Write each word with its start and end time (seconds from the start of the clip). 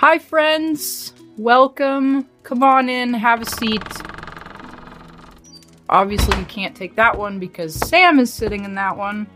Hi, 0.00 0.18
friends. 0.18 1.12
Welcome. 1.36 2.26
Come 2.42 2.62
on 2.62 2.88
in, 2.88 3.12
have 3.12 3.42
a 3.42 3.44
seat. 3.44 3.82
Obviously, 5.90 6.38
you 6.38 6.46
can't 6.46 6.74
take 6.74 6.96
that 6.96 7.18
one 7.18 7.38
because 7.38 7.74
Sam 7.74 8.18
is 8.18 8.32
sitting 8.32 8.64
in 8.64 8.74
that 8.76 8.96
one. 8.96 9.26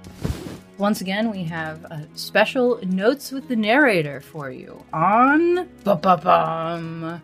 Once 0.79 1.03
again, 1.03 1.31
we 1.31 1.45
have 1.45 1.85
a 1.85 2.09
special 2.15 2.81
notes 2.87 3.31
with 3.31 3.47
the 3.47 3.57
narrator 3.57 4.23
for 4.23 4.51
you 4.51 4.83
on 4.95 5.69
ba-ba-bum, 5.85 7.21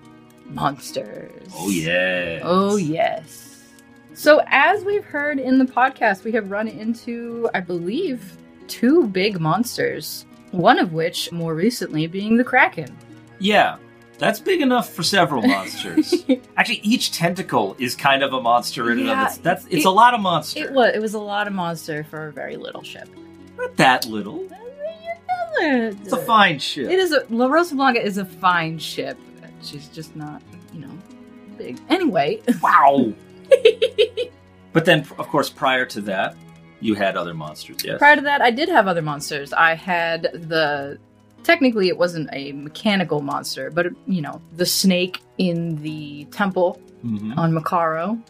monsters. 0.50 1.50
Oh 1.54 1.71
yeah. 1.71 2.41
Oh, 2.43 2.77
yes. 2.77 3.64
So, 4.13 4.43
as 4.49 4.85
we've 4.85 5.03
heard 5.03 5.39
in 5.39 5.57
the 5.57 5.64
podcast, 5.64 6.25
we 6.25 6.32
have 6.32 6.50
run 6.50 6.68
into, 6.68 7.49
I 7.54 7.61
believe, 7.61 8.36
two 8.68 9.07
big 9.07 9.41
monsters. 9.41 10.27
One 10.50 10.79
of 10.79 10.93
which, 10.93 11.32
more 11.32 11.54
recently, 11.54 12.07
being 12.07 12.36
the 12.36 12.45
Kraken. 12.45 12.95
Yeah. 13.40 13.79
That's 14.18 14.39
big 14.39 14.61
enough 14.61 14.93
for 14.93 15.03
several 15.03 15.40
monsters. 15.46 16.12
Actually, 16.57 16.81
each 16.82 17.11
tentacle 17.12 17.75
is 17.79 17.96
kind 17.96 18.22
of 18.22 18.35
a 18.35 18.40
monster 18.40 18.90
in 18.93 18.98
and 18.98 19.07
Yeah, 19.08 19.22
of 19.22 19.29
its. 19.29 19.39
That's 19.39 19.64
it's 19.67 19.76
it- 19.76 19.85
a 19.86 19.90
lot 19.90 20.12
of 20.14 20.21
monster. 20.21 20.61
It 20.62 20.72
was 20.72 20.94
it 20.94 21.00
was 21.00 21.14
a 21.14 21.18
lot 21.18 21.46
of 21.46 21.54
monster 21.54 22.04
for 22.04 22.26
a 22.29 22.32
very 22.32 22.57
little 22.57 22.82
ship. 22.82 23.08
Not 23.57 23.76
that 23.76 24.07
little. 24.07 24.46
It's 25.62 26.12
a 26.12 26.17
fine 26.18 26.58
ship. 26.58 26.90
It 26.90 26.98
is 26.98 27.12
a 27.12 27.25
La 27.31 27.46
Rosa 27.46 27.75
Blanca 27.75 28.03
is 28.04 28.18
a 28.18 28.25
fine 28.25 28.79
ship. 28.79 29.18
She's 29.62 29.89
just 29.89 30.14
not, 30.17 30.40
you 30.72 30.81
know, 30.81 30.98
big. 31.59 31.79
Anyway, 31.90 32.41
Wow. 32.62 33.12
but 34.72 34.84
then, 34.84 35.00
of 35.19 35.28
course, 35.28 35.50
prior 35.50 35.84
to 35.86 36.00
that, 36.03 36.34
you 36.81 36.95
had 36.95 37.17
other 37.17 37.34
monsters. 37.34 37.78
Yes. 37.84 37.98
prior 37.98 38.17
to 38.17 38.22
that, 38.22 38.41
I 38.41 38.50
did 38.50 38.69
have 38.70 38.86
other 38.86 39.03
monsters. 39.03 39.53
I 39.53 39.75
had 39.75 40.22
the 40.48 40.98
technically 41.44 41.89
it 41.89 41.97
wasn't 41.98 42.28
a 42.33 42.53
mechanical 42.53 43.20
monster, 43.23 43.70
but 43.70 43.87
you 44.06 44.20
know, 44.23 44.41
the 44.56 44.67
snake 44.67 45.20
in 45.39 45.77
the 45.83 46.25
temple 46.31 46.81
Mhm. 47.05 47.37
on 47.39 47.53
Makaro. 47.53 48.20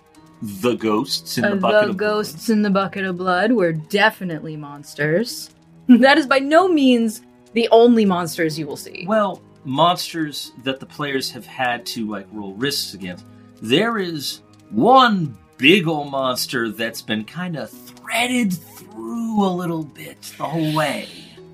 The 0.63 0.75
ghosts 0.75 1.37
in 1.39 1.45
Uh, 1.45 1.51
the 1.51 1.57
bucket 1.57 1.85
the 1.85 1.91
of 1.91 1.97
ghosts 1.97 2.49
in 2.49 2.63
the 2.63 2.71
bucket 2.71 3.05
of 3.05 3.19
blood 3.19 3.53
were 3.53 3.73
definitely 3.73 4.57
monsters. 4.57 5.51
that 5.89 6.17
is 6.19 6.27
by 6.27 6.39
no 6.39 6.69
means 6.69 7.21
the 7.53 7.69
only 7.73 8.05
monsters 8.05 8.59
you 8.59 8.67
will 8.67 8.77
see. 8.77 9.05
Well, 9.09 9.43
monsters 9.65 10.53
that 10.65 10.81
the 10.81 10.87
players 10.87 11.31
have 11.33 11.45
had 11.47 11.85
to 11.87 12.09
like 12.09 12.27
roll 12.33 12.55
risks 12.55 12.95
against. 12.95 13.25
There 13.61 13.99
is 13.99 14.41
one 14.71 15.37
big 15.59 15.87
ol' 15.89 16.05
monster 16.05 16.71
that's 16.71 17.03
been 17.03 17.25
kind 17.25 17.57
of 17.57 17.69
threaded 17.71 18.53
through 18.55 19.45
a 19.45 19.51
little 19.51 19.83
bit 19.85 20.23
the 20.39 20.45
whole 20.45 20.73
way. 20.75 21.07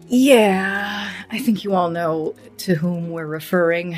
Yeah, 0.09 1.11
I 1.31 1.39
think 1.39 1.65
you 1.65 1.75
all 1.75 1.91
know 1.91 2.35
to 2.59 2.75
whom 2.75 3.11
we're 3.11 3.27
referring. 3.27 3.97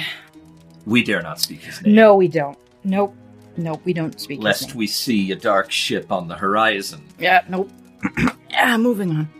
We 0.86 1.02
dare 1.02 1.22
not 1.22 1.40
speak 1.40 1.60
his 1.60 1.82
name. 1.82 1.94
No, 1.94 2.16
we 2.16 2.28
don't. 2.28 2.58
Nope. 2.84 3.14
Nope, 3.56 3.80
we 3.84 3.92
don't 3.92 4.18
speak 4.20 4.38
his 4.38 4.44
lest 4.44 4.68
name. 4.68 4.76
we 4.76 4.86
see 4.86 5.32
a 5.32 5.36
dark 5.36 5.70
ship 5.70 6.10
on 6.12 6.28
the 6.28 6.36
horizon. 6.36 7.02
Yeah, 7.18 7.44
nope. 7.48 7.70
yeah, 8.50 8.76
moving 8.76 9.10
on. 9.10 9.28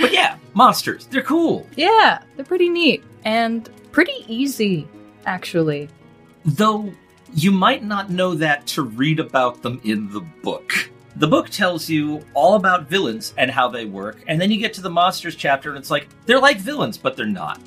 But 0.00 0.12
yeah, 0.12 0.36
monsters, 0.54 1.06
they're 1.06 1.22
cool. 1.22 1.66
Yeah, 1.76 2.22
they're 2.36 2.44
pretty 2.44 2.68
neat 2.68 3.02
and 3.24 3.68
pretty 3.90 4.24
easy, 4.28 4.86
actually. 5.26 5.88
Though 6.44 6.92
you 7.34 7.50
might 7.50 7.82
not 7.82 8.08
know 8.08 8.34
that 8.34 8.64
to 8.68 8.82
read 8.82 9.18
about 9.18 9.60
them 9.62 9.80
in 9.82 10.08
the 10.12 10.20
book. 10.20 10.72
The 11.18 11.26
book 11.26 11.50
tells 11.50 11.90
you 11.90 12.24
all 12.32 12.54
about 12.54 12.88
villains 12.88 13.34
and 13.36 13.50
how 13.50 13.68
they 13.68 13.86
work, 13.86 14.22
and 14.28 14.40
then 14.40 14.52
you 14.52 14.56
get 14.56 14.72
to 14.74 14.80
the 14.80 14.88
monsters 14.90 15.34
chapter 15.34 15.70
and 15.70 15.76
it's 15.76 15.90
like, 15.90 16.06
they're 16.26 16.38
like 16.38 16.58
villains, 16.58 16.96
but 16.96 17.16
they're 17.16 17.26
not. 17.26 17.60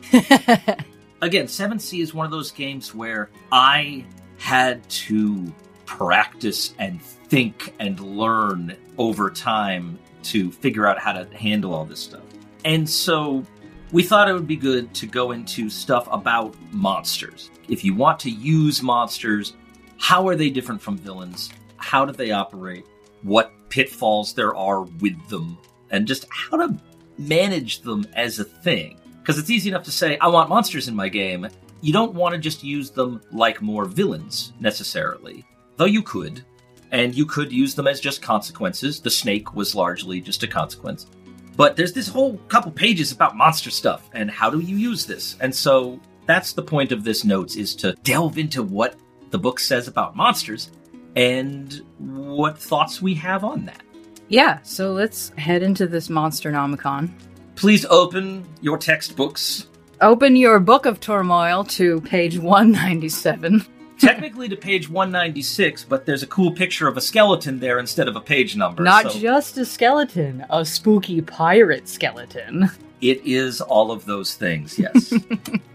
Again, 1.22 1.50
Seventh 1.50 1.82
Sea 1.82 2.00
is 2.00 2.14
one 2.14 2.26
of 2.26 2.32
those 2.32 2.50
games 2.50 2.96
where 2.96 3.30
I 3.52 4.06
had 4.38 4.90
to 4.90 5.54
practice 5.86 6.74
and 6.80 7.02
think 7.02 7.76
and 7.78 8.00
learn 8.00 8.78
over 8.98 9.30
time 9.30 10.00
to 10.24 10.50
figure 10.50 10.88
out 10.88 10.98
how 10.98 11.12
to 11.12 11.26
handle 11.36 11.74
all 11.74 11.84
this 11.84 12.00
stuff. 12.00 12.24
And 12.64 12.90
so 12.90 13.44
we 13.92 14.02
thought 14.02 14.30
it 14.30 14.34
would 14.34 14.48
be 14.48 14.56
good 14.56 14.94
to 14.94 15.06
go 15.06 15.32
into 15.32 15.70
stuff 15.70 16.08
about 16.10 16.56
monsters. 16.72 17.52
If 17.68 17.84
you 17.84 17.96
want 17.96 18.18
to 18.22 18.30
use 18.30 18.82
monsters, 18.82 19.58
how 19.98 20.26
are 20.30 20.38
they 20.38 20.50
different 20.50 20.82
from 20.82 20.98
villains? 20.98 21.50
How 21.76 22.06
do 22.06 22.14
they 22.14 22.32
operate? 22.32 22.86
What 23.24 23.52
pitfalls 23.70 24.34
there 24.34 24.56
are 24.56 24.82
with 24.84 25.28
them? 25.30 25.58
And 25.90 26.08
just 26.08 26.26
how 26.30 26.58
to 26.58 26.78
manage 27.18 27.82
them 27.82 28.06
as 28.14 28.40
a 28.40 28.44
thing. 28.44 28.98
Because 29.22 29.38
it's 29.38 29.50
easy 29.50 29.70
enough 29.70 29.84
to 29.84 29.92
say, 29.92 30.18
I 30.18 30.28
want 30.28 30.50
monsters 30.50 30.88
in 30.88 30.96
my 30.96 31.10
game. 31.10 31.48
You 31.82 31.94
don't 31.94 32.14
want 32.14 32.34
to 32.34 32.40
just 32.40 32.64
use 32.64 32.90
them 32.90 33.22
like 33.32 33.62
more 33.62 33.86
villains, 33.86 34.54
necessarily. 34.60 35.46
Though 35.78 35.86
you 35.86 36.02
could. 36.02 36.44
And 36.92 37.16
you 37.16 37.26
could 37.26 37.52
use 37.52 37.76
them 37.76 37.88
as 37.88 38.00
just 38.00 38.22
consequences. 38.22 39.00
The 39.00 39.10
snake 39.10 39.56
was 39.56 39.76
largely 39.76 40.20
just 40.22 40.44
a 40.44 40.48
consequence. 40.48 41.08
But 41.56 41.76
there's 41.76 41.94
this 41.94 42.08
whole 42.08 42.38
couple 42.48 42.72
pages 42.72 43.12
about 43.12 43.38
monster 43.38 43.70
stuff 43.70 44.10
and 44.14 44.32
how 44.32 44.50
do 44.50 44.60
you 44.60 44.78
use 44.78 45.06
this? 45.06 45.38
And 45.40 45.54
so 45.54 46.00
that's 46.26 46.54
the 46.54 46.64
point 46.64 46.92
of 46.92 47.04
this 47.04 47.24
notes 47.24 47.56
is 47.56 47.76
to 47.76 47.94
delve 48.04 48.38
into 48.38 48.64
what 48.64 48.96
the 49.30 49.38
book 49.38 49.60
says 49.60 49.88
about 49.88 50.16
monsters 50.16 50.72
and 51.16 51.82
what 51.98 52.58
thoughts 52.58 53.02
we 53.02 53.14
have 53.16 53.44
on 53.44 53.66
that. 53.66 53.82
yeah, 54.30 54.60
so 54.64 54.94
let's 54.94 55.30
head 55.38 55.62
into 55.64 55.88
this 55.88 56.08
Monsternomicon. 56.08 57.12
Please 57.56 57.86
open 57.86 58.46
your 58.62 58.78
textbooks, 58.78 59.68
Open 60.02 60.36
your 60.36 60.60
Book 60.60 60.88
of 60.88 61.00
Turmoil 61.00 61.64
to 61.66 62.02
page 62.02 62.36
197. 62.40 63.64
technically 64.00 64.50
to 64.50 64.56
page 64.56 64.90
196, 64.90 65.84
but 65.84 66.08
there's 66.08 66.24
a 66.24 66.28
cool 66.28 66.52
picture 66.52 66.88
of 66.88 66.98
a 66.98 67.02
skeleton 67.02 67.60
there 67.60 67.78
instead 67.78 68.08
of 68.08 68.16
a 68.16 68.20
page 68.20 68.56
number. 68.56 68.82
Not 68.82 69.12
so 69.12 69.20
just 69.20 69.60
a 69.60 69.66
skeleton, 69.66 70.44
a 70.50 70.66
spooky 70.66 71.22
pirate 71.22 71.88
skeleton. 71.88 72.72
it 73.02 73.24
is 73.24 73.62
all 73.62 73.92
of 73.92 74.06
those 74.06 74.34
things, 74.34 74.80
yes. 74.80 75.14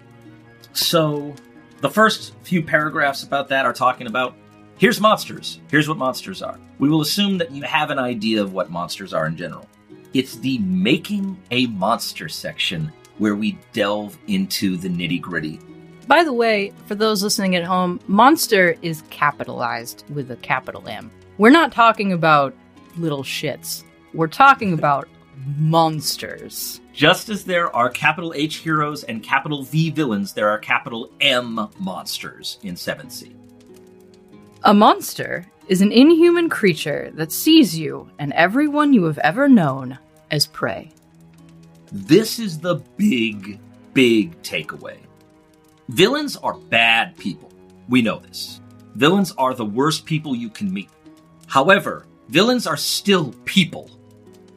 so 0.72 1.32
the 1.82 1.90
first 1.90 2.34
few 2.42 2.62
paragraphs 2.64 3.22
about 3.22 3.48
that 3.50 3.64
are 3.64 3.72
talking 3.72 4.08
about 4.08 4.34
here's 4.78 5.00
monsters. 5.00 5.60
Here's 5.70 5.88
what 5.88 5.98
monsters 5.98 6.42
are. 6.42 6.58
We 6.78 6.88
will 6.88 7.00
assume 7.00 7.38
that 7.38 7.50
you 7.50 7.62
have 7.62 7.90
an 7.90 7.98
idea 7.98 8.42
of 8.42 8.52
what 8.52 8.70
monsters 8.70 9.14
are 9.14 9.26
in 9.26 9.36
general. 9.36 9.68
It's 10.14 10.36
the 10.36 10.58
making 10.58 11.40
a 11.50 11.66
monster 11.68 12.28
section 12.28 12.92
where 13.18 13.34
we 13.34 13.58
delve 13.72 14.18
into 14.26 14.76
the 14.76 14.88
nitty 14.88 15.20
gritty. 15.20 15.60
By 16.06 16.22
the 16.22 16.32
way, 16.32 16.72
for 16.86 16.94
those 16.94 17.22
listening 17.22 17.56
at 17.56 17.64
home, 17.64 18.00
monster 18.06 18.76
is 18.82 19.02
capitalized 19.10 20.04
with 20.10 20.30
a 20.30 20.36
capital 20.36 20.86
M. 20.86 21.10
We're 21.38 21.50
not 21.50 21.72
talking 21.72 22.12
about 22.12 22.54
little 22.96 23.24
shits. 23.24 23.82
We're 24.14 24.28
talking 24.28 24.72
about 24.78 25.08
monsters. 25.56 26.80
Just 26.92 27.28
as 27.28 27.44
there 27.44 27.74
are 27.74 27.90
capital 27.90 28.32
H 28.34 28.56
heroes 28.56 29.04
and 29.04 29.22
capital 29.22 29.64
V 29.64 29.90
villains, 29.90 30.32
there 30.32 30.48
are 30.48 30.58
capital 30.58 31.10
M 31.20 31.68
monsters 31.78 32.58
in 32.62 32.76
Seventh 32.76 33.12
Sea. 33.12 33.34
A 34.66 34.74
monster 34.74 35.46
is 35.68 35.80
an 35.80 35.92
inhuman 35.92 36.48
creature 36.48 37.12
that 37.14 37.30
sees 37.30 37.78
you 37.78 38.10
and 38.18 38.32
everyone 38.32 38.92
you 38.92 39.04
have 39.04 39.18
ever 39.18 39.48
known 39.48 39.96
as 40.32 40.48
prey. 40.48 40.90
This 41.92 42.40
is 42.40 42.58
the 42.58 42.82
big, 42.96 43.60
big 43.94 44.42
takeaway. 44.42 44.98
Villains 45.88 46.36
are 46.38 46.54
bad 46.54 47.16
people. 47.16 47.52
We 47.88 48.02
know 48.02 48.18
this. 48.18 48.60
Villains 48.96 49.32
are 49.38 49.54
the 49.54 49.64
worst 49.64 50.04
people 50.04 50.34
you 50.34 50.50
can 50.50 50.74
meet. 50.74 50.90
However, 51.46 52.04
villains 52.28 52.66
are 52.66 52.76
still 52.76 53.32
people. 53.44 53.88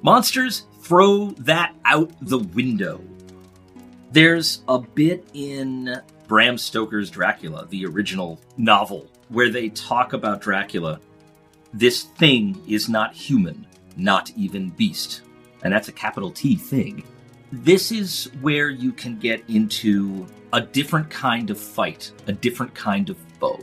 Monsters 0.01 0.65
throw 0.81 1.29
that 1.37 1.75
out 1.85 2.11
the 2.19 2.39
window. 2.39 2.99
There's 4.11 4.63
a 4.67 4.79
bit 4.79 5.29
in 5.35 6.01
Bram 6.27 6.57
Stoker's 6.57 7.11
Dracula, 7.11 7.67
the 7.69 7.85
original 7.85 8.39
novel, 8.57 9.07
where 9.29 9.49
they 9.49 9.69
talk 9.69 10.13
about 10.13 10.41
Dracula. 10.41 10.99
This 11.73 12.03
thing 12.03 12.61
is 12.67 12.89
not 12.89 13.13
human, 13.13 13.65
not 13.95 14.31
even 14.35 14.69
beast. 14.69 15.21
And 15.63 15.71
that's 15.71 15.87
a 15.87 15.91
capital 15.91 16.31
T 16.31 16.55
thing. 16.55 17.03
This 17.51 17.91
is 17.91 18.31
where 18.41 18.69
you 18.69 18.91
can 18.91 19.17
get 19.17 19.43
into 19.47 20.25
a 20.53 20.61
different 20.61 21.09
kind 21.09 21.49
of 21.49 21.59
fight, 21.59 22.11
a 22.27 22.33
different 22.33 22.73
kind 22.73 23.09
of 23.09 23.17
foe. 23.39 23.59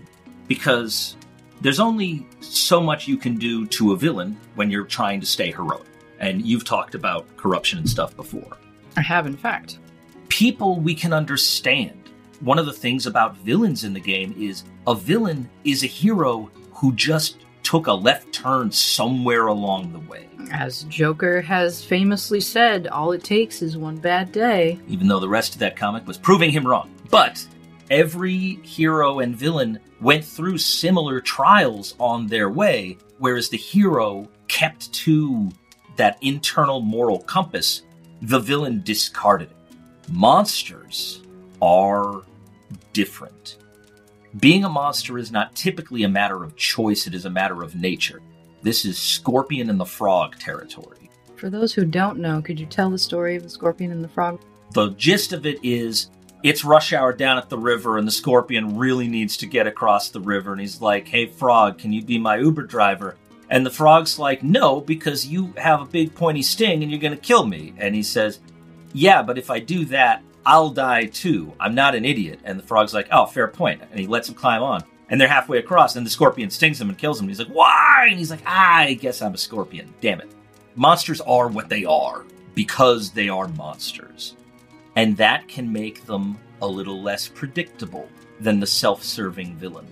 Because 0.48 1.16
there's 1.60 1.80
only 1.80 2.26
so 2.40 2.80
much 2.80 3.08
you 3.08 3.16
can 3.16 3.36
do 3.36 3.66
to 3.66 3.92
a 3.92 3.96
villain 3.96 4.38
when 4.54 4.70
you're 4.70 4.84
trying 4.84 5.20
to 5.20 5.26
stay 5.26 5.50
heroic. 5.50 5.86
And 6.20 6.46
you've 6.46 6.64
talked 6.64 6.94
about 6.94 7.36
corruption 7.36 7.78
and 7.78 7.88
stuff 7.88 8.16
before. 8.16 8.56
I 8.96 9.02
have, 9.02 9.26
in 9.26 9.36
fact. 9.36 9.78
People 10.28 10.80
we 10.80 10.94
can 10.94 11.12
understand. 11.12 12.05
One 12.40 12.58
of 12.58 12.66
the 12.66 12.72
things 12.72 13.06
about 13.06 13.36
villains 13.38 13.84
in 13.84 13.92
the 13.92 14.00
game 14.00 14.34
is 14.38 14.64
a 14.86 14.94
villain 14.94 15.48
is 15.64 15.82
a 15.82 15.86
hero 15.86 16.50
who 16.72 16.92
just 16.92 17.38
took 17.62 17.86
a 17.86 17.92
left 17.92 18.32
turn 18.32 18.70
somewhere 18.70 19.46
along 19.46 19.92
the 19.92 19.98
way. 20.00 20.28
As 20.52 20.84
Joker 20.84 21.40
has 21.40 21.84
famously 21.84 22.40
said, 22.40 22.86
all 22.86 23.12
it 23.12 23.24
takes 23.24 23.62
is 23.62 23.76
one 23.76 23.96
bad 23.96 24.30
day. 24.30 24.78
even 24.86 25.08
though 25.08 25.18
the 25.18 25.28
rest 25.28 25.54
of 25.54 25.58
that 25.60 25.76
comic 25.76 26.06
was 26.06 26.18
proving 26.18 26.50
him 26.50 26.66
wrong. 26.66 26.94
But 27.10 27.44
every 27.90 28.60
hero 28.62 29.20
and 29.20 29.34
villain 29.34 29.80
went 30.00 30.24
through 30.24 30.58
similar 30.58 31.20
trials 31.20 31.94
on 31.98 32.26
their 32.26 32.50
way, 32.50 32.98
whereas 33.18 33.48
the 33.48 33.56
hero 33.56 34.28
kept 34.46 34.92
to 34.92 35.50
that 35.96 36.18
internal 36.20 36.80
moral 36.80 37.20
compass, 37.20 37.82
the 38.22 38.38
villain 38.38 38.82
discarded 38.84 39.50
it. 39.50 39.56
Monsters 40.08 41.22
are 41.60 42.22
different. 42.92 43.58
Being 44.38 44.64
a 44.64 44.68
monster 44.68 45.18
is 45.18 45.32
not 45.32 45.54
typically 45.54 46.02
a 46.02 46.08
matter 46.08 46.44
of 46.44 46.56
choice, 46.56 47.06
it 47.06 47.14
is 47.14 47.24
a 47.24 47.30
matter 47.30 47.62
of 47.62 47.74
nature. 47.74 48.20
This 48.62 48.84
is 48.84 48.98
Scorpion 48.98 49.70
and 49.70 49.80
the 49.80 49.86
Frog 49.86 50.38
territory. 50.38 51.10
For 51.36 51.50
those 51.50 51.74
who 51.74 51.84
don't 51.84 52.18
know, 52.18 52.40
could 52.40 52.58
you 52.58 52.66
tell 52.66 52.90
the 52.90 52.98
story 52.98 53.36
of 53.36 53.42
the 53.42 53.48
scorpion 53.48 53.92
and 53.92 54.02
the 54.02 54.08
frog? 54.08 54.40
The 54.72 54.90
gist 54.90 55.32
of 55.32 55.46
it 55.46 55.58
is 55.62 56.10
it's 56.42 56.64
rush 56.64 56.92
hour 56.92 57.12
down 57.12 57.38
at 57.38 57.48
the 57.48 57.58
river, 57.58 57.98
and 57.98 58.06
the 58.06 58.12
scorpion 58.12 58.76
really 58.76 59.08
needs 59.08 59.36
to 59.38 59.46
get 59.46 59.66
across 59.66 60.10
the 60.10 60.20
river. 60.20 60.52
And 60.52 60.60
he's 60.60 60.80
like, 60.80 61.08
Hey, 61.08 61.26
frog, 61.26 61.78
can 61.78 61.92
you 61.92 62.02
be 62.02 62.18
my 62.18 62.38
Uber 62.38 62.64
driver? 62.64 63.16
And 63.50 63.64
the 63.64 63.70
frog's 63.70 64.18
like, 64.18 64.42
No, 64.42 64.80
because 64.80 65.26
you 65.26 65.52
have 65.56 65.80
a 65.80 65.86
big 65.86 66.14
pointy 66.14 66.42
sting 66.42 66.82
and 66.82 66.90
you're 66.90 67.00
going 67.00 67.14
to 67.14 67.20
kill 67.20 67.46
me. 67.46 67.74
And 67.78 67.94
he 67.94 68.02
says, 68.02 68.40
Yeah, 68.92 69.22
but 69.22 69.38
if 69.38 69.50
I 69.50 69.60
do 69.60 69.84
that, 69.86 70.22
I'll 70.46 70.70
die 70.70 71.06
too. 71.06 71.52
I'm 71.58 71.74
not 71.74 71.96
an 71.96 72.04
idiot. 72.04 72.38
And 72.44 72.58
the 72.58 72.62
frog's 72.62 72.94
like, 72.94 73.08
Oh, 73.10 73.26
fair 73.26 73.48
point. 73.48 73.82
And 73.90 73.98
he 73.98 74.06
lets 74.06 74.28
him 74.28 74.36
climb 74.36 74.62
on. 74.62 74.84
And 75.10 75.20
they're 75.20 75.28
halfway 75.28 75.58
across, 75.58 75.94
and 75.94 76.04
the 76.04 76.10
scorpion 76.10 76.50
stings 76.50 76.80
him 76.80 76.88
and 76.88 76.98
kills 76.98 77.18
him. 77.18 77.24
And 77.24 77.30
he's 77.30 77.38
like, 77.38 77.54
Why? 77.54 78.06
And 78.08 78.18
he's 78.18 78.30
like, 78.30 78.46
I 78.46 78.94
guess 78.94 79.20
I'm 79.20 79.34
a 79.34 79.38
scorpion. 79.38 79.92
Damn 80.00 80.20
it. 80.20 80.30
Monsters 80.76 81.20
are 81.20 81.48
what 81.48 81.68
they 81.68 81.84
are 81.84 82.24
because 82.54 83.10
they 83.10 83.28
are 83.28 83.48
monsters. 83.48 84.36
And 84.94 85.16
that 85.16 85.48
can 85.48 85.70
make 85.72 86.06
them 86.06 86.38
a 86.62 86.66
little 86.66 87.02
less 87.02 87.28
predictable 87.28 88.08
than 88.40 88.60
the 88.60 88.66
self 88.66 89.02
serving 89.02 89.56
villain. 89.56 89.86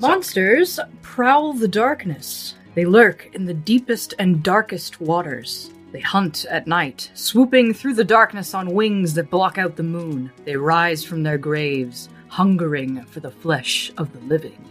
Monsters 0.00 0.78
prowl 1.02 1.52
the 1.52 1.68
darkness. 1.68 2.54
They 2.74 2.84
lurk 2.84 3.30
in 3.34 3.44
the 3.44 3.54
deepest 3.54 4.14
and 4.18 4.42
darkest 4.42 5.00
waters. 5.00 5.70
They 5.90 6.00
hunt 6.00 6.44
at 6.50 6.66
night, 6.66 7.10
swooping 7.14 7.74
through 7.74 7.94
the 7.94 8.04
darkness 8.04 8.52
on 8.54 8.74
wings 8.74 9.14
that 9.14 9.30
block 9.30 9.56
out 9.56 9.76
the 9.76 9.82
moon. 9.82 10.30
They 10.44 10.56
rise 10.56 11.02
from 11.02 11.22
their 11.22 11.38
graves, 11.38 12.08
hungering 12.28 13.04
for 13.06 13.20
the 13.20 13.30
flesh 13.30 13.90
of 13.96 14.12
the 14.12 14.20
living. 14.20 14.64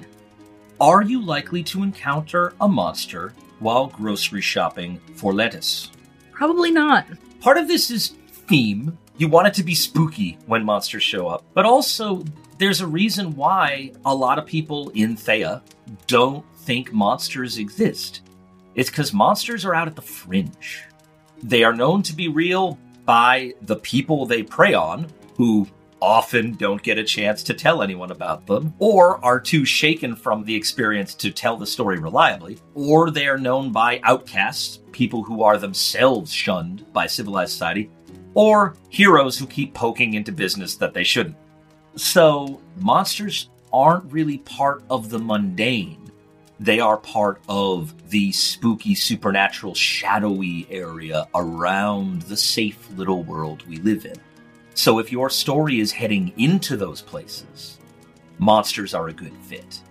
Are 0.79 1.01
you 1.01 1.19
likely 1.21 1.63
to 1.63 1.81
encounter 1.81 2.53
a 2.61 2.67
monster 2.67 3.33
while 3.59 3.87
grocery 3.87 4.41
shopping 4.41 5.01
for 5.15 5.33
lettuce? 5.33 5.89
Probably 6.31 6.69
not. 6.69 7.07
Part 7.39 7.57
of 7.57 7.67
this 7.67 7.89
is 7.89 8.09
theme. 8.29 8.95
You 9.17 9.27
want 9.27 9.47
it 9.47 9.55
to 9.55 9.63
be 9.63 9.73
spooky 9.73 10.37
when 10.45 10.63
monsters 10.63 11.01
show 11.01 11.27
up, 11.27 11.43
but 11.55 11.65
also 11.65 12.23
there's 12.59 12.81
a 12.81 12.87
reason 12.87 13.35
why 13.35 13.91
a 14.05 14.13
lot 14.13 14.37
of 14.37 14.45
people 14.45 14.89
in 14.89 15.15
Thea 15.15 15.63
don't 16.05 16.45
think 16.57 16.93
monsters 16.93 17.57
exist. 17.57 18.21
It's 18.75 18.91
because 18.91 19.13
monsters 19.13 19.65
are 19.65 19.73
out 19.73 19.87
at 19.87 19.95
the 19.95 20.01
fringe. 20.03 20.86
They 21.43 21.63
are 21.63 21.73
known 21.73 22.01
to 22.03 22.13
be 22.13 22.27
real 22.27 22.77
by 23.05 23.53
the 23.61 23.77
people 23.77 24.25
they 24.25 24.43
prey 24.43 24.73
on, 24.73 25.07
who 25.37 25.67
often 26.01 26.53
don't 26.53 26.83
get 26.83 26.97
a 26.97 27.03
chance 27.03 27.41
to 27.43 27.53
tell 27.53 27.81
anyone 27.81 28.11
about 28.11 28.45
them, 28.45 28.73
or 28.79 29.23
are 29.23 29.39
too 29.39 29.65
shaken 29.65 30.15
from 30.15 30.43
the 30.43 30.55
experience 30.55 31.15
to 31.15 31.31
tell 31.31 31.57
the 31.57 31.65
story 31.65 31.99
reliably, 31.99 32.57
or 32.75 33.09
they 33.09 33.27
are 33.27 33.37
known 33.37 33.71
by 33.71 33.99
outcasts, 34.03 34.79
people 34.91 35.23
who 35.23 35.43
are 35.43 35.57
themselves 35.57 36.31
shunned 36.31 36.85
by 36.93 37.07
civilized 37.07 37.51
society, 37.51 37.89
or 38.33 38.75
heroes 38.89 39.37
who 39.37 39.47
keep 39.47 39.73
poking 39.73 40.13
into 40.13 40.31
business 40.31 40.75
that 40.75 40.93
they 40.93 41.03
shouldn't. 41.03 41.35
So, 41.95 42.61
monsters 42.79 43.49
aren't 43.73 44.11
really 44.11 44.37
part 44.39 44.83
of 44.89 45.09
the 45.09 45.19
mundane. 45.19 46.11
They 46.59 46.79
are 46.79 46.97
part 46.97 47.41
of 47.49 47.93
the 48.09 48.31
spooky, 48.31 48.95
supernatural, 48.95 49.73
shadowy 49.73 50.67
area 50.69 51.27
around 51.35 52.23
the 52.23 52.37
safe 52.37 52.89
little 52.95 53.23
world 53.23 53.67
we 53.67 53.77
live 53.77 54.05
in. 54.05 54.15
So 54.73 54.99
if 54.99 55.11
your 55.11 55.29
story 55.29 55.79
is 55.79 55.91
heading 55.91 56.31
into 56.37 56.77
those 56.77 57.01
places, 57.01 57.79
monsters 58.37 58.93
are 58.93 59.07
a 59.07 59.13
good 59.13 59.35
fit. 59.43 59.81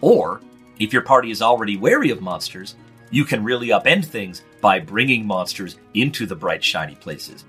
Or, 0.00 0.40
if 0.78 0.92
your 0.92 1.02
party 1.02 1.30
is 1.30 1.42
already 1.42 1.76
wary 1.76 2.10
of 2.10 2.22
monsters, 2.22 2.74
you 3.10 3.24
can 3.24 3.44
really 3.44 3.68
upend 3.68 4.04
things 4.04 4.42
by 4.60 4.80
bringing 4.80 5.26
monsters 5.26 5.76
into 5.94 6.26
the 6.26 6.36
bright, 6.36 6.64
shiny 6.64 6.94
places. 6.94 7.44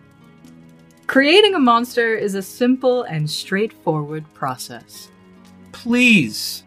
Creating 1.07 1.56
a 1.56 1.59
monster 1.59 2.15
is 2.15 2.35
a 2.35 2.41
simple 2.41 3.03
and 3.03 3.29
straightforward 3.29 4.25
process. 4.33 5.09
Please, 5.71 6.63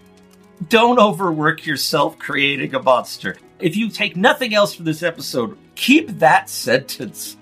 don't 0.68 0.98
overwork 0.98 1.66
yourself 1.66 2.18
creating 2.18 2.74
a 2.74 2.82
monster. 2.82 3.36
If 3.60 3.76
you 3.76 3.88
take 3.88 4.16
nothing 4.16 4.54
else 4.54 4.74
from 4.74 4.84
this 4.84 5.02
episode, 5.02 5.56
keep 5.74 6.08
that 6.18 6.50
sentence. 6.50 7.36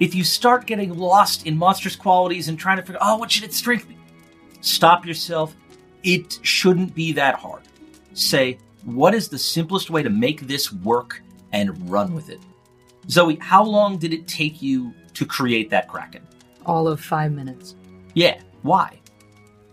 If 0.00 0.14
you 0.14 0.24
start 0.24 0.66
getting 0.66 0.96
lost 0.96 1.46
in 1.46 1.56
monstrous 1.56 1.94
qualities 1.94 2.48
and 2.48 2.58
trying 2.58 2.78
to 2.78 2.82
figure, 2.82 2.98
oh, 3.00 3.18
what 3.18 3.30
should 3.30 3.44
its 3.44 3.56
strength 3.56 3.88
be? 3.88 3.96
Stop 4.60 5.06
yourself. 5.06 5.54
It 6.02 6.38
shouldn't 6.42 6.94
be 6.94 7.12
that 7.12 7.34
hard. 7.34 7.62
Say, 8.14 8.58
what 8.84 9.14
is 9.14 9.28
the 9.28 9.38
simplest 9.38 9.90
way 9.90 10.02
to 10.02 10.10
make 10.10 10.42
this 10.42 10.72
work 10.72 11.22
and 11.52 11.88
run 11.90 12.14
with 12.14 12.30
it? 12.30 12.40
Zoe, 13.08 13.36
how 13.36 13.62
long 13.62 13.98
did 13.98 14.12
it 14.12 14.26
take 14.26 14.62
you 14.62 14.92
to 15.14 15.26
create 15.26 15.70
that 15.70 15.88
Kraken? 15.88 16.26
All 16.64 16.88
of 16.88 17.00
five 17.00 17.32
minutes. 17.32 17.76
Yeah, 18.14 18.40
why? 18.62 18.98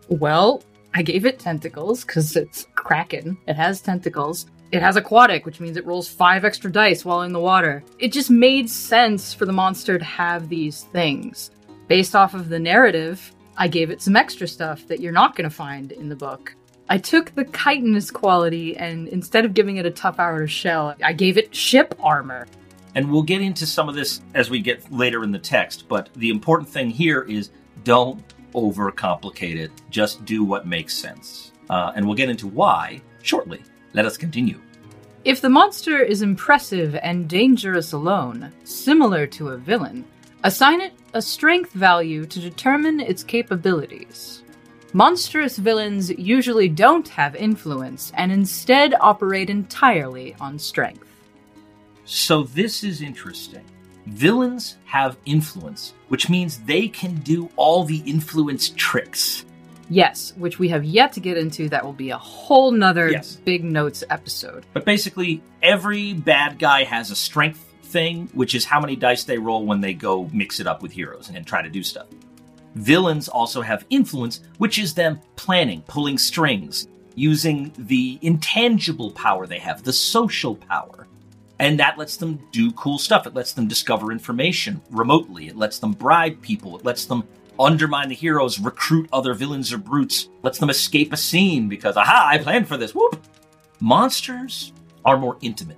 Well, 0.09 0.63
I 0.93 1.01
gave 1.03 1.25
it 1.25 1.39
tentacles 1.39 2.03
because 2.03 2.35
it's 2.35 2.67
Kraken. 2.75 3.37
It 3.47 3.55
has 3.55 3.81
tentacles. 3.81 4.47
It 4.71 4.83
has 4.83 4.95
aquatic, 4.95 5.45
which 5.45 5.59
means 5.59 5.77
it 5.77 5.85
rolls 5.85 6.07
five 6.07 6.45
extra 6.45 6.71
dice 6.71 7.03
while 7.03 7.23
in 7.23 7.33
the 7.33 7.39
water. 7.39 7.83
It 7.97 8.11
just 8.11 8.29
made 8.29 8.69
sense 8.69 9.33
for 9.33 9.45
the 9.45 9.53
monster 9.53 9.97
to 9.97 10.05
have 10.05 10.47
these 10.47 10.83
things. 10.83 11.49
Based 11.87 12.15
off 12.15 12.35
of 12.35 12.49
the 12.49 12.59
narrative, 12.59 13.31
I 13.57 13.67
gave 13.67 13.89
it 13.89 14.01
some 14.01 14.15
extra 14.15 14.47
stuff 14.47 14.87
that 14.87 14.99
you're 14.99 15.11
not 15.11 15.35
going 15.35 15.49
to 15.49 15.55
find 15.55 15.91
in 15.91 16.07
the 16.07 16.15
book. 16.15 16.55
I 16.87 16.99
took 16.99 17.33
the 17.33 17.45
chitinous 17.45 18.11
quality 18.11 18.77
and 18.77 19.07
instead 19.07 19.43
of 19.43 19.55
giving 19.55 19.77
it 19.77 19.87
a 19.87 19.91
tough 19.91 20.19
outer 20.19 20.47
shell, 20.47 20.95
I 21.03 21.13
gave 21.13 21.37
it 21.37 21.53
ship 21.55 21.95
armor. 21.99 22.47
And 22.93 23.11
we'll 23.11 23.23
get 23.23 23.41
into 23.41 23.65
some 23.65 23.89
of 23.89 23.95
this 23.95 24.21
as 24.35 24.51
we 24.51 24.59
get 24.59 24.91
later 24.91 25.23
in 25.23 25.31
the 25.31 25.39
text, 25.39 25.87
but 25.87 26.09
the 26.15 26.29
important 26.29 26.69
thing 26.69 26.91
here 26.91 27.21
is 27.23 27.49
don't 27.83 28.23
overcomplicate 28.53 29.55
it. 29.55 29.71
Just 29.89 30.25
do 30.25 30.43
what 30.43 30.67
makes 30.67 30.93
sense. 30.93 31.51
Uh, 31.69 31.91
and 31.95 32.05
we'll 32.05 32.15
get 32.15 32.29
into 32.29 32.47
why 32.47 33.01
shortly. 33.23 33.61
Let 33.93 34.05
us 34.05 34.17
continue. 34.17 34.59
If 35.25 35.41
the 35.41 35.49
monster 35.49 35.99
is 35.99 36.21
impressive 36.21 36.95
and 36.95 37.27
dangerous 37.27 37.91
alone, 37.91 38.51
similar 38.63 39.27
to 39.27 39.49
a 39.49 39.57
villain, 39.57 40.05
assign 40.43 40.81
it 40.81 40.93
a 41.13 41.21
strength 41.21 41.73
value 41.73 42.25
to 42.25 42.39
determine 42.39 42.99
its 42.99 43.23
capabilities. 43.23 44.43
Monstrous 44.93 45.57
villains 45.57 46.09
usually 46.09 46.67
don't 46.69 47.07
have 47.09 47.35
influence 47.35 48.11
and 48.15 48.31
instead 48.31 48.95
operate 48.99 49.49
entirely 49.49 50.35
on 50.39 50.57
strength. 50.57 51.05
So, 52.05 52.43
this 52.43 52.83
is 52.83 53.03
interesting. 53.03 53.63
Villains 54.07 54.77
have 54.85 55.17
influence, 55.25 55.93
which 56.07 56.27
means 56.27 56.57
they 56.59 56.87
can 56.87 57.15
do 57.17 57.49
all 57.55 57.83
the 57.83 58.01
influence 58.05 58.69
tricks. 58.69 59.45
Yes, 59.89 60.33
which 60.37 60.59
we 60.59 60.69
have 60.69 60.83
yet 60.83 61.13
to 61.13 61.19
get 61.19 61.37
into. 61.37 61.67
That 61.69 61.83
will 61.83 61.93
be 61.93 62.11
a 62.11 62.17
whole 62.17 62.71
nother 62.71 63.09
Yes. 63.09 63.37
big 63.43 63.63
notes 63.63 64.03
episode. 64.09 64.65
But 64.73 64.85
basically, 64.85 65.41
every 65.63 66.13
bad 66.13 66.59
guy 66.59 66.83
has 66.83 67.09
a 67.09 67.15
strength 67.15 67.65
thing, 67.83 68.29
which 68.33 68.53
is 68.53 68.65
how 68.65 68.79
many 68.79 68.95
dice 68.95 69.23
they 69.23 69.39
roll 69.39 69.65
when 69.65 69.81
they 69.81 69.93
go 69.93 70.29
mix 70.31 70.59
it 70.59 70.67
up 70.67 70.83
with 70.83 70.91
heroes 70.91 71.31
and 71.33 71.45
try 71.45 71.61
to 71.63 71.69
do 71.69 71.81
stuff. 71.81 72.05
Villains 72.75 73.27
also 73.27 73.61
have 73.61 73.83
influence, 73.89 74.41
which 74.59 74.77
is 74.77 74.93
them 74.93 75.19
planning, 75.35 75.81
pulling 75.87 76.19
strings, 76.19 76.87
using 77.15 77.73
the 77.79 78.19
intangible 78.21 79.09
power 79.11 79.47
they 79.47 79.57
have, 79.57 79.81
the 79.83 79.91
social 79.91 80.55
power. 80.55 81.07
And 81.57 81.79
that 81.79 81.97
lets 81.97 82.15
them 82.15 82.39
do 82.51 82.71
cool 82.73 82.99
stuff. 82.99 83.27
It 83.27 83.33
lets 83.33 83.53
them 83.53 83.67
discover 83.67 84.11
information 84.11 84.81
remotely. 84.91 85.47
It 85.47 85.57
lets 85.57 85.79
them 85.79 85.91
bribe 85.91 86.41
people. 86.41 86.77
It 86.77 86.85
lets 86.85 87.05
them 87.05 87.23
undermine 87.59 88.09
the 88.09 88.15
heroes, 88.15 88.59
recruit 88.59 89.09
other 89.11 89.33
villains 89.33 89.73
or 89.73 89.77
brutes, 89.77 90.29
lets 90.41 90.57
them 90.57 90.69
escape 90.69 91.11
a 91.13 91.17
scene 91.17 91.67
because, 91.67 91.97
aha, 91.97 92.27
I 92.31 92.37
planned 92.37 92.67
for 92.67 92.77
this. 92.77 92.95
Whoop! 92.95 93.21
Monsters 93.79 94.73
are 95.05 95.17
more 95.17 95.37
intimate. 95.41 95.77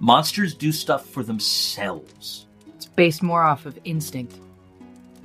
Monsters 0.00 0.54
do 0.54 0.72
stuff 0.72 1.06
for 1.06 1.22
themselves. 1.22 2.46
It's 2.74 2.86
based 2.86 3.22
more 3.22 3.42
off 3.42 3.64
of 3.64 3.78
instinct. 3.84 4.38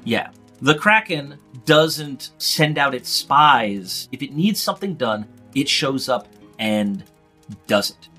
Yeah. 0.06 0.30
The 0.62 0.76
Kraken 0.76 1.38
doesn't 1.66 2.32
send 2.38 2.78
out 2.78 2.94
its 2.94 3.10
spies. 3.10 4.10
If 4.12 4.22
it 4.22 4.34
needs 4.34 4.62
something 4.62 4.96
done, 4.96 5.28
it 5.56 5.70
shows 5.70 6.10
up 6.10 6.28
and 6.60 7.04
does 7.68 7.92
it. 7.92 8.10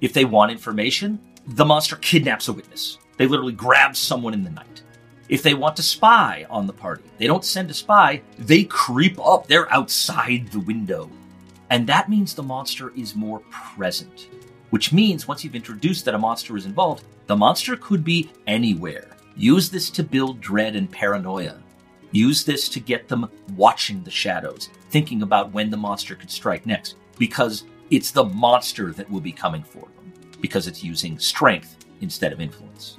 If 0.00 0.12
they 0.12 0.24
want 0.24 0.52
information, 0.52 1.18
the 1.46 1.64
monster 1.64 1.96
kidnaps 1.96 2.48
a 2.48 2.52
witness. 2.52 2.98
They 3.16 3.26
literally 3.26 3.52
grab 3.52 3.96
someone 3.96 4.34
in 4.34 4.44
the 4.44 4.50
night. 4.50 4.82
If 5.28 5.42
they 5.42 5.54
want 5.54 5.76
to 5.76 5.82
spy 5.82 6.46
on 6.48 6.66
the 6.66 6.72
party, 6.72 7.04
they 7.18 7.26
don't 7.26 7.44
send 7.44 7.70
a 7.70 7.74
spy, 7.74 8.22
they 8.38 8.64
creep 8.64 9.18
up. 9.20 9.46
They're 9.46 9.72
outside 9.72 10.48
the 10.48 10.60
window. 10.60 11.10
And 11.70 11.86
that 11.86 12.08
means 12.08 12.34
the 12.34 12.42
monster 12.42 12.92
is 12.96 13.14
more 13.14 13.40
present. 13.50 14.28
Which 14.70 14.92
means 14.92 15.28
once 15.28 15.44
you've 15.44 15.54
introduced 15.54 16.04
that 16.06 16.14
a 16.14 16.18
monster 16.18 16.56
is 16.56 16.66
involved, 16.66 17.04
the 17.26 17.36
monster 17.36 17.76
could 17.76 18.04
be 18.04 18.30
anywhere. 18.46 19.16
Use 19.36 19.68
this 19.68 19.90
to 19.90 20.02
build 20.02 20.40
dread 20.40 20.76
and 20.76 20.90
paranoia. 20.90 21.62
Use 22.10 22.42
this 22.42 22.70
to 22.70 22.80
get 22.80 23.06
them 23.06 23.28
watching 23.54 24.02
the 24.02 24.10
shadows, 24.10 24.70
thinking 24.88 25.20
about 25.20 25.52
when 25.52 25.68
the 25.68 25.76
monster 25.76 26.14
could 26.14 26.30
strike 26.30 26.64
next, 26.64 26.96
because 27.18 27.64
it's 27.90 28.10
the 28.10 28.24
monster 28.24 28.92
that 28.92 29.10
will 29.10 29.20
be 29.20 29.32
coming 29.32 29.62
for 29.62 29.80
them, 29.80 30.12
because 30.40 30.66
it's 30.66 30.82
using 30.82 31.18
strength 31.18 31.76
instead 32.00 32.32
of 32.32 32.40
influence. 32.40 32.96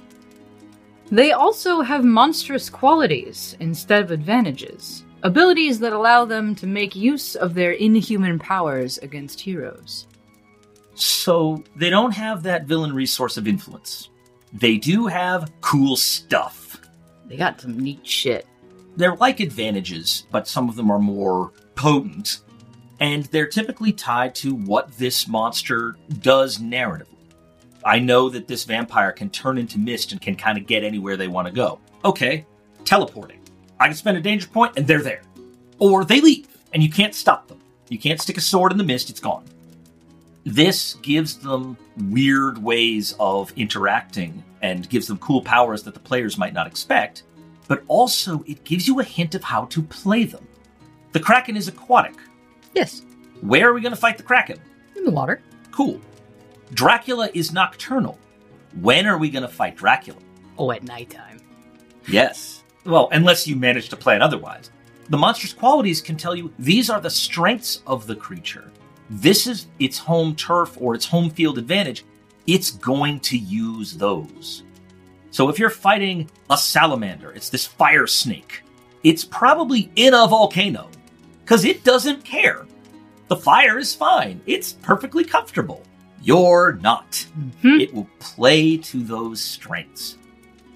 They 1.10 1.32
also 1.32 1.80
have 1.80 2.04
monstrous 2.04 2.70
qualities 2.70 3.56
instead 3.58 4.02
of 4.02 4.10
advantages, 4.12 5.04
abilities 5.24 5.80
that 5.80 5.92
allow 5.92 6.24
them 6.24 6.54
to 6.56 6.66
make 6.68 6.94
use 6.94 7.34
of 7.34 7.54
their 7.54 7.72
inhuman 7.72 8.38
powers 8.38 8.98
against 8.98 9.40
heroes. 9.40 10.06
So 10.94 11.64
they 11.74 11.90
don't 11.90 12.12
have 12.12 12.42
that 12.44 12.66
villain 12.66 12.94
resource 12.94 13.36
of 13.36 13.48
influence. 13.48 14.10
They 14.52 14.76
do 14.76 15.06
have 15.06 15.50
cool 15.60 15.96
stuff. 15.96 16.80
They 17.26 17.36
got 17.36 17.60
some 17.60 17.78
neat 17.78 18.06
shit. 18.06 18.46
They're 18.96 19.16
like 19.16 19.40
advantages, 19.40 20.26
but 20.30 20.46
some 20.46 20.68
of 20.68 20.76
them 20.76 20.90
are 20.90 20.98
more 20.98 21.52
potent, 21.74 22.40
and 23.00 23.24
they're 23.26 23.46
typically 23.46 23.92
tied 23.92 24.34
to 24.36 24.54
what 24.54 24.92
this 24.98 25.26
monster 25.26 25.96
does 26.20 26.58
narratively. 26.58 27.06
I 27.84 27.98
know 27.98 28.28
that 28.28 28.46
this 28.46 28.64
vampire 28.64 29.12
can 29.12 29.30
turn 29.30 29.58
into 29.58 29.78
mist 29.78 30.12
and 30.12 30.20
can 30.20 30.36
kind 30.36 30.58
of 30.58 30.66
get 30.66 30.84
anywhere 30.84 31.16
they 31.16 31.28
want 31.28 31.46
to 31.48 31.52
go. 31.52 31.78
Okay, 32.04 32.46
teleporting. 32.84 33.40
I 33.78 33.86
can 33.86 33.96
spend 33.96 34.16
a 34.16 34.20
danger 34.20 34.48
point 34.48 34.76
and 34.76 34.86
they're 34.86 35.02
there. 35.02 35.22
Or 35.78 36.04
they 36.04 36.20
leave 36.20 36.46
and 36.72 36.82
you 36.82 36.90
can't 36.90 37.14
stop 37.14 37.48
them. 37.48 37.58
You 37.88 37.98
can't 37.98 38.20
stick 38.20 38.36
a 38.36 38.40
sword 38.40 38.72
in 38.72 38.78
the 38.78 38.84
mist, 38.84 39.10
it's 39.10 39.20
gone. 39.20 39.44
This 40.44 40.94
gives 41.02 41.36
them 41.36 41.76
weird 42.10 42.58
ways 42.62 43.14
of 43.18 43.52
interacting 43.56 44.42
and 44.62 44.88
gives 44.88 45.06
them 45.06 45.18
cool 45.18 45.42
powers 45.42 45.82
that 45.84 45.94
the 45.94 46.00
players 46.00 46.38
might 46.38 46.52
not 46.52 46.66
expect, 46.66 47.24
but 47.68 47.82
also 47.88 48.42
it 48.46 48.64
gives 48.64 48.86
you 48.86 49.00
a 49.00 49.04
hint 49.04 49.34
of 49.34 49.42
how 49.44 49.64
to 49.66 49.82
play 49.82 50.24
them. 50.24 50.46
The 51.12 51.20
Kraken 51.20 51.56
is 51.56 51.68
aquatic. 51.68 52.14
Yes, 52.74 53.02
Where 53.40 53.68
are 53.68 53.72
we 53.74 53.80
going 53.80 53.94
to 53.94 54.00
fight 54.00 54.16
the 54.18 54.22
Kraken? 54.22 54.60
in 54.96 55.04
the 55.04 55.10
water. 55.10 55.40
Cool. 55.72 55.98
Dracula 56.72 57.30
is 57.34 57.52
nocturnal. 57.52 58.18
When 58.80 59.06
are 59.06 59.18
we 59.18 59.30
going 59.30 59.42
to 59.42 59.48
fight 59.48 59.76
Dracula? 59.76 60.20
Oh, 60.58 60.70
at 60.70 60.84
nighttime. 60.84 61.40
Yes. 62.08 62.62
Well, 62.84 63.08
unless 63.12 63.46
you 63.46 63.56
manage 63.56 63.88
to 63.88 63.96
plan 63.96 64.22
otherwise. 64.22 64.70
The 65.08 65.18
monster's 65.18 65.52
qualities 65.52 66.00
can 66.00 66.16
tell 66.16 66.36
you 66.36 66.52
these 66.58 66.88
are 66.88 67.00
the 67.00 67.10
strengths 67.10 67.82
of 67.86 68.06
the 68.06 68.14
creature. 68.14 68.70
This 69.10 69.48
is 69.48 69.66
its 69.80 69.98
home 69.98 70.36
turf 70.36 70.76
or 70.80 70.94
its 70.94 71.04
home 71.04 71.30
field 71.30 71.58
advantage. 71.58 72.04
It's 72.46 72.70
going 72.70 73.18
to 73.20 73.36
use 73.36 73.94
those. 73.94 74.62
So 75.32 75.48
if 75.48 75.58
you're 75.58 75.70
fighting 75.70 76.30
a 76.48 76.56
salamander, 76.56 77.32
it's 77.32 77.50
this 77.50 77.66
fire 77.66 78.06
snake, 78.06 78.62
it's 79.02 79.24
probably 79.24 79.90
in 79.96 80.14
a 80.14 80.26
volcano 80.26 80.88
because 81.40 81.64
it 81.64 81.84
doesn't 81.84 82.24
care. 82.24 82.66
The 83.28 83.36
fire 83.36 83.78
is 83.78 83.94
fine, 83.94 84.40
it's 84.46 84.72
perfectly 84.72 85.24
comfortable. 85.24 85.82
You're 86.20 86.78
not. 86.82 87.26
Mhm. 87.62 87.80
It 87.80 87.94
will 87.94 88.08
play 88.18 88.76
to 88.76 89.02
those 89.02 89.40
strengths. 89.40 90.16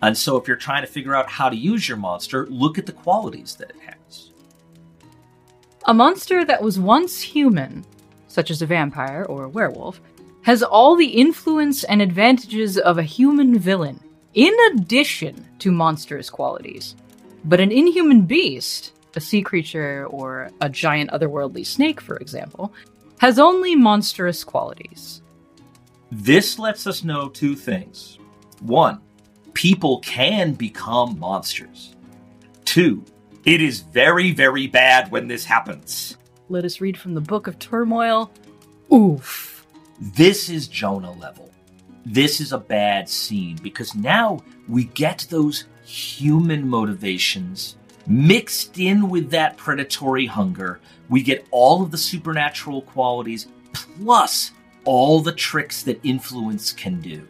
And 0.03 0.17
so 0.17 0.37
if 0.37 0.47
you're 0.47 0.57
trying 0.57 0.83
to 0.83 0.91
figure 0.91 1.15
out 1.15 1.31
how 1.31 1.49
to 1.49 1.57
use 1.57 1.89
your 1.89 1.97
monster, 1.97 2.47
look 2.51 2.79
at 2.79 2.87
the 2.87 2.93
qualities 2.93 3.57
that 3.57 3.71
it 3.71 3.77
has. 3.85 4.31
A 5.87 5.95
monster 5.95 6.45
that 6.45 6.63
was 6.63 6.79
once 6.79 7.21
human, 7.21 7.85
such 8.29 8.51
as 8.51 8.63
a 8.63 8.67
vampire 8.67 9.25
or 9.29 9.45
a 9.45 9.49
werewolf, 9.49 10.01
has 10.43 10.63
all 10.63 10.97
the 10.97 11.07
influence 11.07 11.85
and 11.85 12.03
advantages 12.03 12.77
of 12.79 12.99
a 12.99 13.03
human 13.03 13.59
villain, 13.59 14.01
in 14.35 14.55
addition 14.73 15.47
to 15.59 15.71
monstrous 15.73 16.29
qualities. 16.29 16.97
But 17.45 17.61
an 17.61 17.73
inhuman 17.73 18.23
beast, 18.23 18.93
a 19.17 19.21
sea 19.21 19.43
creature 19.43 20.07
or 20.07 20.51
a 20.61 20.69
giant 20.69 21.11
otherworldly 21.11 21.65
snake, 21.65 22.01
for 22.01 22.17
example, 22.17 22.73
has 23.19 23.39
only 23.39 23.75
monstrous 23.75 24.45
qualities. 24.45 25.23
This 26.17 26.61
lets 26.61 26.87
us 26.87 27.03
know 27.03 27.29
two 27.29 27.57
things. 27.57 28.21
One, 28.61 29.01
people 29.53 29.99
can 29.99 30.53
become 30.53 31.19
monsters. 31.19 31.97
Two, 32.65 33.05
it 33.45 33.61
is 33.61 33.81
very, 33.81 34.31
very 34.31 34.69
bad 34.69 35.11
when 35.11 35.27
this 35.27 35.45
happens. 35.45 36.17
Let 36.49 36.65
us 36.65 36.81
read 36.81 36.97
from 36.97 37.15
the 37.15 37.21
Book 37.21 37.49
of 37.49 37.59
Turmoil. 37.59 38.31
Oof. 38.93 39.67
This 40.01 40.49
is 40.49 40.69
Jonah 40.69 41.11
level. 41.11 41.51
This 42.07 42.41
is 42.41 42.53
a 42.53 42.59
bad 42.59 43.09
scene 43.09 43.59
because 43.61 43.97
now 43.97 44.39
we 44.69 44.85
get 44.85 45.27
those 45.31 45.65
human 45.85 46.69
motivations 46.69 47.77
mixed 48.07 48.79
in 48.79 49.11
with 49.11 49.31
that 49.31 49.57
predatory 49.57 50.27
hunger. 50.27 50.79
We 51.09 51.25
get 51.25 51.45
all 51.51 51.83
of 51.83 51.91
the 51.91 51.99
supernatural 51.99 52.83
qualities 52.83 53.49
plus 53.73 54.53
all 54.85 55.21
the 55.21 55.33
tricks 55.33 55.83
that 55.83 56.01
influence 56.05 56.73
can 56.73 57.01
do. 57.01 57.27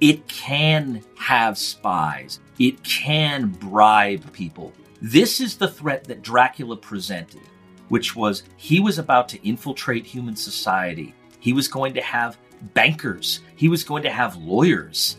It 0.00 0.26
can 0.28 1.02
have 1.16 1.56
spies. 1.56 2.40
It 2.58 2.82
can 2.82 3.48
bribe 3.48 4.32
people. 4.32 4.72
This 5.00 5.40
is 5.40 5.56
the 5.56 5.68
threat 5.68 6.04
that 6.04 6.22
Dracula 6.22 6.76
presented, 6.76 7.42
which 7.88 8.16
was 8.16 8.42
he 8.56 8.80
was 8.80 8.98
about 8.98 9.28
to 9.30 9.48
infiltrate 9.48 10.06
human 10.06 10.36
society. 10.36 11.14
He 11.40 11.52
was 11.52 11.68
going 11.68 11.94
to 11.94 12.00
have 12.00 12.38
bankers. 12.72 13.40
He 13.56 13.68
was 13.68 13.84
going 13.84 14.02
to 14.04 14.10
have 14.10 14.36
lawyers. 14.36 15.16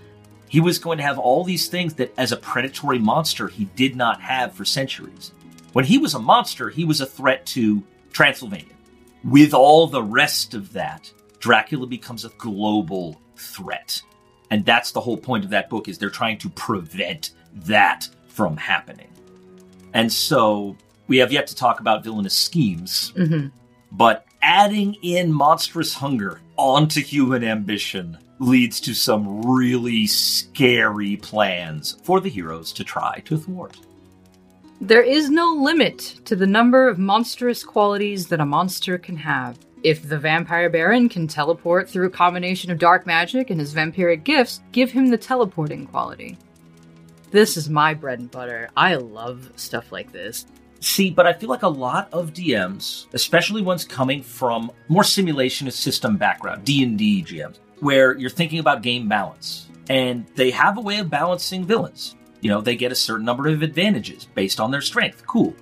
He 0.47 0.59
was 0.59 0.79
going 0.79 0.97
to 0.97 1.03
have 1.03 1.19
all 1.19 1.43
these 1.43 1.67
things 1.67 1.95
that, 1.95 2.13
as 2.17 2.31
a 2.31 2.37
predatory 2.37 2.99
monster, 2.99 3.47
he 3.47 3.65
did 3.75 3.95
not 3.95 4.21
have 4.21 4.53
for 4.53 4.65
centuries. 4.65 5.31
When 5.73 5.85
he 5.85 5.97
was 5.97 6.13
a 6.13 6.19
monster, 6.19 6.69
he 6.69 6.85
was 6.85 7.01
a 7.01 7.05
threat 7.05 7.45
to 7.47 7.83
Transylvania. 8.13 8.73
With 9.23 9.53
all 9.53 9.87
the 9.87 10.03
rest 10.03 10.53
of 10.53 10.73
that, 10.73 11.11
Dracula 11.39 11.87
becomes 11.87 12.25
a 12.25 12.29
global 12.37 13.19
threat. 13.35 14.01
And 14.51 14.65
that's 14.65 14.91
the 14.91 15.01
whole 15.01 15.17
point 15.17 15.43
of 15.43 15.49
that 15.51 15.69
book 15.69 15.87
is 15.87 15.97
they're 15.97 16.09
trying 16.09 16.37
to 16.39 16.49
prevent 16.49 17.31
that 17.53 18.07
from 18.27 18.57
happening. 18.57 19.09
And 19.93 20.11
so 20.11 20.75
we 21.07 21.17
have 21.17 21.31
yet 21.31 21.47
to 21.47 21.55
talk 21.55 21.79
about 21.79 22.03
villainous 22.03 22.33
schemes, 22.33 23.13
hmm 23.15 23.47
but 23.91 24.25
adding 24.41 24.95
in 25.03 25.31
monstrous 25.31 25.93
hunger 25.93 26.41
onto 26.57 27.01
human 27.01 27.43
ambition 27.43 28.17
leads 28.39 28.81
to 28.81 28.93
some 28.93 29.41
really 29.43 30.05
scary 30.05 31.15
plans 31.17 31.97
for 32.03 32.19
the 32.19 32.29
heroes 32.29 32.73
to 32.73 32.83
try 32.83 33.21
to 33.25 33.37
thwart. 33.37 33.77
There 34.81 35.01
is 35.01 35.29
no 35.29 35.53
limit 35.53 36.19
to 36.25 36.35
the 36.35 36.45
number 36.45 36.89
of 36.89 36.99
monstrous 36.99 37.63
qualities 37.63 38.27
that 38.27 38.41
a 38.41 38.45
monster 38.45 38.97
can 38.97 39.15
have. 39.15 39.57
If 39.85 40.09
the 40.09 40.17
vampire 40.17 40.67
baron 40.67 41.09
can 41.09 41.27
teleport 41.27 41.87
through 41.87 42.07
a 42.07 42.09
combination 42.09 42.71
of 42.71 42.79
dark 42.79 43.05
magic 43.05 43.51
and 43.51 43.59
his 43.59 43.71
vampiric 43.71 44.23
gifts, 44.23 44.61
give 44.71 44.89
him 44.89 45.09
the 45.09 45.17
teleporting 45.19 45.85
quality. 45.85 46.39
This 47.29 47.55
is 47.55 47.69
my 47.69 47.93
bread 47.93 48.17
and 48.17 48.31
butter. 48.31 48.71
I 48.75 48.95
love 48.95 49.51
stuff 49.57 49.91
like 49.91 50.11
this. 50.11 50.47
See, 50.79 51.11
but 51.11 51.27
I 51.27 51.33
feel 51.33 51.49
like 51.49 51.61
a 51.61 51.67
lot 51.67 52.09
of 52.11 52.33
DMs, 52.33 53.05
especially 53.13 53.61
ones 53.61 53.85
coming 53.85 54.23
from 54.23 54.71
more 54.87 55.03
simulationist 55.03 55.73
system 55.73 56.17
background, 56.17 56.65
D&D 56.65 57.23
GMs, 57.23 57.59
where 57.79 58.17
you're 58.17 58.31
thinking 58.31 58.57
about 58.57 58.81
game 58.81 59.07
balance, 59.07 59.67
and 59.87 60.25
they 60.33 60.49
have 60.49 60.79
a 60.79 60.81
way 60.81 60.97
of 60.97 61.11
balancing 61.11 61.63
villains. 61.63 62.15
You 62.41 62.49
know, 62.49 62.59
they 62.59 62.75
get 62.75 62.91
a 62.91 62.95
certain 62.95 63.23
number 63.23 63.47
of 63.49 63.61
advantages 63.61 64.25
based 64.33 64.59
on 64.59 64.71
their 64.71 64.81
strength. 64.81 65.27
Cool. 65.27 65.53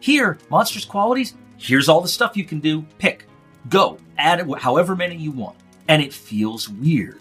Here, 0.00 0.36
monsters' 0.50 0.84
qualities, 0.84 1.34
here's 1.58 1.88
all 1.88 2.00
the 2.00 2.08
stuff 2.08 2.36
you 2.36 2.44
can 2.44 2.58
do. 2.58 2.84
Pick. 2.98 3.27
Go. 3.68 3.98
Add 4.16 4.50
however 4.58 4.96
many 4.96 5.16
you 5.16 5.30
want. 5.30 5.56
And 5.88 6.02
it 6.02 6.12
feels 6.12 6.68
weird 6.68 7.20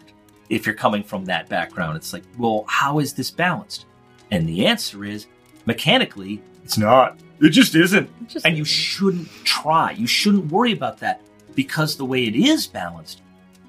if 0.49 0.65
you're 0.65 0.75
coming 0.75 1.03
from 1.03 1.25
that 1.25 1.49
background. 1.49 1.97
It's 1.97 2.13
like, 2.13 2.23
well, 2.37 2.65
how 2.67 2.99
is 2.99 3.13
this 3.13 3.31
balanced? 3.31 3.85
And 4.31 4.47
the 4.47 4.65
answer 4.65 5.05
is, 5.05 5.27
mechanically, 5.65 6.41
it's 6.63 6.77
not. 6.77 7.17
It 7.39 7.49
just 7.51 7.75
isn't. 7.75 8.09
Just 8.27 8.45
And 8.45 8.57
you 8.57 8.65
shouldn't 8.65 9.29
try. 9.45 9.91
You 9.91 10.07
shouldn't 10.07 10.51
worry 10.51 10.73
about 10.73 10.99
that 10.99 11.21
because 11.55 11.95
the 11.95 12.05
way 12.05 12.25
it 12.25 12.35
is 12.35 12.67
balanced 12.67 13.21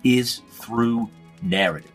is 0.02 0.40
through 0.50 1.08
narrative. 1.42 1.92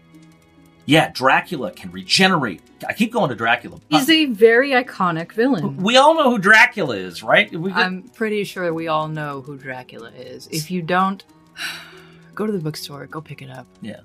Yeah, 0.85 1.11
Dracula 1.13 1.71
can 1.71 1.91
regenerate. 1.91 2.61
I 2.87 2.93
keep 2.93 3.13
going 3.13 3.29
to 3.29 3.35
Dracula. 3.35 3.79
He's 3.89 4.09
a 4.09 4.25
very 4.25 4.71
iconic 4.71 5.31
villain. 5.31 5.77
we 5.77 5.95
all 5.97 6.13
know 6.15 6.29
who 6.29 6.37
Dracula 6.37 6.95
is, 6.97 7.23
right? 7.23 7.49
Got- 7.51 7.71
I'm 7.77 8.03
pretty 8.09 8.43
sure 8.43 8.73
we 8.73 8.87
all 8.89 9.07
know 9.07 9.41
who 9.41 9.57
Dracula 9.57 10.09
is. 10.11 10.47
If 10.47 10.69
you 10.69 10.81
don't, 10.81 11.23
go 12.35 12.45
to 12.45 12.51
the 12.51 12.59
bookstore, 12.59 13.05
go 13.07 13.21
pick 13.21 13.41
it 13.41 13.49
up. 13.49 13.65
Yeah. 13.81 14.01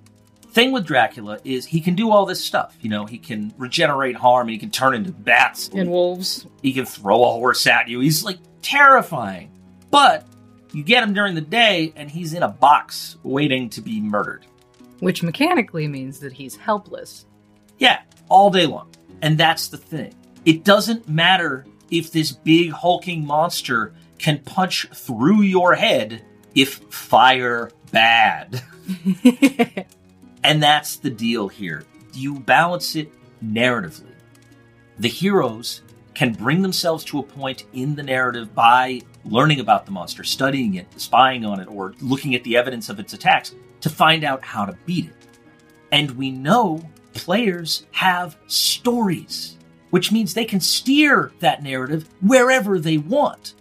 Thing 0.52 0.73
with 0.73 0.87
Dracula 0.87 1.38
is 1.44 1.66
he 1.66 1.80
can 1.80 1.94
do 1.94 2.11
all 2.11 2.26
this 2.26 2.44
stuff. 2.44 2.76
You 2.80 2.90
know, 2.90 3.06
he 3.06 3.18
can 3.18 3.52
regenerate 3.58 4.16
harm, 4.16 4.49
he 4.49 4.58
can 4.58 4.70
turn 4.70 4.94
into 4.94 5.11
bats, 5.12 5.68
And 5.75 5.90
wolves. 5.90 6.47
he 6.62 6.73
can 6.73 6.85
throw 6.87 7.23
a 7.25 7.28
horse 7.32 7.66
at 7.66 7.88
you. 7.88 8.00
He's 8.00 8.25
like 8.25 8.38
terrifying. 8.62 9.50
But 9.90 10.26
you 10.73 10.82
get 10.85 11.02
him 11.02 11.12
during 11.12 11.35
the 11.35 11.40
day 11.40 11.92
and 11.97 12.11
he's 12.11 12.35
in 12.35 12.42
a 12.42 12.49
box 12.49 13.16
waiting 13.23 13.68
to 13.70 13.80
be 13.80 14.00
murdered. 14.00 14.47
Which 15.00 15.23
mechanically 15.23 15.87
means 15.87 16.21
that 16.21 16.33
he's 16.33 16.57
helpless. 16.57 17.26
Yeah, 17.78 18.00
all 18.28 18.50
day 18.50 18.67
long. 18.67 18.90
And 19.23 19.38
that's 19.38 19.69
the 19.69 19.76
thing. 19.76 20.14
It 20.45 20.64
doesn't 20.64 21.09
matter 21.09 21.67
if 21.90 22.12
this 22.12 22.33
big 22.33 22.71
hulking 22.71 23.26
monster 23.26 23.95
can 24.19 24.38
punch 24.40 24.88
through 24.93 25.43
your 25.43 25.75
head 25.75 26.25
if 26.55 26.75
fire 26.90 27.71
bad. 27.93 28.62
and 30.45 30.62
that's 30.62 30.97
the 30.97 31.11
deal 31.11 31.49
here. 31.49 31.85
You 32.14 32.40
balance 32.40 32.97
it 32.97 33.12
narratively. 33.45 34.12
The 34.99 35.09
heroes 35.09 35.83
can 36.14 36.33
bring 36.33 36.62
themselves 36.62 37.05
to 37.05 37.21
a 37.21 37.23
point 37.23 37.64
in 37.73 37.95
the 37.95 38.02
narrative 38.02 38.52
by 38.55 39.02
learning 39.25 39.61
about 39.61 39.87
the 39.87 39.93
monster, 39.93 40.25
studying 40.25 40.75
it, 40.75 40.87
spying 41.00 41.45
on 41.45 41.61
it, 41.61 41.69
or 41.69 41.95
looking 42.00 42.35
at 42.35 42.43
the 42.43 42.57
evidence 42.57 42.88
of 42.88 42.99
its 42.99 43.12
attacks 43.12 43.55
to 43.80 43.90
find 43.90 44.25
out 44.25 44.44
how 44.44 44.64
to 44.64 44.78
beat 44.87 45.06
it. 45.06 45.28
And 45.92 46.12
we 46.12 46.30
know 46.30 46.82
players 47.14 47.87
have 47.92 48.37
stories, 48.47 49.56
which 49.90 50.12
means 50.12 50.35
they 50.35 50.44
can 50.44 50.61
steer 50.61 51.32
that 51.40 51.62
narrative 51.62 52.08
wherever 52.20 52.78
they 52.78 52.99
want. 52.99 53.54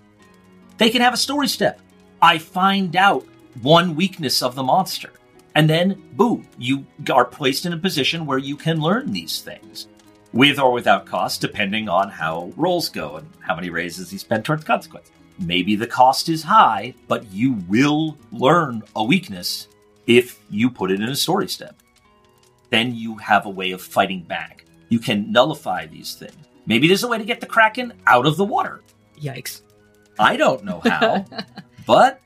They 0.78 0.90
can 0.90 1.02
have 1.02 1.14
a 1.14 1.18
story 1.18 1.48
step. 1.48 1.80
I 2.22 2.38
find 2.38 2.96
out 2.96 3.26
one 3.62 3.96
weakness 3.96 4.42
of 4.42 4.56
the 4.56 4.64
monster. 4.64 5.12
And 5.56 5.70
then, 5.70 6.04
boom, 6.14 6.48
you 6.60 6.86
are 7.12 7.26
placed 7.26 7.66
in 7.66 7.74
a 7.74 7.78
position 7.78 8.26
where 8.26 8.38
you 8.38 8.56
can 8.56 8.80
learn 8.80 9.12
these 9.12 9.42
things. 9.42 9.88
With 10.34 10.60
or 10.60 10.72
without 10.72 11.08
cost, 11.08 11.42
depending 11.42 11.90
on 11.90 12.10
how 12.10 12.52
rolls 12.56 12.90
go 12.90 13.16
and 13.16 13.28
how 13.40 13.56
many 13.56 13.70
raises 13.70 14.14
you 14.14 14.20
spend 14.20 14.46
towards 14.46 14.66
consequence. 14.66 15.10
Maybe 15.40 15.76
the 15.76 15.88
cost 15.88 16.30
is 16.30 16.44
high, 16.44 16.94
but 17.08 17.32
you 17.32 17.54
will 17.68 18.18
learn 18.32 18.84
a 18.96 19.04
weakness 19.04 19.68
if 20.08 20.40
you 20.50 20.70
put 20.70 20.92
it 20.92 21.02
in 21.02 21.10
a 21.10 21.16
story 21.16 21.48
step. 21.48 21.76
Then 22.70 22.96
you 22.96 23.16
have 23.18 23.46
a 23.46 23.50
way 23.50 23.72
of 23.72 23.82
fighting 23.82 24.24
back. 24.24 24.66
You 24.90 25.00
can 25.00 25.32
nullify 25.32 25.86
these 25.86 26.16
things. 26.16 26.36
Maybe 26.66 26.88
there's 26.88 27.04
a 27.04 27.08
way 27.08 27.18
to 27.18 27.24
get 27.26 27.40
the 27.40 27.46
Kraken 27.46 27.94
out 28.08 28.26
of 28.26 28.36
the 28.38 28.44
water. 28.44 28.82
Yikes. 29.22 29.62
I 30.20 30.36
don't 30.36 30.64
know 30.66 30.80
how, 30.84 31.26
but 31.86 32.20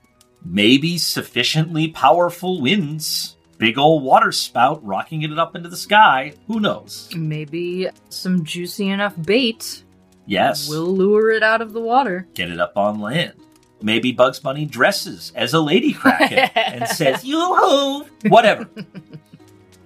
maybe 0.44 0.98
sufficiently 0.98 1.90
powerful 1.90 2.62
winds, 2.62 3.36
big 3.58 3.78
old 3.78 4.04
water 4.04 4.32
spout 4.32 4.84
rocking 4.86 5.22
it 5.24 5.38
up 5.38 5.56
into 5.56 5.70
the 5.70 5.78
sky. 5.78 6.34
Who 6.48 6.60
knows? 6.60 7.10
Maybe 7.16 7.88
some 8.10 8.44
juicy 8.44 8.90
enough 8.90 9.14
bait 9.22 9.84
Yes, 10.26 10.70
will 10.70 10.86
lure 10.86 11.32
it 11.32 11.44
out 11.44 11.62
of 11.62 11.74
the 11.74 11.82
water. 11.82 12.28
get 12.34 12.50
it 12.50 12.60
up 12.60 12.78
on 12.78 13.00
land. 13.00 13.34
Maybe 13.82 14.12
Bugs 14.12 14.40
Bunny 14.40 14.66
dresses 14.66 15.32
as 15.36 15.54
a 15.54 15.60
lady 15.60 15.94
kraken 15.94 16.38
and 16.56 16.88
says, 16.88 17.24
Yoo-hoo! 17.26 18.06
Whatever. 18.30 18.68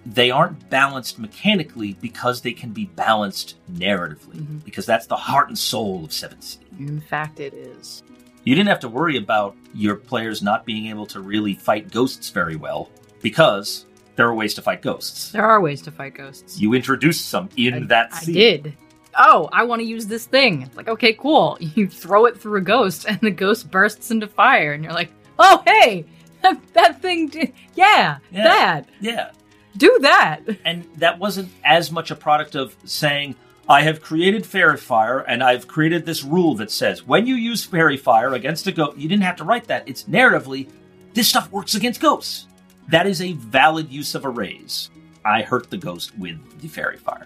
they 0.05 0.29
aren't 0.31 0.69
balanced 0.69 1.17
mechanically 1.17 1.93
because 2.01 2.41
they 2.41 2.53
can 2.53 2.71
be 2.71 2.85
balanced 2.85 3.55
narratively, 3.71 4.35
Mhm. 4.41 4.63
because 4.63 4.85
that's 4.85 5.07
the 5.07 5.15
heart 5.15 5.47
and 5.47 5.57
soul 5.57 6.05
of 6.05 6.13
Seventh 6.13 6.43
Sea. 6.43 6.59
In 6.79 7.01
fact, 7.01 7.39
it 7.39 7.53
is. 7.53 8.03
You 8.43 8.53
didn't 8.53 8.69
have 8.69 8.81
to 8.81 8.89
worry 8.89 9.17
about 9.17 9.55
your 9.73 9.95
players 9.95 10.43
not 10.43 10.65
being 10.65 10.87
able 10.87 11.07
to 11.07 11.19
really 11.21 11.55
fight 11.55 11.89
ghosts 11.91 12.29
very 12.29 12.55
well 12.55 12.89
because 13.23 13.85
there 14.15 14.27
are 14.27 14.35
ways 14.35 14.53
to 14.53 14.61
fight 14.61 14.83
ghosts. 14.83 15.31
There 15.31 15.43
are 15.43 15.59
ways 15.59 15.81
to 15.83 15.91
fight 15.91 16.13
ghosts. 16.13 16.59
You 16.61 16.73
introduced 16.73 17.27
some 17.29 17.49
in 17.57 17.73
I, 17.73 17.79
that 17.87 18.09
I 18.13 18.25
did. 18.25 18.77
Oh, 19.17 19.50
I 19.53 19.63
want 19.63 19.81
to 19.81 19.88
use 19.88 20.07
this 20.07 20.25
thing. 20.25 20.63
It's 20.63 20.75
like, 20.75 20.88
okay, 20.88 21.13
cool. 21.13 21.57
You 21.75 21.88
throw 21.88 22.25
it 22.25 22.39
through 22.39 22.57
a 22.60 22.62
ghost, 22.62 23.05
and 23.07 23.20
the 23.22 23.31
ghost 23.31 23.72
bursts 23.72 24.11
into 24.11 24.27
fire, 24.27 24.74
and 24.74 24.83
you're 24.83 24.94
like, 24.94 25.11
oh, 25.39 25.61
hey, 25.66 26.05
that, 26.42 26.59
that 26.74 27.01
thing 27.01 27.27
did. 27.29 27.53
Yeah, 27.75 28.18
Yeah. 28.31 28.44
that. 28.44 28.89
Yeah. 29.00 29.31
Do 29.77 29.98
that. 30.01 30.42
And 30.66 30.85
that 30.98 31.20
wasn't 31.20 31.50
as 31.63 31.92
much 31.92 32.11
a 32.11 32.16
product 32.16 32.55
of 32.55 32.75
saying, 32.85 33.35
I 33.68 33.81
have 33.81 34.01
created 34.01 34.46
fairy 34.46 34.77
fire 34.77 35.20
and 35.20 35.44
I've 35.44 35.68
created 35.68 36.05
this 36.05 36.24
rule 36.24 36.53
that 36.55 36.70
says 36.70 37.05
when 37.05 37.25
you 37.25 37.33
use 37.35 37.66
fairy 37.66 37.98
fire 37.98 38.35
against 38.35 38.68
a 38.68 38.72
ghost, 38.72 38.96
you 38.98 39.09
didn't 39.09 39.24
have 39.24 39.37
to 39.37 39.44
write 39.44 39.66
that. 39.68 39.89
It's 39.89 40.03
narratively, 40.03 40.70
this 41.16 41.27
stuff 41.27 41.51
works 41.51 41.74
against 41.74 42.00
ghosts. 42.00 42.46
That 42.89 43.07
is 43.07 43.22
a 43.22 43.31
valid 43.33 43.92
use 43.92 44.13
of 44.13 44.24
a 44.24 44.29
raise. 44.29 44.92
I 45.25 45.42
hurt 45.42 45.72
the 45.72 45.77
ghost 45.77 46.16
with 46.18 46.37
the 46.61 46.68
fairy 46.68 46.98
fire. 46.98 47.25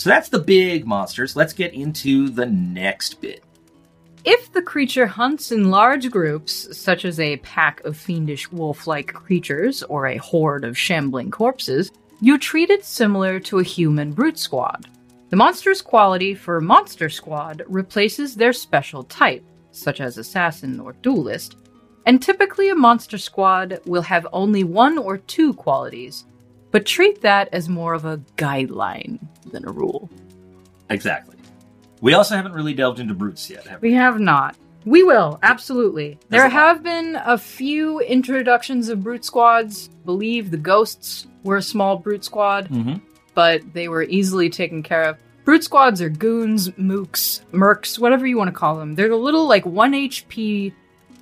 So 0.00 0.08
that's 0.08 0.30
the 0.30 0.38
big 0.38 0.86
monsters. 0.86 1.36
Let's 1.36 1.52
get 1.52 1.74
into 1.74 2.30
the 2.30 2.46
next 2.46 3.20
bit. 3.20 3.44
If 4.24 4.50
the 4.50 4.62
creature 4.62 5.06
hunts 5.06 5.52
in 5.52 5.70
large 5.70 6.10
groups, 6.10 6.74
such 6.74 7.04
as 7.04 7.20
a 7.20 7.36
pack 7.36 7.84
of 7.84 7.98
fiendish 7.98 8.50
wolf 8.50 8.86
like 8.86 9.12
creatures 9.12 9.82
or 9.82 10.06
a 10.06 10.16
horde 10.16 10.64
of 10.64 10.78
shambling 10.78 11.30
corpses, 11.30 11.92
you 12.22 12.38
treat 12.38 12.70
it 12.70 12.82
similar 12.82 13.38
to 13.40 13.58
a 13.58 13.62
human 13.62 14.12
brute 14.12 14.38
squad. 14.38 14.88
The 15.28 15.36
monster's 15.36 15.82
quality 15.82 16.34
for 16.34 16.62
Monster 16.62 17.10
Squad 17.10 17.62
replaces 17.66 18.34
their 18.34 18.54
special 18.54 19.04
type, 19.04 19.44
such 19.70 20.00
as 20.00 20.16
assassin 20.16 20.80
or 20.80 20.94
duelist, 21.02 21.56
and 22.06 22.22
typically 22.22 22.70
a 22.70 22.74
Monster 22.74 23.18
Squad 23.18 23.78
will 23.84 24.00
have 24.00 24.26
only 24.32 24.64
one 24.64 24.96
or 24.96 25.18
two 25.18 25.52
qualities, 25.52 26.24
but 26.70 26.86
treat 26.86 27.20
that 27.22 27.48
as 27.52 27.68
more 27.68 27.94
of 27.94 28.04
a 28.04 28.18
guideline 28.36 29.18
than 29.52 29.66
a 29.66 29.72
rule. 29.72 30.08
Exactly. 30.88 31.36
We 32.00 32.14
also 32.14 32.34
haven't 32.36 32.52
really 32.52 32.74
delved 32.74 32.98
into 33.00 33.14
brutes 33.14 33.48
yet, 33.50 33.66
have 33.66 33.82
we? 33.82 33.90
We 33.90 33.94
have 33.94 34.18
not. 34.20 34.56
We 34.86 35.02
will, 35.02 35.38
absolutely. 35.42 36.18
There's 36.28 36.42
there 36.42 36.48
have 36.48 36.82
been 36.82 37.16
a 37.24 37.36
few 37.36 38.00
introductions 38.00 38.88
of 38.88 39.02
brute 39.02 39.24
squads. 39.24 39.88
believe 40.06 40.50
the 40.50 40.56
ghosts 40.56 41.26
were 41.44 41.58
a 41.58 41.62
small 41.62 41.96
brute 41.98 42.24
squad, 42.24 42.68
Mm-hmm. 42.68 42.94
but 43.34 43.60
they 43.74 43.88
were 43.88 44.04
easily 44.04 44.48
taken 44.48 44.82
care 44.82 45.02
of. 45.04 45.18
Brute 45.44 45.64
squads 45.64 46.00
are 46.00 46.08
goons, 46.08 46.70
mooks, 46.70 47.40
mercs, 47.52 47.98
whatever 47.98 48.26
you 48.26 48.38
want 48.38 48.48
to 48.48 48.52
call 48.58 48.76
them. 48.76 48.94
They're 48.94 49.08
the 49.08 49.16
little 49.16 49.46
like 49.46 49.66
1 49.66 49.92
HP 49.92 50.72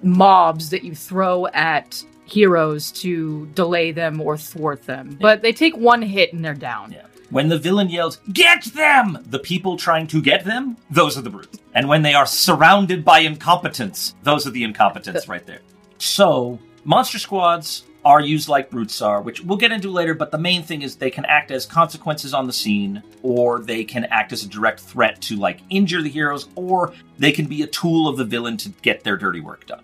mobs 0.03 0.71
that 0.71 0.85
you 0.85 0.95
throw 0.95 1.47
at 1.49 2.05
heroes 2.29 2.91
to 2.93 3.47
delay 3.55 3.93
them 3.93 4.21
or 4.21 4.37
thwart 4.37 4.85
them. 4.85 5.19
But 5.21 5.43
they 5.43 5.53
take 5.53 5.77
one 5.77 6.03
hit 6.03 6.33
and 6.33 6.45
they're 6.45 6.55
down. 6.55 6.93
Yeah. 6.93 7.07
When 7.31 7.49
the 7.49 7.59
villain 7.59 7.91
yells, 7.91 8.19
Get 8.33 8.65
them! 8.65 9.19
The 9.27 9.39
people 9.39 9.77
trying 9.77 10.07
to 10.09 10.23
get 10.23 10.45
them, 10.45 10.77
those 10.91 11.19
are 11.19 11.23
the 11.23 11.31
brutes. 11.31 11.59
And 11.75 11.89
when 11.89 12.03
they 12.03 12.15
are 12.15 12.27
surrounded 12.27 13.05
by 13.05 13.21
incompetence, 13.21 14.15
those 14.23 14.47
are 14.47 14.51
the 14.51 14.65
incompetents 14.65 15.29
right 15.29 15.45
there. 15.47 15.61
So, 15.99 16.59
monster 16.85 17.19
squads 17.19 17.85
are 18.05 18.21
used 18.21 18.49
like 18.49 18.71
brutes 18.71 19.03
are, 19.03 19.21
which 19.21 19.43
we'll 19.43 19.59
get 19.59 19.73
into 19.73 19.91
later, 19.91 20.15
but 20.15 20.31
the 20.31 20.39
main 20.39 20.63
thing 20.63 20.81
is 20.81 20.97
they 20.97 21.11
can 21.11 21.27
act 21.27 21.51
as 21.51 21.67
consequences 21.67 22.33
on 22.33 22.47
the 22.47 22.53
scene, 22.53 23.03
or 23.23 23.61
they 23.61 23.85
can 23.85 24.05
act 24.07 24.33
as 24.33 24.43
a 24.43 24.49
direct 24.49 24.81
threat 24.81 25.21
to, 25.21 25.37
like, 25.37 25.61
injure 25.69 26.01
the 26.01 26.09
heroes, 26.09 26.49
or 26.55 26.95
they 27.19 27.33
can 27.33 27.47
be 27.47 27.63
a 27.63 27.67
tool 27.67 28.09
of 28.09 28.17
the 28.17 28.25
villain 28.25 28.57
to 28.57 28.71
get 28.81 29.05
their 29.05 29.19
dirty 29.19 29.41
work 29.41 29.67
done. 29.67 29.83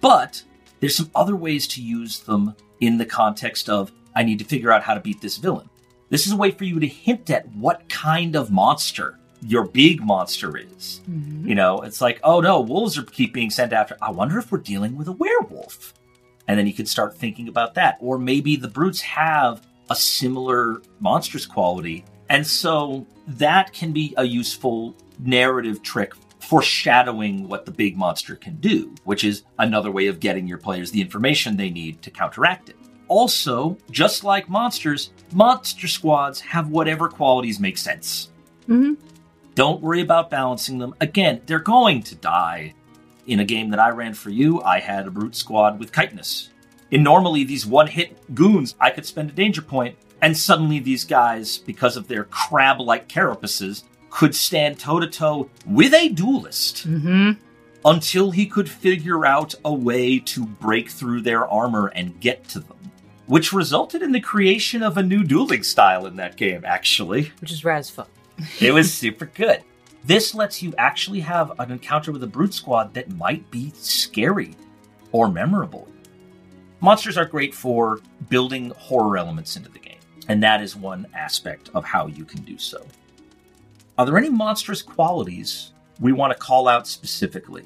But 0.00 0.42
there's 0.80 0.96
some 0.96 1.10
other 1.14 1.36
ways 1.36 1.66
to 1.68 1.82
use 1.82 2.20
them 2.20 2.54
in 2.80 2.98
the 2.98 3.06
context 3.06 3.68
of 3.68 3.92
I 4.14 4.22
need 4.22 4.38
to 4.38 4.44
figure 4.44 4.72
out 4.72 4.82
how 4.82 4.94
to 4.94 5.00
beat 5.00 5.20
this 5.20 5.36
villain. 5.36 5.68
This 6.08 6.26
is 6.26 6.32
a 6.32 6.36
way 6.36 6.50
for 6.50 6.64
you 6.64 6.78
to 6.80 6.86
hint 6.86 7.30
at 7.30 7.48
what 7.54 7.88
kind 7.88 8.36
of 8.36 8.50
monster 8.50 9.18
your 9.42 9.64
big 9.64 10.02
monster 10.02 10.56
is. 10.56 11.00
Mhm. 11.08 11.46
You 11.46 11.54
know, 11.54 11.80
it's 11.82 12.00
like, 12.00 12.20
oh 12.22 12.40
no, 12.40 12.60
wolves 12.60 12.96
are 12.96 13.02
keep 13.02 13.34
being 13.34 13.50
sent 13.50 13.72
after. 13.72 13.96
I 14.00 14.10
wonder 14.10 14.38
if 14.38 14.50
we're 14.50 14.58
dealing 14.58 14.96
with 14.96 15.08
a 15.08 15.12
werewolf. 15.12 15.94
And 16.48 16.58
then 16.58 16.66
you 16.66 16.72
could 16.72 16.88
start 16.88 17.16
thinking 17.16 17.48
about 17.48 17.74
that. 17.74 17.98
Or 18.00 18.18
maybe 18.18 18.56
the 18.56 18.68
brutes 18.68 19.00
have 19.00 19.66
a 19.90 19.96
similar 19.96 20.80
monstrous 21.00 21.44
quality. 21.44 22.04
And 22.28 22.46
so 22.46 23.06
that 23.26 23.72
can 23.72 23.92
be 23.92 24.14
a 24.16 24.24
useful 24.24 24.94
narrative 25.18 25.82
trick 25.82 26.12
foreshadowing 26.46 27.48
what 27.48 27.64
the 27.66 27.72
big 27.72 27.96
monster 27.96 28.36
can 28.36 28.56
do, 28.56 28.94
which 29.02 29.24
is 29.24 29.42
another 29.58 29.90
way 29.90 30.06
of 30.06 30.20
getting 30.20 30.46
your 30.46 30.58
players 30.58 30.92
the 30.92 31.00
information 31.00 31.56
they 31.56 31.70
need 31.70 32.00
to 32.02 32.10
counteract 32.10 32.68
it. 32.68 32.76
Also, 33.08 33.76
just 33.90 34.22
like 34.22 34.48
monsters, 34.48 35.10
monster 35.32 35.88
squads 35.88 36.40
have 36.40 36.68
whatever 36.68 37.08
qualities 37.08 37.58
make 37.58 37.76
sense. 37.76 38.30
Mhm. 38.68 38.96
Don't 39.56 39.80
worry 39.80 40.00
about 40.00 40.30
balancing 40.30 40.78
them. 40.78 40.94
Again, 41.00 41.40
they're 41.46 41.58
going 41.58 42.02
to 42.04 42.14
die. 42.14 42.74
In 43.26 43.40
a 43.40 43.44
game 43.44 43.70
that 43.70 43.80
I 43.80 43.88
ran 43.90 44.14
for 44.14 44.30
you, 44.30 44.62
I 44.62 44.78
had 44.78 45.06
a 45.06 45.10
brute 45.10 45.34
squad 45.34 45.80
with 45.80 45.92
chitinous. 45.92 46.50
In 46.92 47.02
normally 47.02 47.42
these 47.42 47.66
one 47.66 47.88
hit 47.88 48.34
goons, 48.34 48.76
I 48.80 48.90
could 48.90 49.06
spend 49.06 49.30
a 49.30 49.32
danger 49.32 49.62
point, 49.62 49.96
and 50.22 50.36
suddenly 50.36 50.78
these 50.78 51.04
guys, 51.04 51.58
because 51.58 51.96
of 51.96 52.06
their 52.06 52.24
crab 52.24 52.80
like 52.80 53.08
carapaces, 53.08 53.82
could 54.16 54.34
stand 54.34 54.78
toe 54.78 54.98
to 54.98 55.06
toe 55.06 55.50
with 55.66 55.92
a 55.92 56.08
duelist 56.08 56.88
Mhm. 56.88 57.36
until 57.84 58.30
he 58.30 58.46
could 58.46 58.68
figure 58.68 59.26
out 59.26 59.54
a 59.62 59.72
way 59.74 60.18
to 60.18 60.46
break 60.46 60.88
through 60.90 61.20
their 61.20 61.46
armor 61.46 61.88
and 61.88 62.18
get 62.20 62.48
to 62.48 62.60
them. 62.60 62.72
which 63.26 63.52
resulted 63.52 64.02
in 64.02 64.12
the 64.12 64.20
creation 64.20 64.84
of 64.84 64.96
a 64.96 65.02
new 65.02 65.24
dueling 65.24 65.64
style 65.64 66.06
in 66.06 66.14
that 66.14 66.36
game, 66.36 66.62
actually. 66.64 67.32
Which 67.40 67.50
is 67.50 67.64
rad 67.64 67.80
as 67.80 67.90
fuck. 67.90 68.08
It 68.60 68.72
was 68.72 68.94
super 68.94 69.26
good. 69.26 69.62
This 70.04 70.32
lets 70.32 70.62
you 70.62 70.72
actually 70.78 71.18
have 71.22 71.50
an 71.58 71.72
encounter 71.72 72.12
with 72.12 72.22
a 72.22 72.28
brute 72.28 72.54
squad 72.54 72.94
that 72.94 73.10
might 73.16 73.50
be 73.50 73.72
scary 73.74 74.54
or 75.10 75.28
memorable. 75.28 75.88
Monsters 76.80 77.18
are 77.18 77.24
great 77.24 77.52
for 77.52 77.98
building 78.30 78.70
horror 78.78 79.18
elements 79.18 79.56
into 79.56 79.70
the 79.70 79.80
game, 79.80 79.98
and 80.28 80.40
that 80.44 80.62
is 80.62 80.76
one 80.76 81.06
aspect 81.12 81.68
of 81.74 81.84
how 81.84 82.06
you 82.06 82.24
can 82.24 82.42
do 82.42 82.56
so. 82.58 82.86
Are 83.98 84.04
there 84.06 84.18
any 84.18 84.28
monstrous 84.30 84.82
qualities 84.82 85.72
we 86.00 86.12
want 86.12 86.32
to 86.32 86.38
call 86.38 86.68
out 86.68 86.86
specifically? 86.86 87.64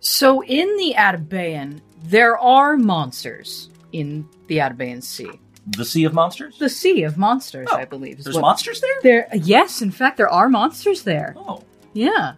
So 0.00 0.42
in 0.44 0.76
the 0.76 0.94
Atabean, 0.96 1.80
there 2.04 2.38
are 2.38 2.76
monsters 2.76 3.70
in 3.92 4.28
the 4.46 4.58
Atabean 4.58 5.02
Sea. 5.02 5.30
The 5.76 5.84
Sea 5.84 6.04
of 6.04 6.14
Monsters? 6.14 6.56
The 6.58 6.68
Sea 6.68 7.02
of 7.02 7.18
Monsters, 7.18 7.68
Oh, 7.70 7.76
I 7.76 7.84
believe. 7.84 8.22
There's 8.24 8.36
what- 8.36 8.42
monsters 8.42 8.80
there? 8.80 8.94
There, 9.02 9.28
yes, 9.34 9.82
in 9.82 9.90
fact, 9.90 10.16
there 10.16 10.28
are 10.30 10.48
monsters 10.48 11.02
there. 11.02 11.34
Oh, 11.36 11.62
Yeah, 11.92 12.34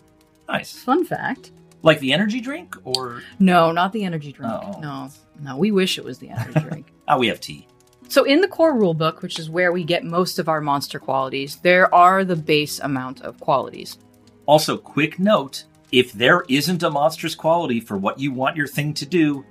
nice. 0.49 0.73
fun 0.73 1.05
fact. 1.05 1.53
Like 1.83 2.01
the 2.01 2.12
energy 2.12 2.40
drink, 2.40 2.75
or 2.85 3.23
No, 3.38 3.70
not 3.73 3.92
the 3.92 4.05
energy 4.05 4.33
drink. 4.33 4.53
Oh. 4.53 4.79
No, 4.81 5.11
no, 5.42 5.57
we 5.57 5.70
wish 5.70 5.96
it 5.96 6.05
was 6.05 6.18
the 6.18 6.29
energy 6.31 6.61
drink. 6.68 6.87
ah, 7.09 7.16
we 7.18 7.29
have 7.29 7.40
tea. 7.40 7.66
So 8.11 8.25
in 8.25 8.40
the 8.40 8.49
core 8.49 8.75
rulebook, 8.75 9.23
which 9.23 9.38
is 9.38 9.49
where 9.49 9.70
we 9.70 9.85
get 9.85 10.05
most 10.05 10.40
of 10.40 10.49
our 10.49 10.61
monster 10.61 10.99
qualities, 10.99 11.57
there 11.57 11.94
are 11.94 12.25
the 12.25 12.35
base 12.35 12.81
amount 12.81 13.23
of 13.23 13.38
qualities. 13.38 13.99
Also, 14.46 14.77
quick 14.77 15.20
note: 15.20 15.64
if 15.92 16.12
there 16.12 16.44
isn't 16.49 16.83
a 16.83 16.90
monstrous 16.90 17.37
quality 17.37 17.79
for 17.79 17.96
what 17.96 18.18
you 18.18 18.33
want 18.33 18.57
your 18.57 18.66
thing 18.66 18.94
to 18.94 19.07
do, 19.07 19.44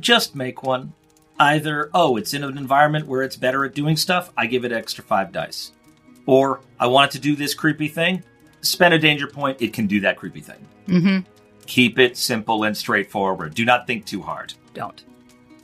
just 0.00 0.34
make 0.34 0.62
one. 0.62 0.94
Either, 1.38 1.90
oh, 1.92 2.16
it's 2.16 2.32
in 2.32 2.42
an 2.42 2.56
environment 2.56 3.06
where 3.06 3.22
it's 3.22 3.36
better 3.36 3.66
at 3.66 3.74
doing 3.74 3.98
stuff, 3.98 4.32
I 4.34 4.46
give 4.46 4.64
it 4.64 4.72
extra 4.72 5.04
five 5.04 5.30
dice. 5.30 5.72
Or, 6.24 6.62
I 6.80 6.86
want 6.86 7.10
it 7.10 7.18
to 7.18 7.22
do 7.22 7.36
this 7.36 7.52
creepy 7.52 7.88
thing, 7.88 8.24
spend 8.62 8.94
a 8.94 8.98
danger 8.98 9.26
point, 9.26 9.60
it 9.60 9.74
can 9.74 9.86
do 9.86 10.00
that 10.00 10.16
creepy 10.16 10.40
thing. 10.40 10.66
Mm-hmm. 10.88 11.30
Keep 11.66 11.98
it 11.98 12.16
simple 12.16 12.64
and 12.64 12.74
straightforward. 12.74 13.54
Do 13.54 13.66
not 13.66 13.86
think 13.86 14.06
too 14.06 14.22
hard. 14.22 14.54
Don't. 14.72 15.04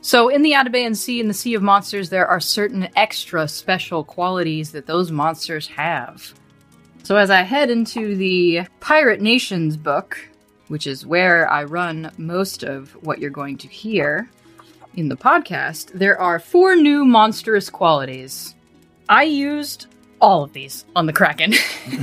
So 0.03 0.27
in 0.27 0.41
the 0.41 0.51
Atabean 0.51 0.97
Sea 0.97 1.21
and 1.21 1.29
the 1.29 1.33
Sea 1.33 1.53
of 1.53 1.63
Monsters, 1.63 2.09
there 2.09 2.27
are 2.27 2.41
certain 2.41 2.89
extra 2.93 3.47
special 3.47 4.03
qualities 4.03 4.73
that 4.73 4.85
those 4.85 5.13
monsters 5.13 5.67
have. 5.67 6.33
So 7.03 7.15
as 7.15 7.29
I 7.29 7.43
head 7.43 7.69
into 7.69 8.17
the 8.17 8.63
Pirate 8.81 9.21
Nations 9.21 9.77
book, 9.77 10.19
which 10.67 10.87
is 10.87 11.05
where 11.05 11.49
I 11.49 11.63
run 11.63 12.11
most 12.17 12.63
of 12.63 12.91
what 13.05 13.19
you're 13.19 13.29
going 13.29 13.57
to 13.59 13.69
hear 13.69 14.29
in 14.93 15.07
the 15.07 15.15
podcast, 15.15 15.93
there 15.93 16.19
are 16.19 16.37
four 16.37 16.75
new 16.75 17.05
monstrous 17.05 17.69
qualities. 17.69 18.55
I 19.07 19.23
used 19.23 19.87
all 20.19 20.43
of 20.43 20.51
these 20.51 20.83
on 20.97 21.05
the 21.05 21.13
Kraken. 21.13 21.53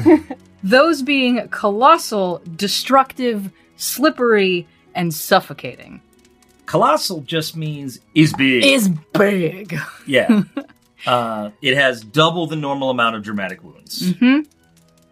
Those 0.64 1.02
being 1.02 1.46
colossal, 1.48 2.40
destructive, 2.56 3.52
slippery, 3.76 4.66
and 4.94 5.12
suffocating. 5.12 6.00
Colossal 6.70 7.22
just 7.22 7.56
means 7.56 7.98
is 8.14 8.32
big. 8.32 8.64
Is 8.64 8.88
big. 9.12 9.76
yeah. 10.06 10.44
uh, 11.04 11.50
it 11.60 11.76
has 11.76 12.04
double 12.04 12.46
the 12.46 12.54
normal 12.54 12.90
amount 12.90 13.16
of 13.16 13.24
dramatic 13.24 13.64
wounds. 13.64 14.12
hmm 14.12 14.42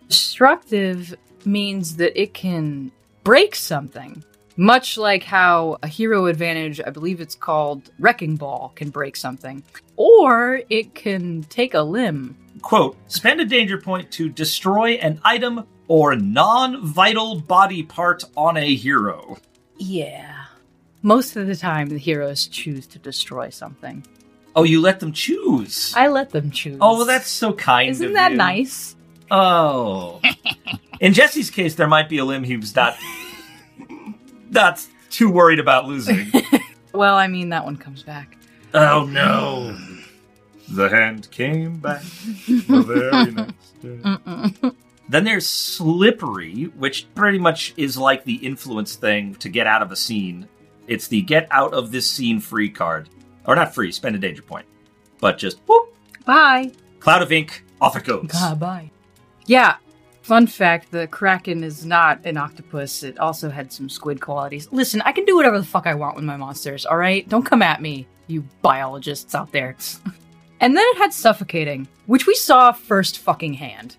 Destructive 0.07 1.17
means 1.45 1.97
that 1.97 2.19
it 2.19 2.33
can 2.33 2.93
break 3.25 3.57
something. 3.57 4.23
Much 4.57 4.97
like 4.97 5.25
how 5.25 5.79
a 5.83 5.89
hero 5.89 6.27
advantage, 6.27 6.81
I 6.81 6.91
believe 6.91 7.21
it's 7.21 7.35
called 7.35 7.91
Wrecking 7.99 8.37
Ball, 8.37 8.71
can 8.77 8.91
break 8.91 9.17
something. 9.17 9.65
Or 9.97 10.61
it 10.71 10.95
can 10.95 11.43
take 11.43 11.75
a 11.75 11.83
limb. 11.83 12.37
Quote, 12.63 12.97
spend 13.09 13.41
a 13.41 13.45
danger 13.45 13.79
point 13.79 14.13
to 14.13 14.29
destroy 14.29 14.93
an 14.93 15.21
item 15.25 15.67
or 15.89 16.15
non 16.15 16.87
vital 16.87 17.41
body 17.41 17.83
part 17.83 18.23
on 18.37 18.57
a 18.57 18.77
hero. 18.77 19.39
Yeah. 19.77 20.38
Most 21.03 21.37
of 21.37 21.47
the 21.47 21.57
time, 21.57 21.89
the 21.89 21.99
heroes 21.99 22.47
choose 22.47 22.87
to 22.89 22.99
destroy 22.99 23.51
something. 23.51 24.05
Oh, 24.57 24.65
you 24.65 24.81
let 24.81 24.99
them 25.01 25.13
choose. 25.13 25.93
I 25.97 26.09
let 26.09 26.31
them 26.31 26.51
choose. 26.51 26.79
oh, 26.81 26.97
well, 26.97 27.07
that's 27.07 27.29
so 27.29 27.53
kind 27.53 27.91
Isn't 27.91 28.09
of 28.09 28.13
that 28.15 28.33
you. 28.33 28.37
nice? 28.37 28.97
Oh. 29.31 30.21
In 31.01 31.13
Jesse's 31.13 31.51
case, 31.51 31.77
there 31.77 31.87
might 31.87 32.09
be 32.09 32.19
a 32.19 32.25
limb 32.25 32.43
he 32.43 32.57
was 32.57 32.75
not, 32.75 32.97
not 34.51 34.85
too 35.11 35.31
worried 35.31 35.59
about 35.61 35.87
losing. 35.87 36.31
Well, 36.95 37.17
I 37.17 37.29
mean, 37.29 37.51
that 37.51 37.65
one 37.67 37.77
comes 37.77 38.03
back. 38.03 38.37
oh, 38.75 39.05
no. 39.05 39.77
The 40.71 40.89
hand 40.89 41.31
came 41.31 41.77
back 41.79 42.03
the 42.03 42.83
very 42.87 43.31
next 43.33 43.81
day. 43.81 43.89
Mm-mm. 43.89 44.75
Then 45.09 45.25
there's 45.25 45.47
Slippery, 45.49 46.65
which 46.77 47.07
pretty 47.15 47.39
much 47.39 47.73
is 47.77 47.97
like 47.97 48.25
the 48.25 48.35
influence 48.35 48.97
thing 48.97 49.35
to 49.37 49.49
get 49.49 49.67
out 49.67 49.81
of 49.83 49.93
a 49.93 49.97
scene. 49.97 50.49
It's 50.89 51.07
the 51.09 51.23
get 51.23 51.47
out 51.53 51.73
of 51.75 51.91
this 51.93 52.11
scene 52.11 52.41
free 52.41 52.69
card. 52.71 53.09
Or 53.47 53.55
not 53.55 53.75
free, 53.75 53.93
spend 53.93 54.17
a 54.17 54.19
danger 54.19 54.43
point. 54.43 54.67
But 55.21 55.39
just 55.39 55.59
whoop, 55.67 55.95
Bye. 56.25 56.73
cloud 57.01 57.23
of 57.23 57.31
ink, 57.33 57.65
off 57.81 57.97
it 57.97 58.05
goes. 58.05 58.31
bye. 58.59 58.91
Yeah. 59.47 59.77
Fun 60.23 60.47
fact 60.47 60.91
the 60.91 61.07
Kraken 61.07 61.65
is 61.65 61.87
not 61.87 62.27
an 62.27 62.37
octopus. 62.37 63.03
It 63.03 63.19
also 63.19 63.49
had 63.49 63.73
some 63.73 63.89
squid 63.89 64.21
qualities. 64.21 64.69
Listen, 64.73 65.01
I 65.03 65.13
can 65.13 65.25
do 65.25 65.37
whatever 65.37 65.59
the 65.59 65.65
fuck 65.65 65.87
I 65.87 65.95
want 65.95 66.17
with 66.17 66.25
my 66.25 66.37
monsters, 66.37 66.85
alright? 66.85 67.27
Don't 67.29 67.47
come 67.47 67.63
at 67.63 67.81
me, 67.81 68.07
you 68.27 68.45
biologists 68.61 69.35
out 69.35 69.53
there. 69.53 69.75
and 70.61 70.77
then 70.77 70.85
it 70.89 70.99
had 70.99 71.15
suffocating, 71.15 71.89
which 72.07 72.27
we 72.27 72.35
saw 72.35 72.73
first 72.73 73.19
fucking 73.19 73.55
hand. 73.55 73.97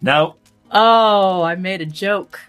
No, 0.00 0.36
Oh, 0.70 1.42
I 1.42 1.54
made 1.54 1.80
a 1.82 1.86
joke. 1.86 2.40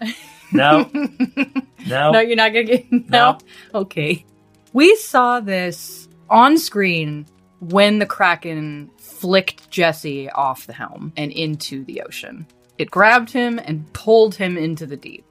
no, 0.52 0.90
no. 1.86 2.10
No, 2.12 2.20
you're 2.20 2.36
not 2.36 2.52
gonna 2.52 2.64
get 2.64 2.90
no. 2.92 2.98
No. 3.08 3.38
Okay. 3.74 4.24
We 4.72 4.94
saw 4.96 5.40
this 5.40 6.08
on 6.28 6.58
screen 6.58 7.26
when 7.60 7.98
the 7.98 8.06
Kraken 8.06 8.90
flicked 8.98 9.70
Jesse 9.70 10.30
off 10.30 10.66
the 10.66 10.72
helm 10.72 11.12
and 11.16 11.32
into 11.32 11.84
the 11.84 12.02
ocean. 12.02 12.46
It 12.78 12.90
grabbed 12.90 13.30
him 13.30 13.58
and 13.58 13.92
pulled 13.92 14.34
him 14.34 14.56
into 14.56 14.86
the 14.86 14.96
deep. 14.96 15.24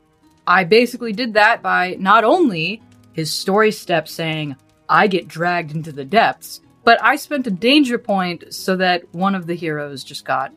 I 0.45 0.63
basically 0.63 1.13
did 1.13 1.33
that 1.33 1.61
by 1.61 1.95
not 1.99 2.23
only 2.23 2.81
his 3.13 3.33
story 3.33 3.71
step 3.71 4.07
saying, 4.07 4.55
I 4.87 5.07
get 5.07 5.27
dragged 5.27 5.71
into 5.71 5.91
the 5.91 6.05
depths, 6.05 6.61
but 6.83 7.01
I 7.03 7.15
spent 7.15 7.47
a 7.47 7.51
danger 7.51 7.97
point 7.97 8.53
so 8.53 8.75
that 8.77 9.03
one 9.13 9.35
of 9.35 9.47
the 9.47 9.55
heroes 9.55 10.03
just 10.03 10.25
got 10.25 10.53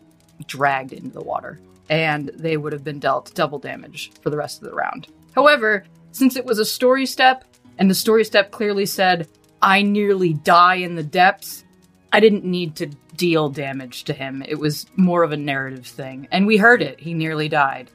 dragged 0.47 0.93
into 0.93 1.11
the 1.11 1.23
water, 1.23 1.61
and 1.89 2.29
they 2.35 2.57
would 2.57 2.73
have 2.73 2.85
been 2.85 2.99
dealt 2.99 3.35
double 3.35 3.59
damage 3.59 4.13
for 4.23 4.31
the 4.31 4.37
rest 4.37 4.63
of 4.63 4.69
the 4.69 4.75
round. 4.75 5.09
However, 5.35 5.85
since 6.13 6.37
it 6.37 6.45
was 6.45 6.59
a 6.59 6.65
story 6.65 7.07
step, 7.07 7.45
and 7.79 7.91
the 7.91 7.95
story 7.95 8.25
step 8.25 8.51
clearly 8.51 8.87
said, 8.87 9.29
I 9.61 9.83
nearly 9.83 10.35
die 10.35 10.77
in 10.77 10.95
the 10.95 11.03
depths, 11.03 11.65
I 12.13 12.21
didn't 12.21 12.45
need 12.45 12.77
to 12.77 12.87
deal 13.17 13.49
damage 13.49 14.05
to 14.05 14.13
him. 14.13 14.43
It 14.47 14.59
was 14.59 14.87
more 14.97 15.23
of 15.23 15.33
a 15.33 15.37
narrative 15.37 15.87
thing. 15.87 16.29
And 16.31 16.47
we 16.47 16.57
heard 16.59 16.83
it. 16.83 17.01
He 17.01 17.15
nearly 17.15 17.49
died. 17.49 17.91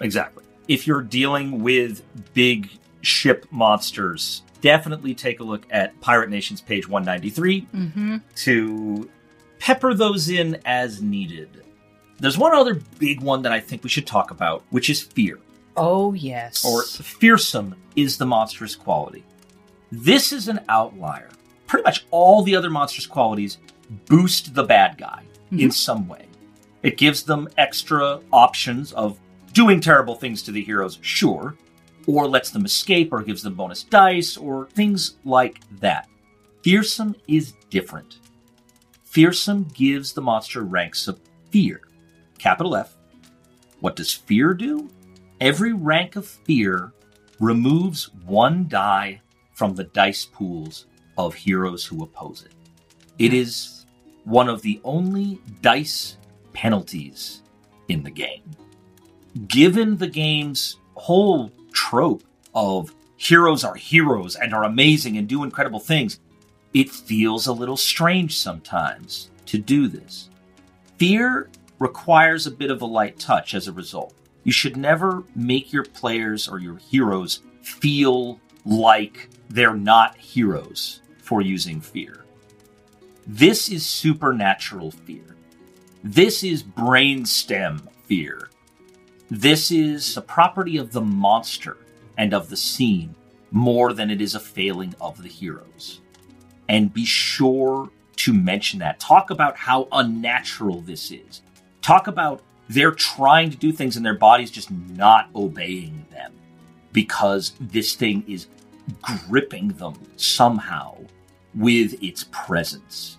Exactly. 0.00 0.44
If 0.68 0.86
you're 0.86 1.02
dealing 1.02 1.62
with 1.62 2.02
big 2.32 2.70
ship 3.02 3.46
monsters, 3.50 4.42
definitely 4.60 5.14
take 5.14 5.40
a 5.40 5.44
look 5.44 5.66
at 5.70 5.98
Pirate 6.00 6.30
Nation's 6.30 6.60
page 6.60 6.88
193 6.88 7.66
Mm-hmm. 7.74 8.16
to 8.36 9.10
pepper 9.58 9.92
those 9.94 10.28
in 10.30 10.58
as 10.64 11.02
needed. 11.02 11.62
There's 12.20 12.38
one 12.38 12.54
other 12.54 12.80
big 12.98 13.22
one 13.22 13.42
that 13.42 13.52
I 13.52 13.60
think 13.60 13.82
we 13.82 13.88
should 13.88 14.06
talk 14.06 14.30
about, 14.30 14.62
which 14.70 14.90
is 14.90 15.02
fear. 15.02 15.38
Oh, 15.76 16.12
yes. 16.12 16.64
Or 16.64 16.82
fearsome 16.84 17.74
is 17.96 18.18
the 18.18 18.26
monstrous 18.26 18.76
quality. 18.76 19.24
This 19.90 20.32
is 20.32 20.48
an 20.48 20.60
outlier. 20.68 21.30
Pretty 21.66 21.84
much 21.84 22.04
all 22.10 22.42
the 22.42 22.54
other 22.54 22.70
monstrous 22.70 23.06
qualities 23.06 23.58
boost 24.06 24.54
the 24.54 24.64
bad 24.64 24.98
guy 24.98 25.22
in 25.50 25.58
mm-hmm. 25.58 25.70
some 25.70 26.06
way. 26.06 26.26
It 26.82 26.96
gives 26.96 27.22
them 27.22 27.48
extra 27.56 28.20
options 28.32 28.92
of 28.92 29.18
doing 29.52 29.80
terrible 29.80 30.14
things 30.14 30.42
to 30.42 30.52
the 30.52 30.62
heroes, 30.62 30.98
sure, 31.00 31.56
or 32.06 32.28
lets 32.28 32.50
them 32.50 32.64
escape, 32.64 33.12
or 33.12 33.22
gives 33.22 33.42
them 33.42 33.54
bonus 33.54 33.82
dice, 33.82 34.36
or 34.36 34.66
things 34.68 35.16
like 35.24 35.60
that. 35.80 36.08
Fearsome 36.62 37.16
is 37.26 37.52
different. 37.68 38.18
Fearsome 39.04 39.64
gives 39.74 40.12
the 40.12 40.22
monster 40.22 40.62
ranks 40.62 41.08
of 41.08 41.20
fear. 41.50 41.82
Capital 42.40 42.74
F. 42.74 42.96
What 43.80 43.96
does 43.96 44.14
fear 44.14 44.54
do? 44.54 44.88
Every 45.42 45.74
rank 45.74 46.16
of 46.16 46.26
fear 46.26 46.94
removes 47.38 48.10
one 48.24 48.66
die 48.66 49.20
from 49.52 49.74
the 49.74 49.84
dice 49.84 50.24
pools 50.24 50.86
of 51.18 51.34
heroes 51.34 51.84
who 51.84 52.02
oppose 52.02 52.46
it. 52.46 52.52
It 53.18 53.34
is 53.34 53.84
one 54.24 54.48
of 54.48 54.62
the 54.62 54.80
only 54.84 55.38
dice 55.60 56.16
penalties 56.54 57.42
in 57.88 58.02
the 58.02 58.10
game. 58.10 58.50
Given 59.46 59.98
the 59.98 60.08
game's 60.08 60.78
whole 60.94 61.52
trope 61.74 62.24
of 62.54 62.94
heroes 63.18 63.64
are 63.64 63.74
heroes 63.74 64.36
and 64.36 64.54
are 64.54 64.64
amazing 64.64 65.18
and 65.18 65.28
do 65.28 65.44
incredible 65.44 65.78
things, 65.78 66.20
it 66.72 66.88
feels 66.88 67.48
a 67.48 67.52
little 67.52 67.76
strange 67.76 68.38
sometimes 68.38 69.30
to 69.44 69.58
do 69.58 69.88
this. 69.88 70.30
Fear 70.96 71.50
requires 71.80 72.46
a 72.46 72.50
bit 72.52 72.70
of 72.70 72.80
a 72.80 72.86
light 72.86 73.18
touch 73.18 73.54
as 73.54 73.66
a 73.66 73.72
result. 73.72 74.14
You 74.44 74.52
should 74.52 74.76
never 74.76 75.24
make 75.34 75.72
your 75.72 75.84
players 75.84 76.46
or 76.46 76.60
your 76.60 76.76
heroes 76.76 77.40
feel 77.62 78.38
like 78.64 79.28
they're 79.48 79.74
not 79.74 80.16
heroes 80.16 81.00
for 81.22 81.40
using 81.40 81.80
fear. 81.80 82.24
This 83.26 83.68
is 83.68 83.84
supernatural 83.84 84.92
fear. 84.92 85.36
This 86.04 86.44
is 86.44 86.62
brainstem 86.62 87.82
fear. 88.04 88.50
This 89.30 89.70
is 89.70 90.16
a 90.16 90.22
property 90.22 90.76
of 90.76 90.92
the 90.92 91.00
monster 91.00 91.76
and 92.16 92.34
of 92.34 92.50
the 92.50 92.56
scene 92.56 93.14
more 93.50 93.92
than 93.92 94.10
it 94.10 94.20
is 94.20 94.34
a 94.34 94.40
failing 94.40 94.94
of 95.00 95.22
the 95.22 95.28
heroes. 95.28 96.00
And 96.68 96.92
be 96.92 97.04
sure 97.04 97.90
to 98.16 98.32
mention 98.32 98.80
that. 98.80 99.00
Talk 99.00 99.30
about 99.30 99.56
how 99.56 99.88
unnatural 99.92 100.80
this 100.80 101.10
is. 101.10 101.42
Talk 101.82 102.06
about 102.06 102.42
they're 102.68 102.92
trying 102.92 103.50
to 103.50 103.56
do 103.56 103.72
things 103.72 103.96
and 103.96 104.06
their 104.06 104.14
body's 104.14 104.50
just 104.50 104.70
not 104.70 105.28
obeying 105.34 106.06
them 106.10 106.32
because 106.92 107.52
this 107.60 107.94
thing 107.94 108.24
is 108.28 108.46
gripping 109.00 109.68
them 109.68 109.94
somehow 110.16 110.96
with 111.54 112.00
its 112.02 112.24
presence. 112.30 113.16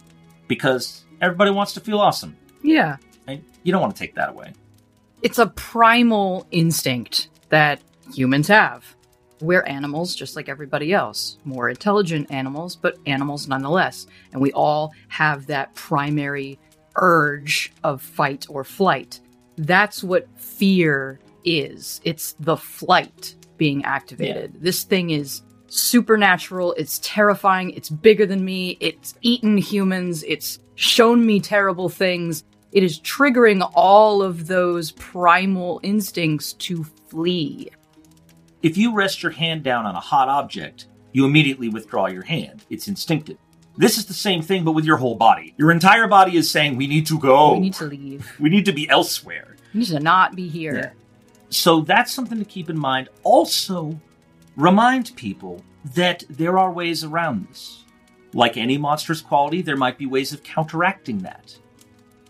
Because 0.48 1.04
everybody 1.22 1.52
wants 1.52 1.74
to 1.74 1.80
feel 1.80 2.00
awesome. 2.00 2.38
Yeah. 2.64 2.98
And 3.28 3.44
you 3.64 3.72
don't 3.72 3.82
want 3.82 3.96
to 3.96 4.00
take 4.00 4.16
that 4.16 4.30
away. 4.30 4.54
It's 5.22 5.38
a 5.38 5.48
primal 5.48 6.48
instinct 6.52 7.30
that 7.50 7.82
humans 8.14 8.48
have. 8.48 8.96
We're 9.40 9.64
animals 9.64 10.16
just 10.16 10.36
like 10.36 10.50
everybody 10.50 10.94
else, 10.94 11.38
more 11.46 11.70
intelligent 11.70 12.32
animals, 12.32 12.76
but 12.76 12.98
animals 13.06 13.48
nonetheless. 13.48 14.08
And 14.32 14.42
we 14.42 14.52
all 14.52 14.94
have 15.08 15.48
that 15.48 15.74
primary 15.74 16.60
urge 16.96 17.72
of 17.84 18.02
fight 18.02 18.46
or 18.50 18.64
flight. 18.64 19.20
That's 19.58 20.04
what 20.04 20.28
fear 20.40 21.20
is. 21.44 22.02
It's 22.04 22.34
the 22.40 22.58
flight 22.58 23.36
being 23.58 23.84
activated. 23.86 24.56
This 24.60 24.84
thing 24.84 25.12
is 25.12 25.42
supernatural, 25.68 26.74
it's 26.74 27.00
terrifying, 27.04 27.72
it's 27.72 27.90
bigger 27.90 28.26
than 28.26 28.44
me, 28.44 28.78
it's 28.80 29.16
eaten 29.22 29.58
humans, 29.58 30.24
it's 30.24 30.60
shown 30.76 31.26
me 31.26 31.40
terrible 31.40 31.88
things. 31.88 32.44
It 32.72 32.84
is 32.84 33.00
triggering 33.02 33.70
all 33.74 34.22
of 34.22 34.48
those 34.48 34.92
primal 34.92 35.80
instincts 35.84 36.54
to 36.54 36.84
flee. 36.84 37.70
If 38.64 38.78
you 38.78 38.94
rest 38.94 39.24
your 39.24 39.32
hand 39.32 39.64
down 39.64 39.86
on 39.86 39.96
a 39.96 40.00
hot 40.00 40.30
object, 40.30 40.88
you 41.14 41.26
immediately 41.26 41.70
withdraw 41.70 42.08
your 42.08 42.24
hand. 42.24 42.64
It's 42.70 42.88
instinctive. 42.88 43.38
This 43.78 43.98
is 43.98 44.06
the 44.06 44.14
same 44.14 44.42
thing, 44.42 44.64
but 44.64 44.74
with 44.74 44.86
your 44.86 44.98
whole 44.98 45.16
body. 45.16 45.54
Your 45.58 45.72
entire 45.72 46.08
body 46.08 46.38
is 46.38 46.50
saying, 46.50 46.76
We 46.76 46.88
need 46.88 47.06
to 47.08 47.20
go. 47.20 47.54
We 47.54 47.60
need 47.60 47.74
to 47.76 47.86
leave. 47.86 48.32
We 48.40 48.50
need 48.50 48.66
to 48.66 48.74
be 48.74 48.90
elsewhere. 48.90 49.56
We 49.74 49.82
need 49.82 49.88
to 49.88 50.00
not 50.00 50.36
be 50.36 50.48
here. 50.48 50.94
So 51.50 51.82
that's 51.82 52.14
something 52.14 52.40
to 52.40 52.46
keep 52.46 52.70
in 52.70 52.80
mind. 52.80 53.10
Also, 53.24 54.00
remind 54.56 55.16
people 55.16 55.64
that 55.94 56.24
there 56.30 56.58
are 56.58 56.72
ways 56.72 57.04
around 57.04 57.48
this. 57.48 57.84
Like 58.34 58.56
any 58.56 58.78
monstrous 58.78 59.22
quality, 59.22 59.62
there 59.62 59.76
might 59.76 59.98
be 59.98 60.06
ways 60.06 60.32
of 60.32 60.44
counteracting 60.44 61.20
that. 61.20 61.58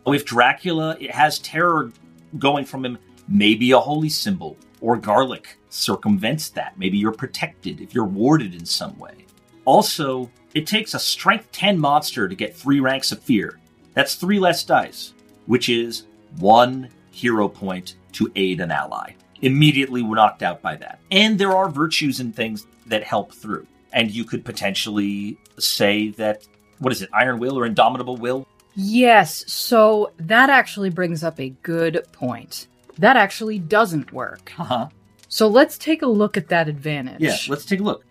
If 0.07 0.25
Dracula 0.25 0.97
it 0.99 1.11
has 1.11 1.37
terror 1.39 1.91
going 2.39 2.65
from 2.65 2.83
him, 2.83 2.97
maybe 3.27 3.71
a 3.71 3.79
holy 3.79 4.09
symbol 4.09 4.57
or 4.79 4.97
garlic 4.97 5.57
circumvents 5.69 6.49
that. 6.49 6.77
Maybe 6.77 6.97
you're 6.97 7.11
protected 7.11 7.81
if 7.81 7.93
you're 7.93 8.05
warded 8.05 8.55
in 8.55 8.65
some 8.65 8.97
way. 8.97 9.25
Also, 9.65 10.31
it 10.53 10.67
takes 10.67 10.93
a 10.93 10.99
strength 10.99 11.51
10 11.51 11.79
monster 11.79 12.27
to 12.27 12.35
get 12.35 12.55
three 12.55 12.79
ranks 12.79 13.11
of 13.11 13.19
fear. 13.19 13.59
That's 13.93 14.15
three 14.15 14.39
less 14.39 14.63
dice, 14.63 15.13
which 15.45 15.69
is 15.69 16.03
one 16.39 16.89
hero 17.11 17.47
point 17.47 17.95
to 18.13 18.31
aid 18.35 18.59
an 18.59 18.71
ally. 18.71 19.13
Immediately 19.41 20.01
we're 20.01 20.15
knocked 20.15 20.43
out 20.43 20.61
by 20.61 20.75
that. 20.77 20.99
And 21.11 21.39
there 21.39 21.55
are 21.55 21.69
virtues 21.69 22.19
and 22.19 22.35
things 22.35 22.67
that 22.87 23.03
help 23.03 23.33
through. 23.33 23.65
And 23.93 24.11
you 24.11 24.23
could 24.23 24.45
potentially 24.45 25.37
say 25.57 26.09
that, 26.11 26.47
what 26.79 26.93
is 26.93 27.01
it, 27.01 27.09
Iron 27.13 27.39
Will 27.39 27.57
or 27.57 27.65
Indomitable 27.65 28.17
Will? 28.17 28.47
Yes, 28.75 29.43
so 29.51 30.13
that 30.17 30.49
actually 30.49 30.89
brings 30.89 31.23
up 31.23 31.39
a 31.39 31.49
good 31.49 32.05
point. 32.13 32.67
That 32.97 33.17
actually 33.17 33.59
doesn't 33.59 34.13
work. 34.13 34.53
Uh 34.57 34.63
huh. 34.63 34.87
So 35.27 35.47
let's 35.47 35.77
take 35.77 36.01
a 36.01 36.07
look 36.07 36.37
at 36.37 36.49
that 36.49 36.67
advantage. 36.67 37.21
Yeah, 37.21 37.37
let's 37.47 37.65
take 37.65 37.79
a 37.79 37.83
look. 37.83 38.05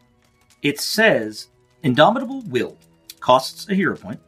It 0.62 0.80
says 0.80 1.48
Indomitable 1.82 2.42
Will 2.42 2.76
costs 3.20 3.68
a 3.68 3.74
hero 3.74 3.96
point. 3.96 4.20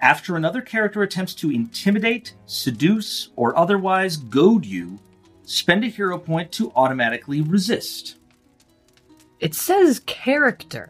After 0.00 0.36
another 0.36 0.60
character 0.60 1.02
attempts 1.02 1.34
to 1.36 1.50
intimidate, 1.50 2.34
seduce, 2.46 3.30
or 3.36 3.56
otherwise 3.56 4.16
goad 4.16 4.66
you, 4.66 4.98
spend 5.44 5.84
a 5.84 5.88
hero 5.88 6.18
point 6.18 6.50
to 6.52 6.72
automatically 6.74 7.40
resist. 7.40 8.16
It 9.38 9.54
says 9.54 10.00
character. 10.06 10.88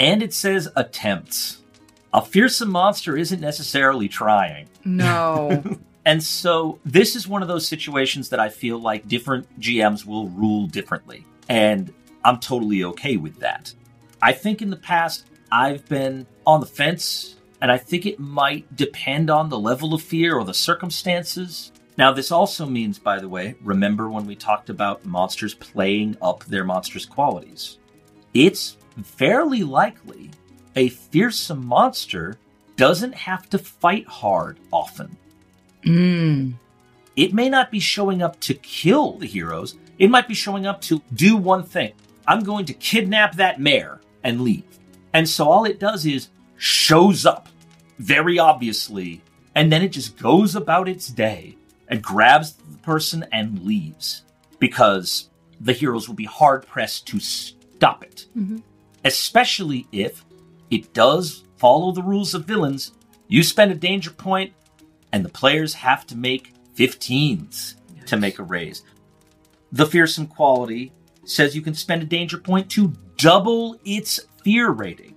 And 0.00 0.22
it 0.22 0.34
says 0.34 0.68
attempts. 0.74 1.62
A 2.12 2.22
fearsome 2.22 2.70
monster 2.70 3.16
isn't 3.16 3.40
necessarily 3.40 4.08
trying. 4.08 4.68
No. 4.84 5.62
And 6.04 6.22
so 6.22 6.80
this 6.84 7.14
is 7.14 7.28
one 7.28 7.42
of 7.42 7.48
those 7.48 7.66
situations 7.66 8.30
that 8.30 8.40
I 8.40 8.48
feel 8.48 8.78
like 8.78 9.06
different 9.06 9.60
GMs 9.60 10.04
will 10.04 10.28
rule 10.28 10.66
differently. 10.66 11.24
And 11.48 11.92
I'm 12.24 12.40
totally 12.40 12.84
okay 12.84 13.16
with 13.16 13.38
that. 13.38 13.72
I 14.22 14.32
think 14.32 14.62
in 14.62 14.70
the 14.70 14.76
past, 14.76 15.26
I've 15.50 15.86
been 15.88 16.26
on 16.46 16.60
the 16.60 16.66
fence, 16.66 17.34
and 17.60 17.72
I 17.72 17.76
think 17.76 18.06
it 18.06 18.20
might 18.20 18.74
depend 18.76 19.30
on 19.30 19.48
the 19.48 19.58
level 19.58 19.94
of 19.94 20.02
fear 20.02 20.36
or 20.38 20.44
the 20.44 20.54
circumstances. 20.54 21.72
Now, 21.98 22.12
this 22.12 22.30
also 22.30 22.64
means, 22.64 23.00
by 23.00 23.18
the 23.18 23.28
way, 23.28 23.56
remember 23.60 24.08
when 24.08 24.24
we 24.24 24.36
talked 24.36 24.70
about 24.70 25.04
monsters 25.04 25.54
playing 25.54 26.16
up 26.22 26.44
their 26.44 26.64
monstrous 26.64 27.04
qualities? 27.04 27.78
It's 28.32 28.76
fairly 29.02 29.64
likely 29.64 30.30
a 30.76 30.88
fearsome 30.88 31.66
monster 31.66 32.38
doesn't 32.76 33.14
have 33.14 33.50
to 33.50 33.58
fight 33.58 34.06
hard 34.06 34.58
often. 34.72 35.16
mm. 35.84 36.54
It 37.14 37.34
may 37.34 37.50
not 37.50 37.70
be 37.70 37.80
showing 37.80 38.22
up 38.22 38.40
to 38.40 38.54
kill 38.54 39.18
the 39.18 39.26
heroes, 39.26 39.76
it 39.98 40.08
might 40.08 40.28
be 40.28 40.34
showing 40.34 40.66
up 40.66 40.80
to 40.82 41.02
do 41.12 41.36
one 41.36 41.62
thing. 41.64 41.92
I'm 42.26 42.42
going 42.42 42.64
to 42.66 42.72
kidnap 42.72 43.36
that 43.36 43.60
mayor 43.60 44.00
and 44.24 44.40
leave. 44.40 44.64
And 45.12 45.28
so 45.28 45.48
all 45.48 45.64
it 45.64 45.78
does 45.78 46.06
is 46.06 46.28
shows 46.56 47.26
up 47.26 47.48
very 47.98 48.38
obviously, 48.38 49.22
and 49.54 49.70
then 49.70 49.82
it 49.82 49.90
just 49.92 50.16
goes 50.16 50.54
about 50.54 50.88
its 50.88 51.08
day 51.08 51.56
and 51.88 52.02
grabs 52.02 52.52
the 52.52 52.78
person 52.78 53.26
and 53.32 53.62
leaves 53.62 54.22
because 54.58 55.28
the 55.60 55.72
heroes 55.72 56.08
will 56.08 56.14
be 56.16 56.24
hard 56.24 56.66
pressed 56.66 57.06
to 57.08 57.20
stop 57.20 58.02
it. 58.02 58.26
Mhm. 58.36 58.62
Especially 59.04 59.86
if 59.92 60.24
it 60.70 60.94
does 60.94 61.44
follow 61.56 61.92
the 61.92 62.02
rules 62.02 62.34
of 62.34 62.44
villains. 62.46 62.92
You 63.28 63.42
spend 63.42 63.70
a 63.70 63.76
danger 63.76 64.10
point, 64.10 64.52
and 65.12 65.24
the 65.24 65.28
players 65.28 65.74
have 65.74 66.06
to 66.06 66.16
make 66.16 66.54
15s 66.74 67.76
to 68.06 68.16
make 68.16 68.38
a 68.38 68.42
raise. 68.42 68.82
The 69.70 69.86
fearsome 69.86 70.26
quality 70.26 70.92
says 71.24 71.54
you 71.54 71.62
can 71.62 71.74
spend 71.74 72.02
a 72.02 72.06
danger 72.06 72.38
point 72.38 72.70
to 72.70 72.92
double 73.22 73.78
its 73.84 74.18
fear 74.42 74.70
rating. 74.70 75.14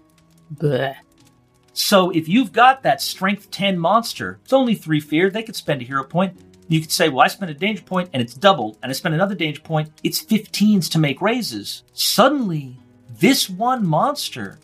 So 1.74 2.12
if 2.12 2.30
you've 2.30 2.54
got 2.54 2.84
that 2.84 3.02
strength 3.02 3.50
10 3.50 3.80
monster, 3.80 4.40
it's 4.44 4.54
only 4.54 4.76
three 4.76 5.00
fear, 5.00 5.30
they 5.30 5.42
could 5.42 5.56
spend 5.56 5.82
a 5.82 5.86
hero 5.86 6.04
point. 6.04 6.38
You 6.68 6.80
could 6.80 6.92
say, 6.92 7.10
well, 7.10 7.26
I 7.26 7.28
spent 7.28 7.50
a 7.50 7.56
danger 7.56 7.82
point 7.82 8.10
and 8.14 8.22
it's 8.22 8.36
doubled, 8.36 8.78
and 8.82 8.92
I 8.92 8.94
spent 8.94 9.16
another 9.16 9.36
danger 9.36 9.62
point, 9.62 9.90
it's 10.04 10.24
15s 10.24 10.90
to 10.92 11.00
make 11.00 11.22
raises. 11.22 11.84
Suddenly, 11.94 12.78
this 13.20 13.50
one 13.50 13.86
monster 13.86 14.60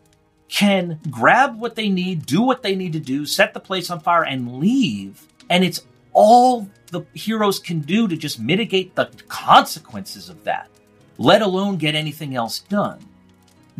can 0.47 0.99
grab 1.09 1.59
what 1.59 1.75
they 1.75 1.89
need, 1.89 2.25
do 2.25 2.43
what 2.43 2.61
they 2.61 2.75
need 2.75 2.93
to 2.93 2.99
do, 2.99 3.25
set 3.25 3.53
the 3.53 3.59
place 3.59 3.89
on 3.89 3.99
fire, 3.99 4.23
and 4.23 4.59
leave. 4.59 5.27
And 5.49 5.63
it's 5.63 5.85
all 6.13 6.69
the 6.91 7.01
heroes 7.13 7.57
can 7.57 7.79
do 7.79 8.07
to 8.07 8.15
just 8.15 8.39
mitigate 8.39 8.95
the 8.95 9.05
consequences 9.27 10.29
of 10.29 10.43
that, 10.43 10.69
let 11.17 11.41
alone 11.41 11.77
get 11.77 11.95
anything 11.95 12.35
else 12.35 12.59
done. 12.59 12.99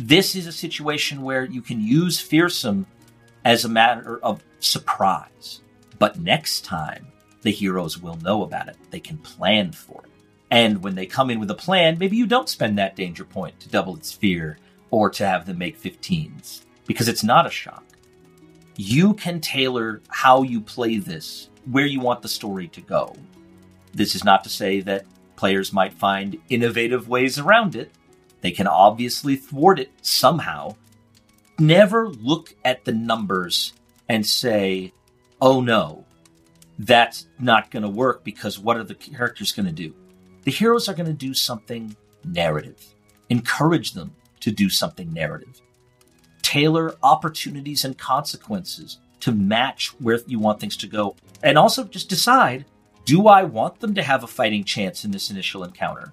This 0.04 0.34
is 0.34 0.48
a 0.48 0.52
situation 0.52 1.22
where 1.22 1.44
you 1.44 1.62
can 1.62 1.80
use 1.80 2.18
fearsome 2.18 2.86
as 3.44 3.64
a 3.64 3.68
matter 3.68 4.18
of 4.18 4.42
surprise. 4.58 5.60
But 6.00 6.18
next 6.18 6.64
time, 6.64 7.06
the 7.42 7.52
heroes 7.52 8.02
will 8.02 8.16
know 8.16 8.42
about 8.42 8.66
it. 8.66 8.76
They 8.90 8.98
can 8.98 9.18
plan 9.18 9.70
for 9.70 10.02
it. 10.02 10.10
And 10.50 10.82
when 10.82 10.96
they 10.96 11.06
come 11.06 11.30
in 11.30 11.38
with 11.38 11.52
a 11.52 11.54
plan, 11.54 11.98
maybe 12.00 12.16
you 12.16 12.26
don't 12.26 12.48
spend 12.48 12.78
that 12.78 12.96
danger 12.96 13.24
point 13.24 13.60
to 13.60 13.68
double 13.68 13.94
its 13.94 14.10
fear 14.10 14.58
or 14.90 15.08
to 15.10 15.24
have 15.24 15.46
them 15.46 15.58
make 15.58 15.80
15s 15.80 16.62
because 16.84 17.06
it's 17.06 17.22
not 17.22 17.46
a 17.46 17.50
shock. 17.50 17.84
You 18.76 19.14
can 19.14 19.40
tailor 19.40 20.02
how 20.08 20.42
you 20.42 20.60
play 20.60 20.98
this, 20.98 21.48
where 21.70 21.86
you 21.86 22.00
want 22.00 22.22
the 22.22 22.28
story 22.28 22.66
to 22.68 22.80
go. 22.80 23.14
This 23.94 24.16
is 24.16 24.24
not 24.24 24.42
to 24.42 24.50
say 24.50 24.80
that 24.80 25.06
players 25.36 25.72
might 25.72 25.92
find 25.92 26.38
innovative 26.48 27.08
ways 27.08 27.38
around 27.38 27.76
it. 27.76 27.92
They 28.42 28.50
can 28.50 28.66
obviously 28.66 29.36
thwart 29.36 29.78
it 29.78 29.90
somehow. 30.02 30.76
never 31.58 32.08
look 32.08 32.54
at 32.64 32.84
the 32.84 32.92
numbers 32.92 33.72
and 34.08 34.26
say, 34.26 34.92
oh 35.40 35.60
no, 35.60 36.04
that's 36.78 37.26
not 37.38 37.70
going 37.70 37.84
to 37.84 37.88
work 37.88 38.24
because 38.24 38.58
what 38.58 38.76
are 38.76 38.84
the 38.84 38.94
characters 38.94 39.52
going 39.52 39.66
to 39.66 39.72
do? 39.72 39.94
The 40.42 40.50
heroes 40.50 40.88
are 40.88 40.94
going 40.94 41.06
to 41.06 41.12
do 41.12 41.34
something 41.34 41.96
narrative. 42.24 42.82
Encourage 43.30 43.92
them 43.92 44.14
to 44.40 44.50
do 44.50 44.68
something 44.68 45.12
narrative. 45.12 45.60
Tailor 46.42 46.96
opportunities 47.02 47.84
and 47.84 47.96
consequences 47.96 48.98
to 49.20 49.30
match 49.30 49.88
where 50.00 50.18
you 50.26 50.40
want 50.40 50.58
things 50.58 50.76
to 50.78 50.88
go. 50.88 51.14
And 51.44 51.56
also 51.56 51.84
just 51.84 52.08
decide 52.08 52.64
do 53.04 53.26
I 53.26 53.42
want 53.42 53.80
them 53.80 53.94
to 53.94 54.02
have 54.02 54.22
a 54.22 54.28
fighting 54.28 54.62
chance 54.64 55.04
in 55.04 55.10
this 55.10 55.30
initial 55.30 55.64
encounter? 55.64 56.12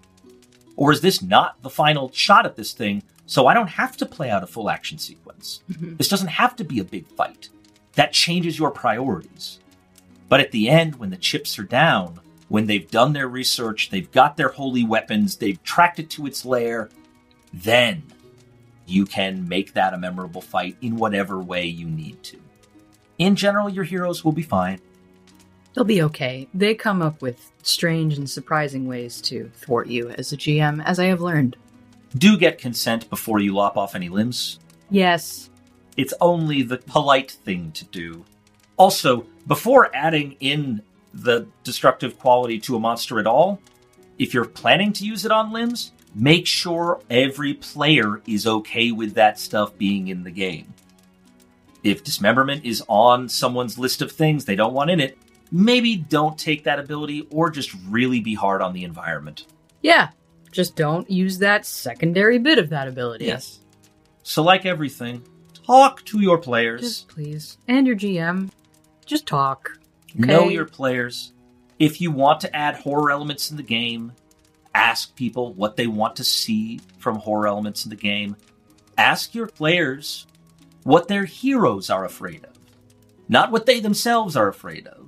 Or 0.80 0.94
is 0.94 1.02
this 1.02 1.22
not 1.22 1.62
the 1.62 1.70
final 1.70 2.10
shot 2.14 2.46
at 2.46 2.56
this 2.56 2.72
thing, 2.72 3.04
so 3.26 3.48
I 3.48 3.54
don't 3.54 3.68
have 3.68 3.98
to 3.98 4.06
play 4.06 4.30
out 4.30 4.44
a 4.44 4.48
full 4.48 4.70
action 4.70 4.98
sequence? 4.98 5.62
Mhm. 5.70 5.98
This 5.98 6.08
doesn't 6.08 6.30
have 6.30 6.56
to 6.56 6.64
be 6.64 6.80
a 6.80 6.86
big 6.86 7.06
fight. 7.06 7.50
That 7.96 8.14
changes 8.14 8.58
your 8.58 8.72
priorities. 8.72 9.60
But 10.30 10.40
at 10.40 10.52
the 10.52 10.70
end, 10.70 10.96
when 10.96 11.10
the 11.10 11.18
chips 11.18 11.60
are 11.60 11.64
down, 11.64 12.22
when 12.48 12.68
they've 12.68 12.90
done 12.90 13.12
their 13.12 13.28
research, 13.28 13.90
they've 13.90 14.10
got 14.14 14.38
their 14.38 14.48
holy 14.48 14.86
weapons, 14.86 15.36
they've 15.36 15.62
tracked 15.64 16.00
it 16.00 16.10
to 16.12 16.26
its 16.26 16.46
lair, 16.46 16.90
then 17.54 18.04
you 18.86 19.06
can 19.06 19.50
make 19.50 19.74
that 19.74 19.94
a 19.94 19.98
memorable 19.98 20.42
fight 20.42 20.78
in 20.82 20.96
whatever 20.96 21.40
way 21.40 21.66
you 21.66 21.88
need 21.88 22.24
to. 22.24 22.38
In 23.18 23.36
general, 23.36 23.68
your 23.68 23.84
heroes 23.84 24.24
will 24.24 24.32
be 24.32 24.44
fine. 24.44 24.80
They'll 25.74 25.84
be 25.84 26.02
okay. 26.04 26.48
They 26.54 26.76
come 26.76 27.02
up 27.02 27.22
with 27.22 27.52
strange 27.64 28.18
and 28.18 28.30
surprising 28.30 28.88
ways 28.88 29.22
to 29.22 29.52
thwart 29.56 29.88
you 29.88 30.10
as 30.10 30.34
a 30.34 30.38
GM, 30.38 30.84
as 30.84 31.00
I 31.00 31.06
have 31.06 31.22
learned. 31.22 31.56
Do 32.18 32.38
get 32.38 32.58
consent 32.58 33.10
before 33.10 33.40
you 33.40 33.54
lop 33.54 33.78
off 33.78 33.96
any 33.96 34.10
limbs. 34.10 34.60
Yes. 34.90 35.50
It's 35.96 36.14
only 36.22 36.64
the 36.64 36.78
polite 36.78 37.32
thing 37.32 37.72
to 37.74 37.86
do. 37.86 38.26
Also, 38.78 39.26
before 39.46 39.96
adding 39.96 40.36
in 40.40 40.82
the 41.14 41.48
destructive 41.64 42.18
quality 42.18 42.60
to 42.62 42.76
a 42.76 42.80
monster 42.80 43.20
at 43.20 43.28
all, 43.28 43.62
if 44.18 44.34
you're 44.34 44.46
planning 44.46 44.92
to 44.94 45.06
use 45.06 45.26
it 45.26 45.32
on 45.32 45.52
limbs, 45.52 45.92
make 46.16 46.48
sure 46.48 47.02
every 47.10 47.54
player 47.54 48.22
is 48.26 48.48
okay 48.48 48.92
with 48.92 49.14
that 49.14 49.40
stuff 49.40 49.78
being 49.78 50.08
in 50.08 50.24
the 50.24 50.32
game. 50.32 50.74
If 51.84 52.04
dismemberment 52.04 52.66
is 52.66 52.84
on 52.88 53.30
someone's 53.30 53.78
list 53.78 54.02
of 54.02 54.12
things 54.12 54.46
they 54.46 54.56
don't 54.56 54.74
want 54.74 54.90
in 54.90 55.00
it, 55.00 55.18
maybe 55.52 55.96
don't 55.96 56.38
take 56.38 56.64
that 56.64 56.80
ability 56.80 57.28
or 57.32 57.50
just 57.50 57.74
really 57.88 58.20
be 58.20 58.34
hard 58.34 58.62
on 58.62 58.74
the 58.74 58.84
environment. 58.84 59.46
Yeah. 59.82 60.10
Just 60.52 60.76
don't 60.76 61.10
use 61.10 61.40
that 61.40 61.66
secondary 61.66 62.40
bit 62.40 62.58
of 62.58 62.70
that 62.70 62.88
ability. 62.88 63.26
Yes. 63.26 63.60
So, 64.24 64.44
like 64.44 64.66
everything, 64.66 65.24
talk 65.66 66.04
to 66.06 66.20
your 66.20 66.38
players. 66.38 66.82
Just 66.82 67.08
please. 67.08 67.58
And 67.68 67.86
your 67.86 67.96
GM. 67.96 68.50
Just 69.06 69.26
talk. 69.26 69.80
Know 70.16 70.50
your 70.50 70.66
players. 70.66 71.34
If 71.78 72.02
you 72.02 72.12
want 72.12 72.42
to 72.42 72.56
add 72.56 72.76
horror 72.76 73.12
elements 73.12 73.52
in 73.52 73.58
the 73.58 73.64
game, 73.64 74.12
ask 74.74 75.16
people 75.16 75.54
what 75.54 75.78
they 75.78 75.88
want 75.88 76.16
to 76.18 76.24
see 76.24 76.82
from 76.98 77.16
horror 77.16 77.48
elements 77.48 77.86
in 77.86 77.90
the 77.90 77.96
game. 77.96 78.36
Ask 78.98 79.34
your 79.34 79.48
players 79.48 80.28
what 80.84 81.08
their 81.08 81.26
heroes 81.26 81.90
are 81.90 82.06
afraid 82.06 82.44
of, 82.44 82.58
not 83.28 83.52
what 83.52 83.66
they 83.66 83.80
themselves 83.80 84.36
are 84.36 84.48
afraid 84.48 84.88
of. 84.88 84.99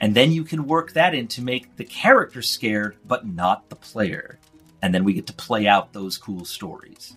And 0.00 0.14
then 0.14 0.32
you 0.32 0.44
can 0.44 0.66
work 0.66 0.92
that 0.92 1.14
in 1.14 1.26
to 1.28 1.42
make 1.42 1.76
the 1.76 1.84
character 1.84 2.42
scared, 2.42 2.96
but 3.06 3.26
not 3.26 3.68
the 3.68 3.76
player. 3.76 4.38
And 4.80 4.94
then 4.94 5.04
we 5.04 5.12
get 5.12 5.26
to 5.26 5.32
play 5.32 5.66
out 5.66 5.92
those 5.92 6.16
cool 6.16 6.44
stories. 6.44 7.16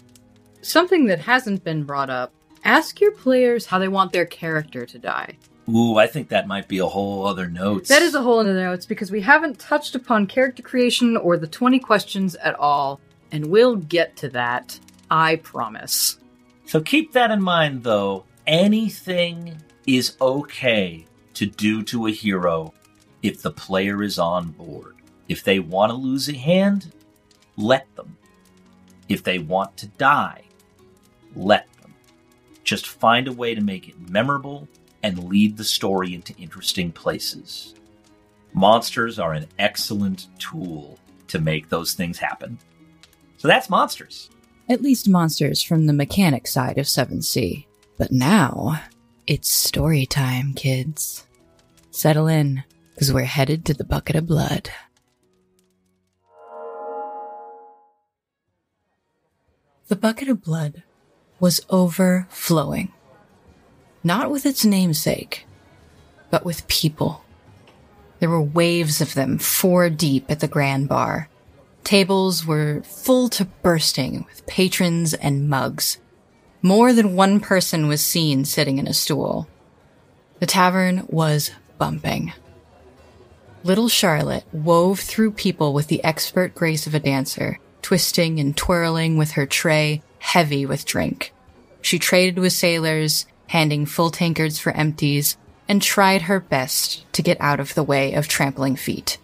Something 0.62 1.06
that 1.06 1.20
hasn't 1.20 1.64
been 1.64 1.84
brought 1.84 2.10
up 2.10 2.34
ask 2.64 3.00
your 3.00 3.12
players 3.12 3.66
how 3.66 3.80
they 3.80 3.88
want 3.88 4.12
their 4.12 4.26
character 4.26 4.86
to 4.86 5.00
die. 5.00 5.38
Ooh, 5.70 5.98
I 5.98 6.08
think 6.08 6.30
that 6.30 6.48
might 6.48 6.68
be 6.68 6.80
a 6.80 6.88
whole 6.88 7.26
other 7.26 7.48
note. 7.48 7.88
That 7.88 8.02
is 8.02 8.16
a 8.16 8.22
whole 8.22 8.40
other 8.40 8.54
notes 8.54 8.86
because 8.86 9.12
we 9.12 9.22
haven't 9.22 9.60
touched 9.60 9.96
upon 9.96 10.28
character 10.28 10.64
creation 10.64 11.16
or 11.18 11.38
the 11.38 11.48
20 11.48 11.80
questions 11.80 12.36
at 12.36 12.56
all, 12.56 13.00
and 13.32 13.46
we'll 13.46 13.76
get 13.76 14.16
to 14.18 14.30
that. 14.30 14.80
I 15.10 15.38
promise. 15.38 16.18
So 16.66 16.82
keep 16.82 17.14
that 17.14 17.32
in 17.32 17.42
mind, 17.42 17.84
though. 17.84 18.26
Anything 18.48 19.62
is 19.86 20.18
okay 20.20 21.06
to 21.42 21.48
do 21.48 21.82
to 21.82 22.06
a 22.06 22.12
hero 22.12 22.72
if 23.24 23.42
the 23.42 23.50
player 23.50 24.04
is 24.04 24.20
on 24.20 24.52
board. 24.52 24.96
If 25.28 25.44
they 25.44 25.58
want 25.58 25.90
to 25.90 25.96
lose 25.96 26.30
a 26.30 26.38
hand, 26.38 26.94
let 27.58 27.88
them. 27.96 28.16
If 29.10 29.24
they 29.24 29.40
want 29.40 29.76
to 29.78 29.88
die, 29.88 30.44
let 31.36 31.66
them. 31.82 31.96
Just 32.64 32.86
find 32.86 33.28
a 33.28 33.34
way 33.34 33.56
to 33.56 33.62
make 33.62 33.90
it 33.90 34.08
memorable 34.08 34.68
and 35.02 35.24
lead 35.24 35.58
the 35.58 35.64
story 35.64 36.14
into 36.14 36.38
interesting 36.38 36.92
places. 36.92 37.74
Monsters 38.54 39.18
are 39.18 39.34
an 39.34 39.48
excellent 39.58 40.28
tool 40.38 41.00
to 41.28 41.40
make 41.40 41.70
those 41.70 41.96
things 41.96 42.20
happen. 42.20 42.60
So 43.38 43.48
that's 43.48 43.68
monsters. 43.68 44.30
At 44.70 44.84
least 44.84 45.10
monsters 45.10 45.64
from 45.64 45.88
the 45.88 45.94
mechanic 45.94 46.46
side 46.46 46.78
of 46.78 46.88
Seventh 46.88 47.24
Sea. 47.24 47.66
But 47.98 48.12
now, 48.12 48.80
it's 49.26 49.50
story 49.50 50.06
time, 50.06 50.54
kids. 50.54 51.26
Settle 51.94 52.28
in, 52.28 52.64
because 52.94 53.12
we're 53.12 53.26
headed 53.26 53.66
to 53.66 53.74
the 53.74 53.84
Bucket 53.84 54.16
o' 54.16 54.22
Blood. 54.22 54.70
The 59.90 59.98
Bucket 59.98 60.30
o' 60.30 60.36
Blood 60.36 60.84
was 61.42 61.60
overflowing. 61.70 62.94
Not 64.06 64.32
with 64.32 64.46
its 64.46 64.64
namesake, 64.64 65.46
but 66.30 66.46
with 66.46 66.68
people. 66.70 67.26
There 68.20 68.30
were 68.30 68.42
waves 68.42 69.02
of 69.02 69.14
them, 69.14 69.38
four 69.38 69.90
deep 69.90 70.32
at 70.32 70.40
the 70.40 70.48
grand 70.48 70.88
bar. 70.88 71.28
Tables 71.84 72.46
were 72.46 72.84
full 72.84 73.28
to 73.30 73.44
bursting 73.44 74.26
with 74.30 74.46
patrons 74.46 75.14
and 75.14 75.50
mugs. 75.50 75.98
More 76.62 76.94
than 76.94 77.18
one 77.18 77.42
person 77.42 77.88
was 77.88 78.00
seen 78.06 78.46
sitting 78.46 78.78
in 78.78 78.88
a 78.88 78.94
stool. 78.94 79.50
The 80.40 80.46
tavern 80.46 81.06
was 81.10 81.52
bumping. 81.82 82.32
Little 83.64 83.90
Charlotte 83.90 84.46
wove 84.54 85.00
through 85.00 85.32
people 85.32 85.74
with 85.74 85.88
the 85.88 86.04
expert 86.04 86.54
grace 86.54 86.86
of 86.86 86.94
a 86.94 87.00
dancer, 87.00 87.58
twisting 87.82 88.40
and 88.40 88.56
twirling 88.56 89.18
with 89.18 89.32
her 89.32 89.48
tray 89.48 90.04
heavy 90.20 90.64
with 90.64 90.86
drink. 90.86 91.34
She 91.82 91.98
traded 91.98 92.38
with 92.38 92.54
sailors, 92.54 93.26
handing 93.48 93.88
full 93.88 94.12
tankards 94.12 94.60
for 94.60 94.72
empties, 94.74 95.38
and 95.68 95.82
tried 95.82 96.24
her 96.24 96.40
best 96.40 97.12
to 97.14 97.24
get 97.24 97.42
out 97.42 97.60
of 97.60 97.74
the 97.74 97.84
way 97.84 98.14
of 98.14 98.28
trampling 98.28 98.76
feet. 98.76 99.18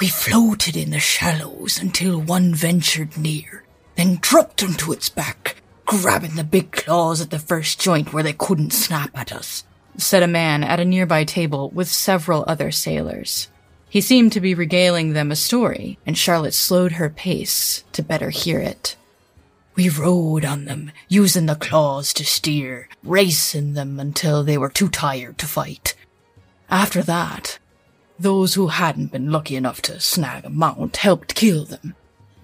We 0.00 0.08
floated 0.08 0.76
in 0.76 0.90
the 0.90 0.98
shallows 0.98 1.78
until 1.78 2.20
one 2.20 2.52
ventured 2.52 3.16
near, 3.16 3.62
then 3.94 4.18
dropped 4.20 4.64
onto 4.64 4.90
its 4.90 5.08
back, 5.08 5.62
grabbing 5.84 6.34
the 6.34 6.42
big 6.42 6.72
claws 6.72 7.20
at 7.20 7.30
the 7.30 7.38
first 7.38 7.80
joint 7.80 8.12
where 8.12 8.24
they 8.24 8.32
couldn't 8.32 8.72
snap 8.72 9.10
at 9.14 9.30
us, 9.30 9.62
said 9.96 10.22
a 10.22 10.28
man 10.28 10.62
at 10.62 10.80
a 10.80 10.84
nearby 10.84 11.24
table 11.24 11.70
with 11.70 11.88
several 11.88 12.44
other 12.46 12.70
sailors. 12.70 13.48
He 13.88 14.00
seemed 14.00 14.32
to 14.32 14.40
be 14.40 14.54
regaling 14.54 15.12
them 15.12 15.32
a 15.32 15.36
story, 15.36 15.98
and 16.06 16.16
Charlotte 16.16 16.54
slowed 16.54 16.92
her 16.92 17.10
pace 17.10 17.82
to 17.92 18.02
better 18.02 18.30
hear 18.30 18.60
it. 18.60 18.96
We 19.74 19.88
rode 19.88 20.44
on 20.44 20.66
them, 20.66 20.92
using 21.08 21.46
the 21.46 21.54
claws 21.54 22.12
to 22.14 22.24
steer, 22.24 22.88
racing 23.02 23.74
them 23.74 23.98
until 23.98 24.44
they 24.44 24.58
were 24.58 24.68
too 24.68 24.88
tired 24.88 25.38
to 25.38 25.46
fight. 25.46 25.96
After 26.68 27.02
that, 27.02 27.58
those 28.18 28.54
who 28.54 28.68
hadn't 28.68 29.12
been 29.12 29.32
lucky 29.32 29.56
enough 29.56 29.80
to 29.82 29.98
snag 29.98 30.44
a 30.44 30.50
mount 30.50 30.98
helped 30.98 31.34
kill 31.34 31.64
them, 31.64 31.94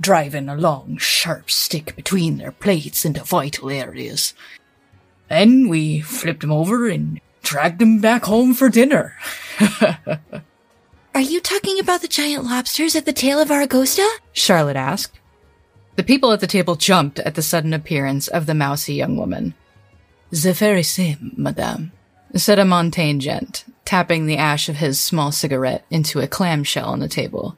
driving 0.01 0.49
a 0.49 0.57
long, 0.57 0.97
sharp 0.97 1.51
stick 1.51 1.95
between 1.95 2.39
their 2.39 2.53
plates 2.53 3.05
into 3.05 3.23
vital 3.23 3.71
areas. 3.71 4.35
Then 5.29 5.69
we 5.69 6.01
flipped 6.01 6.41
them 6.41 6.53
over 6.53 6.89
and 6.89 7.21
dragged 7.47 7.79
them 7.79 8.01
back 8.01 8.25
home 8.25 8.53
for 8.53 8.69
dinner. 8.69 9.15
Are 11.15 11.21
you 11.21 11.41
talking 11.41 11.79
about 11.79 12.03
the 12.03 12.09
giant 12.09 12.45
lobsters 12.45 12.97
at 12.97 13.07
the 13.07 13.13
tail 13.13 13.39
of 13.39 13.49
Aragosta? 13.49 14.07
Charlotte 14.33 14.77
asked. 14.77 15.19
The 15.95 16.03
people 16.03 16.33
at 16.33 16.41
the 16.41 16.47
table 16.47 16.75
jumped 16.75 17.21
at 17.21 17.37
the 17.37 17.43
sudden 17.43 17.73
appearance 17.73 18.29
of 18.29 18.47
the 18.47 18.55
mousy 18.55 18.95
young 18.95 19.17
woman. 19.17 19.55
The 20.31 20.53
very 20.53 20.83
same, 20.83 21.33
madame, 21.37 21.93
said 22.35 22.59
a 22.59 22.65
Montaigne 22.65 23.21
gent, 23.21 23.65
tapping 23.85 24.27
the 24.27 24.37
ash 24.37 24.69
of 24.69 24.77
his 24.77 25.01
small 25.01 25.33
cigarette 25.33 25.87
into 25.89 26.21
a 26.21 26.27
clamshell 26.27 26.89
on 26.89 26.99
the 26.99 27.09
table. 27.09 27.57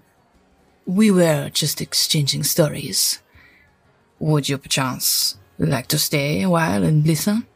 We 0.86 1.10
were 1.10 1.50
just 1.52 1.80
exchanging 1.80 2.44
stories. 2.44 3.20
Would 4.20 4.48
you 4.48 4.58
perchance 4.58 5.38
like 5.58 5.88
to 5.88 5.98
stay 5.98 6.42
a 6.42 6.50
while 6.50 6.84
and 6.84 7.06
listen? 7.06 7.46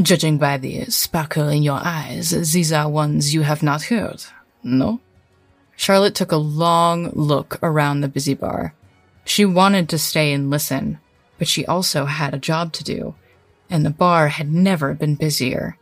Judging 0.00 0.36
by 0.36 0.58
the 0.58 0.84
sparkle 0.86 1.48
in 1.48 1.62
your 1.62 1.80
eyes, 1.82 2.52
these 2.52 2.70
are 2.70 2.88
ones 2.88 3.32
you 3.32 3.42
have 3.42 3.62
not 3.62 3.84
heard, 3.84 4.22
no? 4.62 5.00
Charlotte 5.74 6.14
took 6.14 6.32
a 6.32 6.36
long 6.36 7.10
look 7.14 7.58
around 7.62 8.00
the 8.00 8.08
busy 8.08 8.34
bar. 8.34 8.74
She 9.24 9.44
wanted 9.44 9.88
to 9.88 9.98
stay 9.98 10.32
and 10.32 10.50
listen, 10.50 10.98
but 11.38 11.48
she 11.48 11.64
also 11.64 12.04
had 12.04 12.34
a 12.34 12.38
job 12.38 12.72
to 12.74 12.84
do. 12.84 13.14
and 13.68 13.84
the 13.84 13.90
bar 13.90 14.28
had 14.28 14.52
never 14.52 14.94
been 14.94 15.14
busier. 15.14 15.76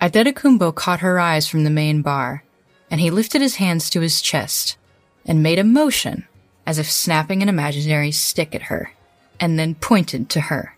Adetokumbo 0.00 0.74
caught 0.74 1.00
her 1.00 1.18
eyes 1.18 1.48
from 1.48 1.64
the 1.64 1.70
main 1.70 2.02
bar, 2.02 2.44
and 2.90 3.00
he 3.00 3.10
lifted 3.10 3.40
his 3.40 3.56
hands 3.56 3.90
to 3.90 4.00
his 4.00 4.22
chest 4.22 4.76
and 5.26 5.42
made 5.42 5.58
a 5.58 5.64
motion 5.64 6.26
as 6.66 6.78
if 6.78 6.90
snapping 6.90 7.42
an 7.42 7.48
imaginary 7.48 8.12
stick 8.12 8.54
at 8.54 8.62
her, 8.62 8.92
and 9.40 9.58
then 9.58 9.74
pointed 9.74 10.28
to 10.30 10.42
her. 10.42 10.76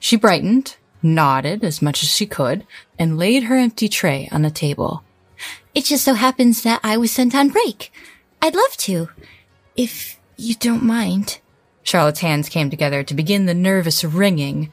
She 0.00 0.16
brightened, 0.16 0.76
nodded 1.02 1.64
as 1.64 1.82
much 1.82 2.02
as 2.02 2.10
she 2.10 2.26
could, 2.26 2.66
and 2.98 3.18
laid 3.18 3.44
her 3.44 3.56
empty 3.56 3.88
tray 3.88 4.28
on 4.32 4.42
the 4.42 4.50
table. 4.50 5.02
It 5.74 5.84
just 5.84 6.04
so 6.04 6.14
happens 6.14 6.62
that 6.62 6.80
I 6.82 6.96
was 6.96 7.12
sent 7.12 7.34
on 7.34 7.50
break. 7.50 7.92
I'd 8.42 8.54
love 8.54 8.76
to, 8.78 9.08
if 9.76 10.18
you 10.36 10.54
don't 10.54 10.82
mind. 10.82 11.40
Charlotte's 11.82 12.20
hands 12.20 12.48
came 12.48 12.70
together 12.70 13.02
to 13.02 13.14
begin 13.14 13.46
the 13.46 13.54
nervous 13.54 14.04
wringing, 14.04 14.72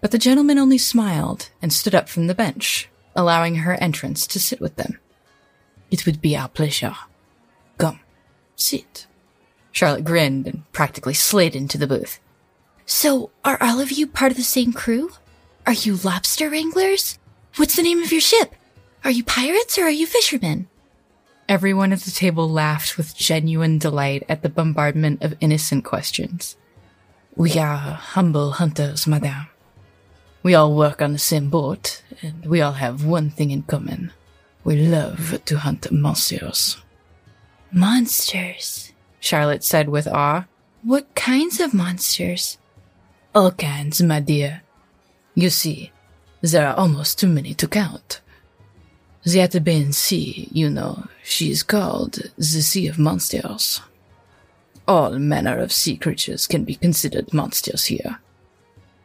but 0.00 0.10
the 0.10 0.18
gentleman 0.18 0.58
only 0.58 0.78
smiled 0.78 1.50
and 1.62 1.72
stood 1.72 1.94
up 1.94 2.08
from 2.08 2.26
the 2.26 2.34
bench, 2.34 2.88
allowing 3.14 3.56
her 3.56 3.74
entrance 3.74 4.26
to 4.28 4.40
sit 4.40 4.60
with 4.60 4.76
them. 4.76 4.98
It 5.90 6.06
would 6.06 6.20
be 6.20 6.36
our 6.36 6.48
pleasure. 6.48 6.96
Come, 7.78 8.00
sit. 8.56 9.06
Charlotte 9.72 10.04
grinned 10.04 10.46
and 10.46 10.70
practically 10.72 11.14
slid 11.14 11.54
into 11.54 11.78
the 11.78 11.86
booth. 11.86 12.18
So, 12.86 13.30
are 13.44 13.58
all 13.60 13.80
of 13.80 13.92
you 13.92 14.06
part 14.06 14.32
of 14.32 14.36
the 14.36 14.42
same 14.42 14.72
crew? 14.72 15.10
Are 15.66 15.72
you 15.72 15.96
lobster 15.96 16.48
wranglers? 16.48 17.18
What's 17.56 17.74
the 17.74 17.82
name 17.82 18.00
of 18.00 18.12
your 18.12 18.20
ship? 18.20 18.54
Are 19.02 19.10
you 19.10 19.24
pirates 19.24 19.76
or 19.76 19.82
are 19.82 19.90
you 19.90 20.06
fishermen? 20.06 20.68
Everyone 21.48 21.92
at 21.92 22.00
the 22.00 22.12
table 22.12 22.48
laughed 22.48 22.96
with 22.96 23.16
genuine 23.16 23.78
delight 23.78 24.22
at 24.28 24.42
the 24.42 24.48
bombardment 24.48 25.22
of 25.22 25.34
innocent 25.40 25.84
questions. 25.84 26.56
We 27.34 27.58
are 27.58 27.76
humble 27.76 28.52
hunters, 28.52 29.08
madame. 29.08 29.48
We 30.44 30.54
all 30.54 30.76
work 30.76 31.02
on 31.02 31.12
the 31.12 31.18
same 31.18 31.50
boat, 31.50 32.00
and 32.22 32.46
we 32.46 32.60
all 32.60 32.74
have 32.74 33.04
one 33.04 33.30
thing 33.30 33.50
in 33.50 33.62
common. 33.62 34.12
We 34.62 34.76
love 34.76 35.44
to 35.44 35.58
hunt 35.58 35.90
monsters. 35.90 36.76
Monsters, 37.72 38.92
Charlotte 39.18 39.64
said 39.64 39.88
with 39.88 40.06
awe. 40.06 40.46
What 40.82 41.12
kinds 41.16 41.58
of 41.58 41.74
monsters? 41.74 42.58
All 43.34 43.50
kinds, 43.50 44.00
my 44.00 44.20
dear. 44.20 44.62
You 45.38 45.50
see, 45.50 45.92
there 46.40 46.66
are 46.66 46.74
almost 46.74 47.18
too 47.18 47.28
many 47.28 47.52
to 47.54 47.68
count. 47.68 48.22
The 49.22 49.40
Atabean 49.40 49.92
Sea, 49.92 50.48
you 50.50 50.70
know, 50.70 51.08
she 51.22 51.50
is 51.50 51.62
called 51.62 52.30
the 52.36 52.62
Sea 52.62 52.88
of 52.88 52.98
Monsters. 52.98 53.82
All 54.88 55.18
manner 55.18 55.58
of 55.58 55.72
sea 55.72 55.98
creatures 55.98 56.46
can 56.46 56.64
be 56.64 56.74
considered 56.74 57.34
monsters 57.34 57.84
here. 57.84 58.18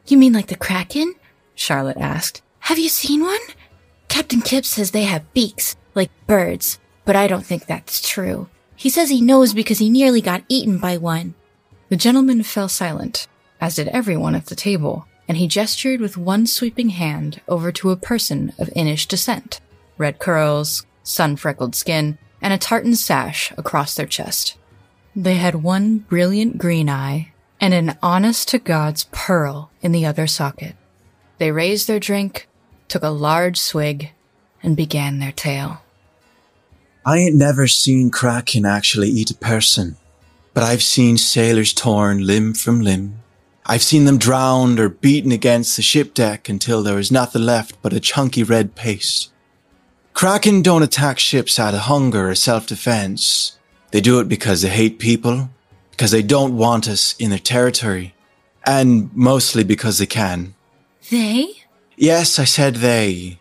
You 0.08 0.18
mean 0.18 0.32
like 0.32 0.48
the 0.48 0.56
Kraken? 0.56 1.16
Charlotte 1.54 1.98
asked. 1.98 2.42
Have 2.60 2.80
you 2.80 2.88
seen 2.88 3.22
one? 3.22 3.40
Captain 4.08 4.42
Kipp 4.42 4.64
says 4.64 4.92
they 4.92 5.04
have 5.04 5.34
beaks, 5.34 5.76
like 5.96 6.12
birds, 6.28 6.80
but 7.04 7.18
I 7.18 7.28
don't 7.28 7.46
think 7.46 7.66
that's 7.66 8.08
true. 8.08 8.48
He 8.78 8.90
says 8.90 9.10
he 9.10 9.20
knows 9.22 9.54
because 9.54 9.80
he 9.80 9.90
nearly 9.90 10.22
got 10.22 10.46
eaten 10.48 10.78
by 10.78 10.96
one. 10.96 11.34
The 11.90 11.98
gentleman 11.98 12.44
fell 12.44 12.70
silent, 12.70 13.28
as 13.60 13.76
did 13.76 13.90
everyone 13.90 14.36
at 14.36 14.46
the 14.46 14.56
table, 14.56 15.08
and 15.32 15.38
he 15.38 15.48
gestured 15.48 16.02
with 16.02 16.18
one 16.18 16.46
sweeping 16.46 16.90
hand 16.90 17.40
over 17.48 17.72
to 17.72 17.90
a 17.90 17.96
person 17.96 18.52
of 18.60 18.68
Inish 18.76 19.08
descent 19.08 19.62
red 19.98 20.20
curls, 20.20 20.86
sun 21.04 21.38
freckled 21.38 21.74
skin, 21.74 22.18
and 22.42 22.52
a 22.52 22.58
tartan 22.58 22.98
sash 22.98 23.54
across 23.58 23.96
their 23.96 24.06
chest. 24.06 24.58
They 25.16 25.36
had 25.36 25.64
one 25.64 26.00
brilliant 26.00 26.58
green 26.58 26.90
eye 26.90 27.32
and 27.62 27.74
an 27.74 27.98
honest 28.04 28.50
to 28.50 28.60
God's 28.60 29.06
pearl 29.14 29.72
in 29.82 29.94
the 29.94 30.06
other 30.06 30.28
socket. 30.28 30.76
They 31.38 31.54
raised 31.54 31.88
their 31.88 31.98
drink, 31.98 32.50
took 32.90 33.02
a 33.02 33.08
large 33.08 33.58
swig, 33.58 34.12
and 34.62 34.76
began 34.76 35.20
their 35.20 35.32
tale. 35.32 35.82
I 37.06 37.20
ain't 37.20 37.38
never 37.38 37.68
seen 37.68 38.12
Kraken 38.12 38.66
actually 38.66 39.08
eat 39.08 39.32
a 39.32 39.36
person, 39.36 39.96
but 40.54 40.66
I've 40.66 40.84
seen 40.84 41.18
sailors 41.18 41.72
torn 41.72 42.28
limb 42.28 42.54
from 42.54 42.82
limb. 42.82 43.21
I've 43.66 43.84
seen 43.84 44.06
them 44.06 44.18
drowned 44.18 44.80
or 44.80 44.90
beaten 44.90 45.32
against 45.32 45.76
the 45.76 45.82
ship 45.82 46.14
deck 46.14 46.50
until 46.50 46.82
there 46.82 46.96
was 46.96 47.12
nothing 47.12 47.44
left 47.44 47.82
but 47.82 47.94
a 47.94 48.00
chunky 48.00 48.44
red 48.44 48.76
paste. 48.76 49.32
Kraken 50.14 50.62
don't 50.62 50.84
attack 50.84 51.20
ships 51.20 51.60
out 51.60 51.74
of 51.74 51.82
hunger 51.82 52.30
or 52.30 52.36
self-defense. 52.36 53.58
They 53.92 54.02
do 54.02 54.20
it 54.20 54.28
because 54.28 54.62
they 54.62 54.70
hate 54.70 55.00
people, 55.00 55.50
because 55.92 56.12
they 56.12 56.22
don't 56.22 56.58
want 56.58 56.88
us 56.88 57.16
in 57.18 57.30
their 57.30 57.40
territory, 57.40 58.14
and 58.66 59.14
mostly 59.16 59.64
because 59.64 60.00
they 60.00 60.06
can. 60.06 60.56
They? 61.10 61.54
Yes, 61.96 62.40
I 62.40 62.46
said 62.46 62.76
they. 62.76 63.40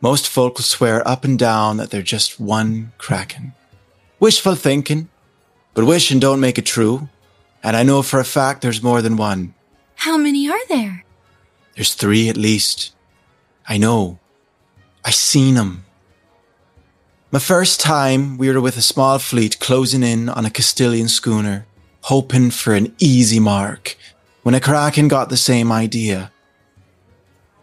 Most 0.00 0.28
folk 0.28 0.56
will 0.58 0.64
swear 0.64 1.06
up 1.06 1.24
and 1.24 1.38
down 1.38 1.76
that 1.76 1.90
they're 1.90 2.02
just 2.02 2.40
one 2.40 2.92
Kraken. 2.98 3.52
Wishful 4.18 4.54
thinking, 4.54 5.08
but 5.74 5.84
wishing 5.84 6.18
don't 6.18 6.40
make 6.40 6.58
it 6.58 6.66
true, 6.66 7.08
and 7.62 7.76
I 7.76 7.82
know 7.82 8.02
for 8.02 8.20
a 8.20 8.24
fact 8.24 8.62
there's 8.62 8.82
more 8.82 9.02
than 9.02 9.16
one. 9.16 9.54
How 9.96 10.16
many 10.16 10.48
are 10.48 10.66
there? 10.68 11.04
There's 11.74 11.94
three 11.94 12.28
at 12.28 12.36
least. 12.36 12.92
I 13.68 13.78
know. 13.78 14.18
I 15.04 15.10
seen 15.10 15.56
'em. 15.56 15.84
My 17.30 17.38
first 17.38 17.80
time, 17.80 18.36
we 18.36 18.50
were 18.50 18.60
with 18.60 18.76
a 18.76 18.82
small 18.82 19.18
fleet 19.18 19.58
closing 19.58 20.02
in 20.02 20.28
on 20.28 20.44
a 20.44 20.50
Castilian 20.50 21.08
schooner, 21.08 21.66
hoping 22.02 22.50
for 22.50 22.74
an 22.74 22.94
easy 22.98 23.40
mark, 23.40 23.96
when 24.42 24.54
a 24.54 24.60
kraken 24.60 25.08
got 25.08 25.30
the 25.30 25.36
same 25.36 25.72
idea. 25.72 26.30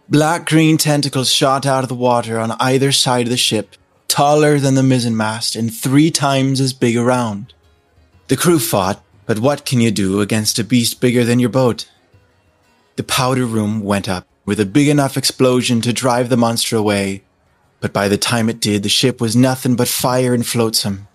Black 0.09 0.47
green 0.47 0.77
tentacles 0.77 1.29
shot 1.31 1.67
out 1.67 1.83
of 1.83 1.89
the 1.89 1.93
water 1.93 2.39
on 2.39 2.53
either 2.59 2.91
side 2.91 3.27
of 3.27 3.29
the 3.29 3.37
ship, 3.37 3.75
taller 4.07 4.59
than 4.59 4.73
the 4.73 4.81
mizzenmast 4.81 5.55
and 5.55 5.71
three 5.71 6.09
times 6.09 6.59
as 6.59 6.73
big 6.73 6.97
around. 6.97 7.53
The 8.27 8.37
crew 8.37 8.57
fought, 8.57 9.03
but 9.29 9.37
what 9.37 9.63
can 9.63 9.79
you 9.79 9.91
do 9.91 10.21
against 10.21 10.57
a 10.57 10.63
beast 10.63 10.99
bigger 10.99 11.23
than 11.23 11.37
your 11.37 11.51
boat? 11.51 11.87
The 12.95 13.03
powder 13.03 13.45
room 13.45 13.81
went 13.81 14.09
up 14.09 14.25
with 14.43 14.59
a 14.59 14.65
big 14.65 14.87
enough 14.87 15.17
explosion 15.17 15.81
to 15.81 15.93
drive 15.93 16.29
the 16.29 16.35
monster 16.35 16.75
away, 16.75 17.21
but 17.79 17.93
by 17.93 18.07
the 18.07 18.17
time 18.17 18.49
it 18.49 18.59
did, 18.59 18.81
the 18.81 18.89
ship 18.89 19.21
was 19.21 19.35
nothing 19.35 19.75
but 19.75 19.87
fire 19.87 20.33
and 20.33 20.43
flotsam. 20.43 21.07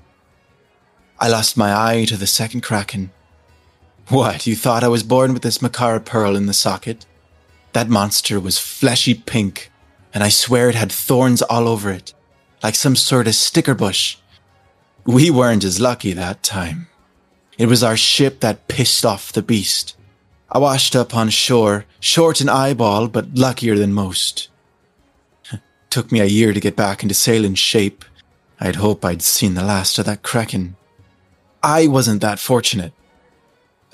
I 1.18 1.26
lost 1.26 1.56
my 1.56 1.74
eye 1.74 2.04
to 2.04 2.16
the 2.16 2.28
second 2.28 2.60
kraken. 2.60 3.10
What, 4.06 4.46
you 4.46 4.54
thought 4.54 4.84
I 4.84 4.94
was 4.94 5.02
born 5.02 5.32
with 5.32 5.42
this 5.42 5.58
Makara 5.58 6.04
pearl 6.04 6.36
in 6.36 6.46
the 6.46 6.52
socket? 6.52 7.06
That 7.72 7.88
monster 7.88 8.38
was 8.38 8.60
fleshy 8.60 9.14
pink, 9.14 9.72
and 10.14 10.22
I 10.22 10.28
swear 10.28 10.68
it 10.68 10.76
had 10.76 10.92
thorns 10.92 11.42
all 11.42 11.66
over 11.66 11.90
it, 11.90 12.14
like 12.62 12.76
some 12.76 12.94
sort 12.94 13.26
of 13.26 13.34
sticker 13.34 13.74
bush. 13.74 14.18
We 15.04 15.32
weren't 15.32 15.64
as 15.64 15.80
lucky 15.80 16.12
that 16.12 16.44
time. 16.44 16.86
It 17.59 17.66
was 17.66 17.82
our 17.82 17.96
ship 17.96 18.40
that 18.40 18.68
pissed 18.68 19.05
off 19.05 19.32
the 19.32 19.42
beast. 19.42 19.96
I 20.50 20.59
washed 20.59 20.94
up 20.94 21.14
on 21.14 21.30
shore, 21.30 21.84
short 22.00 22.40
an 22.40 22.48
eyeball, 22.48 23.09
but 23.09 23.34
luckier 23.34 23.76
than 23.76 23.92
most. 23.92 24.48
Took 25.90 26.12
me 26.12 26.20
a 26.20 26.26
year 26.26 26.52
to 26.52 26.61
get 26.61 26.76
back 26.76 27.02
into 27.02 27.14
sailing 27.14 27.55
shape. 27.55 28.05
I'd 28.61 28.76
hope 28.76 29.05
I'd 29.05 29.22
seen 29.22 29.55
the 29.55 29.64
last 29.64 29.98
of 29.98 30.07
that 30.07 30.22
kraken. 30.22 30.76
I 31.62 31.86
wasn't 31.86 32.20
that 32.22 32.38
fortunate. 32.38 32.92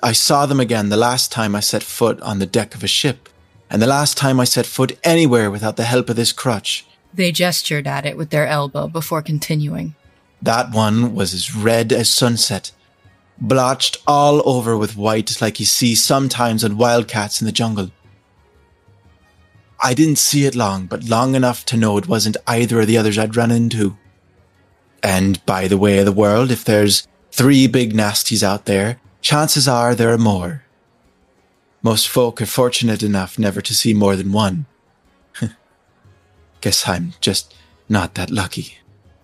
I 0.02 0.12
saw 0.12 0.46
them 0.46 0.60
again 0.60 0.88
the 0.88 0.96
last 0.96 1.30
time 1.30 1.54
I 1.54 1.60
set 1.60 1.82
foot 1.82 2.20
on 2.20 2.38
the 2.38 2.46
deck 2.46 2.74
of 2.74 2.82
a 2.82 2.88
ship, 2.88 3.28
and 3.68 3.80
the 3.80 3.86
last 3.86 4.16
time 4.16 4.40
I 4.40 4.44
set 4.44 4.66
foot 4.66 4.98
anywhere 5.04 5.50
without 5.50 5.76
the 5.76 5.84
help 5.84 6.08
of 6.08 6.16
this 6.16 6.32
crutch. 6.32 6.86
They 7.12 7.32
gestured 7.32 7.86
at 7.86 8.06
it 8.06 8.16
with 8.16 8.30
their 8.30 8.46
elbow 8.46 8.88
before 8.88 9.22
continuing. 9.22 9.94
That 10.42 10.72
one 10.72 11.14
was 11.14 11.34
as 11.34 11.54
red 11.54 11.92
as 11.92 12.08
sunset, 12.08 12.72
blotched 13.40 13.98
all 14.06 14.46
over 14.48 14.76
with 14.76 14.96
white 14.96 15.40
like 15.40 15.58
you 15.58 15.66
see 15.66 15.94
sometimes 15.94 16.62
on 16.62 16.76
wildcats 16.76 17.40
in 17.40 17.46
the 17.46 17.52
jungle. 17.52 17.90
I 19.82 19.94
didn't 19.94 20.18
see 20.18 20.44
it 20.44 20.54
long, 20.54 20.86
but 20.86 21.04
long 21.04 21.34
enough 21.34 21.64
to 21.66 21.76
know 21.76 21.96
it 21.96 22.08
wasn't 22.08 22.36
either 22.46 22.80
of 22.80 22.86
the 22.86 22.98
others 22.98 23.18
I'd 23.18 23.36
run 23.36 23.50
into. 23.50 23.96
And 25.02 25.44
by 25.46 25.68
the 25.68 25.78
way 25.78 25.98
of 25.98 26.04
the 26.04 26.12
world, 26.12 26.50
if 26.50 26.64
there's 26.64 27.08
three 27.32 27.66
big 27.66 27.94
nasties 27.94 28.42
out 28.42 28.66
there, 28.66 29.00
chances 29.22 29.66
are 29.66 29.94
there 29.94 30.12
are 30.12 30.18
more. 30.18 30.64
Most 31.82 32.08
folk 32.08 32.42
are 32.42 32.46
fortunate 32.46 33.02
enough 33.02 33.38
never 33.38 33.62
to 33.62 33.74
see 33.74 33.94
more 33.94 34.16
than 34.16 34.32
one. 34.32 34.66
Guess 36.60 36.86
I'm 36.86 37.14
just 37.22 37.54
not 37.88 38.14
that 38.16 38.30
lucky. 38.30 38.76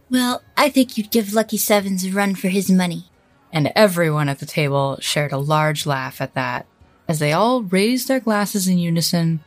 Well, 0.09 0.43
I 0.57 0.71
think 0.71 0.97
you'd 0.97 1.11
give 1.11 1.35
Lucky 1.35 1.59
Sevens 1.59 2.05
a 2.05 2.11
run 2.11 2.35
for 2.35 2.49
his 2.49 2.71
money. 2.71 3.11
And 3.53 3.73
everyone 3.75 4.29
at 4.29 4.39
the 4.41 4.47
table 4.47 4.99
shared 5.01 5.33
a 5.33 5.39
large 5.39 5.87
laugh 5.87 6.21
at 6.21 6.35
that, 6.35 6.67
as 7.09 7.19
they 7.19 7.33
all 7.33 7.63
raised 7.63 8.09
their 8.09 8.21
glasses 8.21 8.69
in 8.69 8.79
unison, 8.79 9.41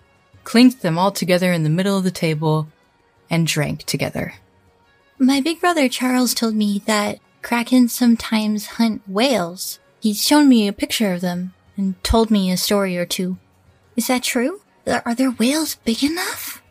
clinked 0.44 0.82
them 0.82 0.98
all 0.98 1.12
together 1.12 1.52
in 1.52 1.64
the 1.64 1.70
middle 1.70 1.98
of 1.98 2.04
the 2.04 2.12
table, 2.12 2.68
and 3.30 3.46
drank 3.46 3.84
together. 3.84 4.36
My 5.20 5.42
big 5.42 5.60
brother 5.60 5.90
Charles 5.90 6.34
told 6.34 6.56
me 6.56 6.82
that 6.86 7.20
Kraken 7.42 7.90
sometimes 7.90 8.66
hunt 8.78 9.02
whales. 9.08 9.80
He's 10.00 10.26
shown 10.26 10.50
me 10.50 10.68
a 10.68 10.74
picture 10.74 11.14
of 11.14 11.22
them 11.22 11.54
and 11.78 12.02
told 12.04 12.32
me 12.32 12.52
a 12.52 12.58
story 12.58 12.98
or 12.98 13.06
two. 13.06 13.38
Is 13.96 14.08
that 14.08 14.24
true? 14.24 14.62
Are 14.88 15.14
there 15.14 15.32
whales 15.32 15.76
big 15.84 16.04
enough? 16.04 16.64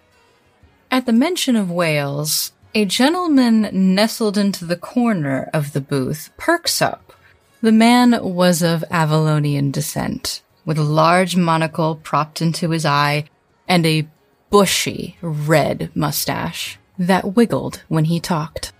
At 0.90 1.06
the 1.06 1.12
mention 1.12 1.56
of 1.56 1.70
whales, 1.70 2.52
a 2.74 2.84
gentleman 2.84 3.68
nestled 3.94 4.38
into 4.38 4.64
the 4.64 4.76
corner 4.76 5.50
of 5.52 5.72
the 5.72 5.80
booth 5.80 6.30
perks 6.36 6.80
up. 6.82 7.07
The 7.60 7.72
man 7.72 8.16
was 8.22 8.62
of 8.62 8.84
Avalonian 8.88 9.72
descent, 9.72 10.42
with 10.64 10.78
a 10.78 10.84
large 10.84 11.34
monocle 11.34 11.96
propped 11.96 12.40
into 12.40 12.70
his 12.70 12.86
eye 12.86 13.24
and 13.66 13.84
a 13.84 14.06
bushy 14.48 15.16
red 15.20 15.90
mustache 15.92 16.78
that 16.98 17.34
wiggled 17.34 17.82
when 17.88 18.04
he 18.04 18.20
talked. 18.20 18.72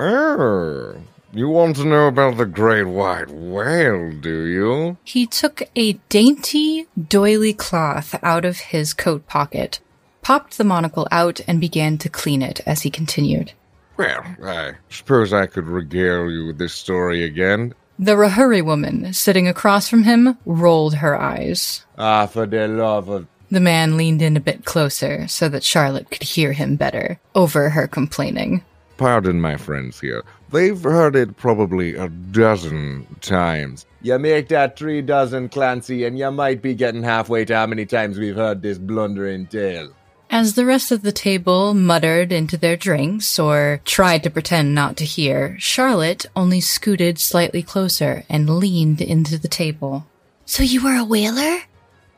Oh, 0.00 0.96
you 1.34 1.48
want 1.48 1.76
to 1.76 1.84
know 1.84 2.06
about 2.06 2.38
the 2.38 2.46
great 2.46 2.84
white 2.84 3.30
whale, 3.30 4.10
do 4.12 4.44
you? 4.46 4.96
He 5.04 5.26
took 5.26 5.62
a 5.76 5.94
dainty 6.08 6.86
doily 7.08 7.52
cloth 7.52 8.14
out 8.22 8.46
of 8.46 8.58
his 8.58 8.94
coat 8.94 9.26
pocket, 9.26 9.80
popped 10.22 10.56
the 10.56 10.64
monocle 10.64 11.06
out, 11.10 11.40
and 11.46 11.60
began 11.60 11.98
to 11.98 12.08
clean 12.08 12.40
it 12.40 12.60
as 12.64 12.80
he 12.82 12.90
continued. 12.90 13.52
Well, 13.98 14.24
I 14.42 14.72
suppose 14.88 15.34
I 15.34 15.46
could 15.46 15.66
regale 15.66 16.30
you 16.30 16.46
with 16.46 16.58
this 16.58 16.72
story 16.72 17.24
again. 17.24 17.74
The 17.98 18.12
Rahuri 18.12 18.64
woman, 18.64 19.12
sitting 19.12 19.46
across 19.46 19.88
from 19.88 20.04
him, 20.04 20.38
rolled 20.44 20.94
her 20.96 21.20
eyes. 21.20 21.84
Ah, 21.98 22.26
for 22.26 22.46
the 22.46 22.66
love 22.66 23.08
of. 23.08 23.26
The 23.50 23.60
man 23.60 23.96
leaned 23.96 24.22
in 24.22 24.36
a 24.36 24.40
bit 24.40 24.64
closer 24.64 25.28
so 25.28 25.48
that 25.50 25.62
Charlotte 25.62 26.10
could 26.10 26.22
hear 26.22 26.52
him 26.52 26.76
better, 26.76 27.20
over 27.34 27.68
her 27.68 27.86
complaining. 27.86 28.64
Pardon 28.96 29.40
my 29.40 29.56
friends 29.56 30.00
here. 30.00 30.22
They've 30.50 30.80
heard 30.80 31.16
it 31.16 31.36
probably 31.36 31.94
a 31.94 32.08
dozen 32.08 33.06
times. 33.20 33.86
You 34.00 34.18
make 34.18 34.48
that 34.48 34.78
three 34.78 35.02
dozen, 35.02 35.48
Clancy, 35.48 36.04
and 36.04 36.18
you 36.18 36.30
might 36.30 36.62
be 36.62 36.74
getting 36.74 37.02
halfway 37.02 37.44
to 37.46 37.54
how 37.54 37.66
many 37.66 37.86
times 37.86 38.18
we've 38.18 38.36
heard 38.36 38.62
this 38.62 38.78
blundering 38.78 39.46
tale. 39.46 39.92
As 40.34 40.54
the 40.54 40.64
rest 40.64 40.90
of 40.90 41.02
the 41.02 41.12
table 41.12 41.74
muttered 41.74 42.32
into 42.32 42.56
their 42.56 42.74
drinks 42.74 43.38
or 43.38 43.82
tried 43.84 44.22
to 44.22 44.30
pretend 44.30 44.74
not 44.74 44.96
to 44.96 45.04
hear, 45.04 45.56
Charlotte 45.58 46.24
only 46.34 46.58
scooted 46.58 47.18
slightly 47.18 47.62
closer 47.62 48.24
and 48.30 48.48
leaned 48.48 49.02
into 49.02 49.38
the 49.38 49.46
table. 49.46 50.06
So 50.46 50.62
you 50.62 50.82
were 50.82 50.96
a 50.96 51.04
whaler? 51.04 51.58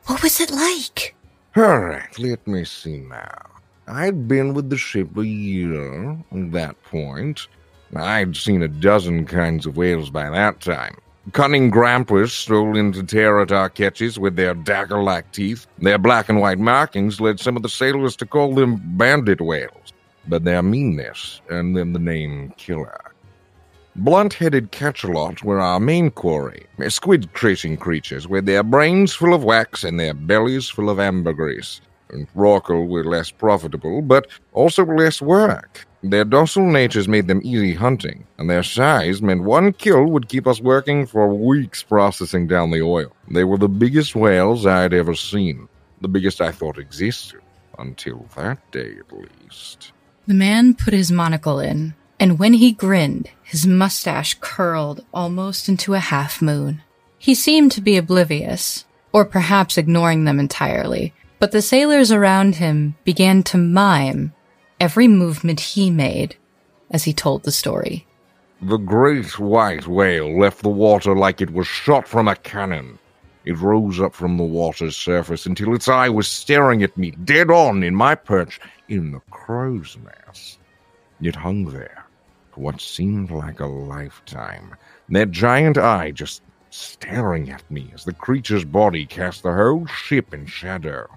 What 0.05 0.23
was 0.23 0.39
it 0.39 0.49
like? 0.49 1.13
Alright, 1.57 2.17
let 2.17 2.47
me 2.47 2.63
see 2.63 2.99
now. 2.99 3.47
I'd 3.85 4.29
been 4.29 4.53
with 4.53 4.69
the 4.69 4.77
ship 4.77 5.17
a 5.17 5.27
year 5.27 6.11
at 6.11 6.51
that 6.53 6.81
point. 6.83 7.49
I'd 7.93 8.37
seen 8.37 8.61
a 8.61 8.69
dozen 8.69 9.25
kinds 9.25 9.65
of 9.65 9.75
whales 9.75 10.09
by 10.09 10.29
that 10.29 10.61
time. 10.61 10.95
Cunning 11.31 11.71
grampers 11.71 12.31
stole 12.31 12.77
into 12.77 13.01
Terratar 13.01 13.73
catches 13.73 14.19
with 14.19 14.35
their 14.35 14.53
dagger 14.53 15.01
like 15.01 15.31
teeth. 15.31 15.65
Their 15.79 15.97
black 15.97 16.29
and 16.29 16.39
white 16.39 16.59
markings 16.59 17.19
led 17.19 17.39
some 17.39 17.57
of 17.57 17.63
the 17.63 17.69
sailors 17.69 18.15
to 18.17 18.27
call 18.27 18.53
them 18.53 18.79
bandit 18.95 19.41
whales, 19.41 19.91
but 20.27 20.43
their 20.43 20.61
meanness 20.61 21.41
earned 21.49 21.75
them 21.75 21.93
the 21.93 21.99
name 21.99 22.53
killer. 22.57 23.01
Blunt 23.95 24.33
headed 24.35 24.71
cachalots 24.71 25.41
were 25.41 25.59
our 25.59 25.79
main 25.79 26.11
quarry, 26.11 26.67
squid 26.89 27.33
chasing 27.33 27.77
creatures 27.77 28.27
with 28.27 28.45
their 28.45 28.61
brains 28.61 29.13
full 29.13 29.33
of 29.33 29.43
wax 29.43 29.83
and 29.83 29.99
their 29.99 30.13
bellies 30.13 30.69
full 30.69 30.91
of 30.91 30.99
ambergris. 30.99 31.81
And 32.11 32.27
Rorqual 32.35 32.87
were 32.87 33.03
less 33.03 33.31
profitable, 33.31 34.03
but 34.03 34.27
also 34.53 34.85
less 34.85 35.23
work. 35.23 35.87
Their 36.07 36.23
docile 36.23 36.69
natures 36.69 37.07
made 37.07 37.27
them 37.27 37.41
easy 37.43 37.73
hunting, 37.73 38.27
and 38.37 38.47
their 38.47 38.61
size 38.61 39.23
meant 39.23 39.41
one 39.41 39.73
kill 39.73 40.05
would 40.05 40.29
keep 40.29 40.45
us 40.45 40.61
working 40.61 41.07
for 41.07 41.33
weeks 41.33 41.81
processing 41.81 42.45
down 42.45 42.69
the 42.69 42.83
oil. 42.83 43.11
They 43.27 43.43
were 43.43 43.57
the 43.57 43.67
biggest 43.67 44.15
whales 44.15 44.67
I'd 44.67 44.93
ever 44.93 45.15
seen, 45.15 45.67
the 46.01 46.07
biggest 46.07 46.41
I 46.41 46.51
thought 46.51 46.77
existed, 46.77 47.41
until 47.79 48.27
that 48.35 48.59
day 48.71 48.97
at 48.99 49.17
least. 49.17 49.93
The 50.27 50.35
man 50.35 50.75
put 50.75 50.93
his 50.93 51.11
monocle 51.11 51.59
in, 51.59 51.95
and 52.19 52.37
when 52.37 52.53
he 52.53 52.71
grinned, 52.71 53.31
his 53.41 53.65
mustache 53.65 54.37
curled 54.39 55.03
almost 55.11 55.67
into 55.67 55.95
a 55.95 55.99
half 55.99 56.39
moon. 56.39 56.83
He 57.17 57.33
seemed 57.33 57.71
to 57.71 57.81
be 57.81 57.97
oblivious, 57.97 58.85
or 59.11 59.25
perhaps 59.25 59.75
ignoring 59.75 60.25
them 60.25 60.39
entirely, 60.39 61.15
but 61.39 61.51
the 61.51 61.63
sailors 61.63 62.11
around 62.11 62.57
him 62.57 62.95
began 63.05 63.41
to 63.41 63.57
mime 63.57 64.34
every 64.85 65.07
movement 65.07 65.59
he 65.59 65.89
made 65.89 66.35
as 66.91 67.05
he 67.05 67.11
told 67.11 67.41
the 67.41 67.51
story. 67.51 68.05
The 68.61 68.77
great 68.77 69.39
white 69.39 69.87
whale 69.87 70.39
left 70.39 70.61
the 70.61 70.69
water 70.69 71.15
like 71.15 71.41
it 71.41 71.51
was 71.51 71.65
shot 71.65 72.07
from 72.07 72.27
a 72.27 72.35
cannon. 72.35 72.99
It 73.45 73.57
rose 73.57 73.99
up 73.99 74.13
from 74.13 74.37
the 74.37 74.43
water's 74.43 74.95
surface 74.95 75.47
until 75.47 75.73
its 75.73 75.87
eye 75.87 76.09
was 76.09 76.27
staring 76.27 76.83
at 76.83 76.95
me 76.97 77.09
dead 77.23 77.49
on 77.49 77.81
in 77.81 77.95
my 77.95 78.13
perch 78.13 78.59
in 78.87 79.11
the 79.11 79.21
crow's 79.31 79.97
nest. 80.05 80.59
It 81.19 81.35
hung 81.35 81.65
there 81.65 82.05
for 82.51 82.61
what 82.61 82.79
seemed 82.79 83.31
like 83.31 83.61
a 83.61 83.65
lifetime, 83.65 84.75
that 85.09 85.31
giant 85.31 85.79
eye 85.79 86.11
just 86.11 86.43
staring 86.69 87.49
at 87.49 87.71
me 87.71 87.89
as 87.95 88.05
the 88.05 88.13
creature's 88.13 88.65
body 88.65 89.07
cast 89.07 89.41
the 89.41 89.51
whole 89.51 89.87
ship 89.87 90.31
in 90.31 90.45
shadow. 90.45 91.07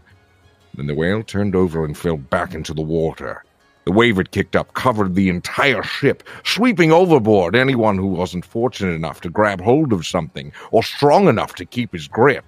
Then 0.75 0.87
the 0.87 0.95
whale 0.95 1.23
turned 1.23 1.55
over 1.55 1.85
and 1.85 1.99
fell 1.99 2.17
back 2.17 2.55
into 2.55 2.73
the 2.73 2.81
water. 2.81 3.45
The 3.89 3.93
wave 3.93 4.19
it 4.19 4.33
kicked 4.33 4.55
up 4.55 4.75
covered 4.75 5.15
the 5.15 5.31
entire 5.31 5.83
ship, 5.83 6.23
sweeping 6.45 6.93
overboard 6.93 7.57
anyone 7.57 7.97
who 7.97 8.09
wasn't 8.09 8.45
fortunate 8.45 8.93
enough 8.93 9.23
to 9.23 9.31
grab 9.31 9.63
hold 9.63 9.95
of 9.95 10.07
something 10.07 10.53
or 10.73 10.83
strong 10.83 11.27
enough 11.27 11.55
to 11.55 11.65
keep 11.65 11.95
his 11.95 12.07
grip. 12.07 12.45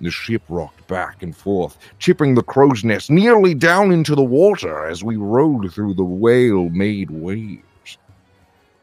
The 0.00 0.12
ship 0.12 0.42
rocked 0.48 0.86
back 0.86 1.24
and 1.24 1.36
forth, 1.36 1.76
chipping 1.98 2.36
the 2.36 2.44
crow's 2.44 2.84
nest 2.84 3.10
nearly 3.10 3.52
down 3.52 3.90
into 3.90 4.14
the 4.14 4.22
water 4.22 4.86
as 4.86 5.02
we 5.02 5.16
rode 5.16 5.74
through 5.74 5.94
the 5.94 6.04
whale 6.04 6.68
made 6.70 7.10
waves. 7.10 7.98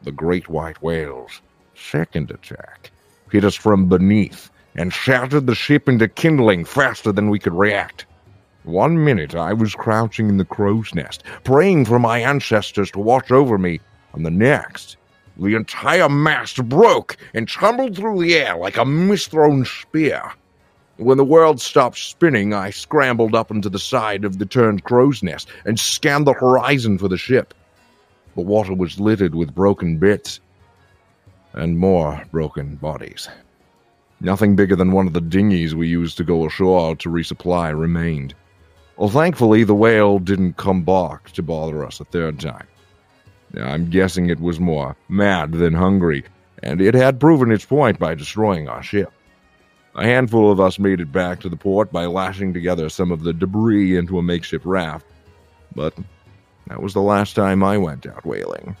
The 0.02 0.12
great 0.12 0.50
white 0.50 0.82
whale's 0.82 1.40
second 1.74 2.30
attack 2.30 2.90
hit 3.32 3.46
us 3.46 3.54
from 3.54 3.88
beneath 3.88 4.50
and 4.74 4.92
shattered 4.92 5.46
the 5.46 5.54
ship 5.54 5.88
into 5.88 6.08
kindling 6.08 6.66
faster 6.66 7.12
than 7.12 7.30
we 7.30 7.38
could 7.38 7.54
react. 7.54 8.04
One 8.64 9.04
minute 9.04 9.34
I 9.34 9.52
was 9.52 9.74
crouching 9.74 10.30
in 10.30 10.38
the 10.38 10.44
crow's 10.44 10.94
nest, 10.94 11.22
praying 11.44 11.84
for 11.84 11.98
my 11.98 12.20
ancestors 12.20 12.90
to 12.92 12.98
watch 12.98 13.30
over 13.30 13.58
me, 13.58 13.78
and 14.14 14.24
the 14.24 14.30
next, 14.30 14.96
the 15.36 15.54
entire 15.54 16.08
mast 16.08 16.66
broke 16.66 17.18
and 17.34 17.46
tumbled 17.46 17.94
through 17.94 18.22
the 18.22 18.34
air 18.34 18.56
like 18.56 18.78
a 18.78 18.84
misthrown 18.84 19.66
spear. 19.66 20.32
When 20.96 21.18
the 21.18 21.24
world 21.24 21.60
stopped 21.60 21.98
spinning, 21.98 22.54
I 22.54 22.70
scrambled 22.70 23.34
up 23.34 23.50
into 23.50 23.68
the 23.68 23.78
side 23.78 24.24
of 24.24 24.38
the 24.38 24.46
turned 24.46 24.84
crow's 24.84 25.22
nest 25.22 25.48
and 25.66 25.78
scanned 25.78 26.26
the 26.26 26.32
horizon 26.32 26.96
for 26.96 27.08
the 27.08 27.18
ship. 27.18 27.52
The 28.34 28.42
water 28.42 28.72
was 28.72 28.98
littered 28.98 29.34
with 29.34 29.54
broken 29.54 29.98
bits 29.98 30.40
and 31.52 31.78
more 31.78 32.24
broken 32.32 32.76
bodies. 32.76 33.28
Nothing 34.20 34.56
bigger 34.56 34.74
than 34.74 34.92
one 34.92 35.06
of 35.06 35.12
the 35.12 35.20
dinghies 35.20 35.74
we 35.74 35.86
used 35.86 36.16
to 36.16 36.24
go 36.24 36.46
ashore 36.46 36.96
to 36.96 37.10
resupply 37.10 37.78
remained. 37.78 38.34
Well, 38.96 39.08
thankfully, 39.08 39.64
the 39.64 39.74
whale 39.74 40.18
didn't 40.18 40.56
come 40.56 40.82
back 40.82 41.30
to 41.32 41.42
bother 41.42 41.84
us 41.84 42.00
a 42.00 42.04
third 42.04 42.38
time. 42.38 42.66
I'm 43.60 43.90
guessing 43.90 44.28
it 44.28 44.40
was 44.40 44.60
more 44.60 44.96
mad 45.08 45.52
than 45.52 45.74
hungry, 45.74 46.24
and 46.62 46.80
it 46.80 46.94
had 46.94 47.20
proven 47.20 47.52
its 47.52 47.64
point 47.64 47.98
by 47.98 48.14
destroying 48.14 48.68
our 48.68 48.82
ship. 48.82 49.12
A 49.96 50.04
handful 50.04 50.50
of 50.50 50.60
us 50.60 50.78
made 50.78 51.00
it 51.00 51.12
back 51.12 51.40
to 51.40 51.48
the 51.48 51.56
port 51.56 51.92
by 51.92 52.06
lashing 52.06 52.52
together 52.52 52.88
some 52.88 53.12
of 53.12 53.22
the 53.22 53.32
debris 53.32 53.96
into 53.96 54.18
a 54.18 54.22
makeshift 54.22 54.64
raft, 54.64 55.06
but 55.74 55.94
that 56.66 56.82
was 56.82 56.94
the 56.94 57.00
last 57.00 57.34
time 57.34 57.62
I 57.62 57.78
went 57.78 58.06
out 58.06 58.24
whaling. 58.24 58.76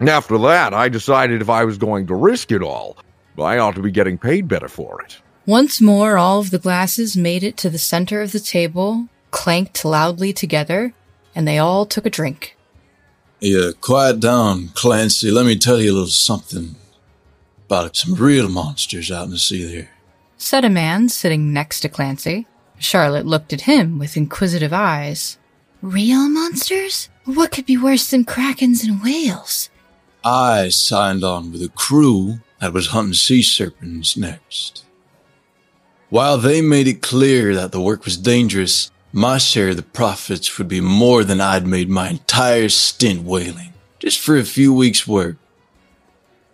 After 0.00 0.36
that, 0.38 0.74
I 0.74 0.88
decided 0.88 1.40
if 1.40 1.48
I 1.48 1.64
was 1.64 1.78
going 1.78 2.08
to 2.08 2.14
risk 2.14 2.50
it 2.50 2.62
all, 2.62 2.96
I 3.38 3.58
ought 3.58 3.76
to 3.76 3.82
be 3.82 3.92
getting 3.92 4.18
paid 4.18 4.48
better 4.48 4.68
for 4.68 5.00
it. 5.02 5.18
Once 5.46 5.80
more, 5.80 6.16
all 6.16 6.40
of 6.40 6.50
the 6.50 6.58
glasses 6.58 7.16
made 7.16 7.44
it 7.44 7.56
to 7.58 7.70
the 7.70 7.78
center 7.78 8.20
of 8.20 8.32
the 8.32 8.40
table, 8.40 9.08
clanked 9.32 9.84
loudly 9.84 10.32
together, 10.32 10.94
and 11.34 11.48
they 11.48 11.58
all 11.58 11.84
took 11.84 12.06
a 12.06 12.10
drink. 12.10 12.56
Yeah, 13.40 13.72
quiet 13.80 14.20
down, 14.20 14.68
Clancy. 14.68 15.32
Let 15.32 15.46
me 15.46 15.58
tell 15.58 15.80
you 15.80 15.90
a 15.90 15.94
little 15.94 16.06
something 16.06 16.76
about 17.66 17.96
some 17.96 18.14
real 18.14 18.48
monsters 18.48 19.10
out 19.10 19.24
in 19.24 19.30
the 19.30 19.38
sea 19.38 19.64
there. 19.64 19.90
Said 20.36 20.64
a 20.64 20.70
man 20.70 21.08
sitting 21.08 21.52
next 21.52 21.80
to 21.80 21.88
Clancy. 21.88 22.46
Charlotte 22.78 23.26
looked 23.26 23.52
at 23.52 23.62
him 23.62 23.98
with 23.98 24.16
inquisitive 24.16 24.72
eyes. 24.72 25.38
Real 25.80 26.28
monsters? 26.28 27.08
What 27.24 27.50
could 27.50 27.66
be 27.66 27.76
worse 27.76 28.08
than 28.08 28.24
krakens 28.24 28.84
and 28.86 29.02
whales? 29.02 29.70
I 30.24 30.68
signed 30.68 31.24
on 31.24 31.50
with 31.50 31.62
a 31.62 31.68
crew 31.68 32.38
that 32.60 32.72
was 32.72 32.88
hunting 32.88 33.14
sea 33.14 33.42
serpents 33.42 34.16
next. 34.16 34.84
While 36.10 36.38
they 36.38 36.60
made 36.60 36.86
it 36.86 37.02
clear 37.02 37.56
that 37.56 37.72
the 37.72 37.80
work 37.80 38.04
was 38.04 38.16
dangerous, 38.16 38.91
my 39.12 39.38
share 39.38 39.68
of 39.68 39.76
the 39.76 39.82
profits 39.82 40.56
would 40.56 40.68
be 40.68 40.80
more 40.80 41.22
than 41.22 41.40
I'd 41.40 41.66
made 41.66 41.90
my 41.90 42.08
entire 42.08 42.70
stint 42.70 43.22
whaling, 43.22 43.74
just 43.98 44.18
for 44.18 44.36
a 44.36 44.44
few 44.44 44.72
weeks' 44.72 45.06
work. 45.06 45.36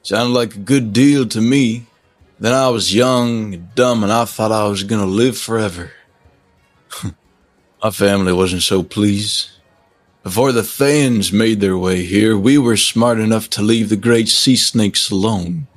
Sounded 0.03 0.33
like 0.33 0.55
a 0.55 0.59
good 0.59 0.93
deal 0.93 1.27
to 1.29 1.41
me. 1.41 1.87
Then 2.41 2.53
I 2.53 2.69
was 2.69 2.95
young 2.95 3.55
and 3.55 3.75
dumb 3.75 4.03
and 4.03 4.13
I 4.13 4.25
thought 4.25 4.53
I 4.53 4.67
was 4.69 4.83
gonna 4.83 5.07
live 5.07 5.39
forever. 5.39 5.93
My 7.83 7.91
family 7.91 8.33
wasn't 8.33 8.63
so 8.63 8.83
pleased. 8.83 9.51
Before 10.23 10.53
the 10.53 10.63
Theans 10.63 11.33
made 11.33 11.61
their 11.61 11.79
way 11.79 12.05
here, 12.05 12.37
we 12.37 12.59
were 12.59 12.77
smart 12.77 13.19
enough 13.19 13.49
to 13.51 13.63
leave 13.63 13.89
the 13.89 13.97
great 13.97 14.29
sea 14.29 14.57
snakes 14.57 15.11
alone. 15.11 15.69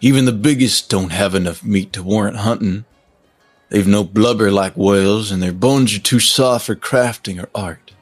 Even 0.00 0.24
the 0.24 0.32
biggest 0.32 0.88
don't 0.88 1.12
have 1.12 1.34
enough 1.34 1.62
meat 1.62 1.92
to 1.92 2.02
warrant 2.02 2.38
hunting. 2.38 2.84
They've 3.74 3.88
no 3.88 4.04
blubber 4.04 4.52
like 4.52 4.76
whales, 4.76 5.32
and 5.32 5.42
their 5.42 5.52
bones 5.52 5.96
are 5.96 6.00
too 6.00 6.20
soft 6.20 6.66
for 6.66 6.76
crafting 6.76 7.42
or 7.42 7.48
art. 7.56 7.92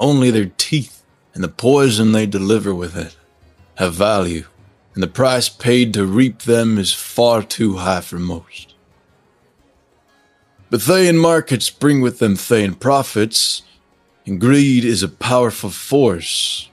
Only 0.00 0.32
their 0.32 0.50
teeth 0.58 1.04
and 1.32 1.44
the 1.44 1.48
poison 1.48 2.10
they 2.10 2.26
deliver 2.26 2.74
with 2.74 2.96
it 2.96 3.16
have 3.76 3.94
value, 3.94 4.46
and 4.94 5.02
the 5.02 5.06
price 5.06 5.48
paid 5.48 5.94
to 5.94 6.04
reap 6.04 6.42
them 6.42 6.76
is 6.76 6.92
far 6.92 7.44
too 7.44 7.76
high 7.76 8.00
for 8.00 8.18
most. 8.18 8.74
But 10.70 10.80
Thean 10.80 11.18
markets 11.18 11.70
bring 11.70 12.00
with 12.00 12.18
them 12.18 12.34
Thean 12.34 12.74
profits, 12.74 13.62
and 14.26 14.40
greed 14.40 14.84
is 14.84 15.04
a 15.04 15.08
powerful 15.08 15.70
force. 15.70 16.68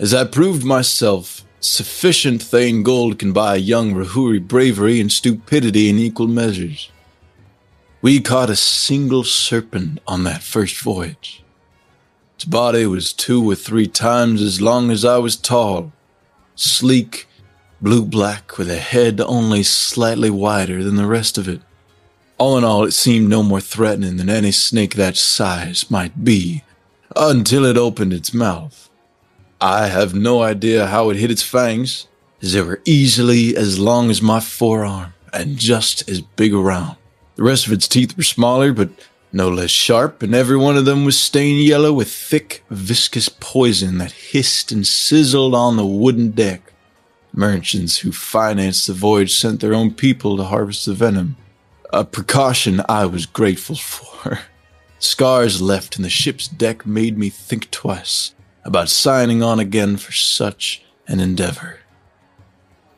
As 0.00 0.12
I 0.12 0.24
proved 0.24 0.64
myself, 0.64 1.44
sufficient 1.60 2.42
Thean 2.42 2.82
gold 2.82 3.20
can 3.20 3.32
buy 3.32 3.54
young 3.54 3.94
Rahuri 3.94 4.44
bravery 4.44 5.00
and 5.00 5.12
stupidity 5.12 5.88
in 5.88 6.00
equal 6.00 6.26
measures. 6.26 6.90
We 8.02 8.18
caught 8.18 8.50
a 8.50 8.56
single 8.56 9.22
serpent 9.22 10.00
on 10.08 10.24
that 10.24 10.42
first 10.42 10.80
voyage. 10.80 11.44
Its 12.34 12.44
body 12.44 12.84
was 12.84 13.12
two 13.12 13.48
or 13.48 13.54
three 13.54 13.86
times 13.86 14.42
as 14.42 14.60
long 14.60 14.90
as 14.90 15.04
I 15.04 15.18
was 15.18 15.36
tall, 15.36 15.92
sleek, 16.56 17.28
blue 17.80 18.04
black, 18.04 18.58
with 18.58 18.68
a 18.68 18.78
head 18.78 19.20
only 19.20 19.62
slightly 19.62 20.30
wider 20.30 20.82
than 20.82 20.96
the 20.96 21.06
rest 21.06 21.38
of 21.38 21.46
it. 21.46 21.60
All 22.38 22.58
in 22.58 22.64
all, 22.64 22.82
it 22.82 22.90
seemed 22.90 23.28
no 23.28 23.44
more 23.44 23.60
threatening 23.60 24.16
than 24.16 24.28
any 24.28 24.50
snake 24.50 24.96
that 24.96 25.16
size 25.16 25.88
might 25.88 26.24
be 26.24 26.64
until 27.14 27.64
it 27.64 27.76
opened 27.76 28.12
its 28.12 28.34
mouth. 28.34 28.90
I 29.60 29.86
have 29.86 30.12
no 30.12 30.42
idea 30.42 30.88
how 30.88 31.10
it 31.10 31.18
hit 31.18 31.30
its 31.30 31.44
fangs, 31.44 32.08
as 32.42 32.54
they 32.54 32.62
were 32.62 32.82
easily 32.84 33.56
as 33.56 33.78
long 33.78 34.10
as 34.10 34.20
my 34.20 34.40
forearm 34.40 35.14
and 35.32 35.56
just 35.56 36.08
as 36.10 36.20
big 36.20 36.52
around. 36.52 36.96
The 37.42 37.48
rest 37.48 37.66
of 37.66 37.72
its 37.72 37.88
teeth 37.88 38.16
were 38.16 38.22
smaller, 38.22 38.72
but 38.72 38.90
no 39.32 39.48
less 39.48 39.68
sharp, 39.68 40.22
and 40.22 40.32
every 40.32 40.56
one 40.56 40.76
of 40.76 40.84
them 40.84 41.04
was 41.04 41.18
stained 41.18 41.58
yellow 41.58 41.92
with 41.92 42.08
thick, 42.08 42.62
viscous 42.70 43.28
poison 43.28 43.98
that 43.98 44.12
hissed 44.12 44.70
and 44.70 44.86
sizzled 44.86 45.52
on 45.52 45.76
the 45.76 45.84
wooden 45.84 46.30
deck. 46.30 46.72
Merchants 47.32 47.98
who 47.98 48.12
financed 48.12 48.86
the 48.86 48.92
voyage 48.92 49.34
sent 49.34 49.60
their 49.60 49.74
own 49.74 49.92
people 49.92 50.36
to 50.36 50.44
harvest 50.44 50.86
the 50.86 50.94
venom, 50.94 51.34
a 51.92 52.04
precaution 52.04 52.80
I 52.88 53.06
was 53.06 53.26
grateful 53.26 53.74
for. 53.74 54.38
Scars 55.00 55.60
left 55.60 55.96
in 55.96 56.04
the 56.04 56.10
ship's 56.10 56.46
deck 56.46 56.86
made 56.86 57.18
me 57.18 57.28
think 57.28 57.72
twice 57.72 58.36
about 58.64 58.88
signing 58.88 59.42
on 59.42 59.58
again 59.58 59.96
for 59.96 60.12
such 60.12 60.84
an 61.08 61.18
endeavor. 61.18 61.80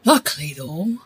Luckily, 0.04 0.52
though, 0.54 0.98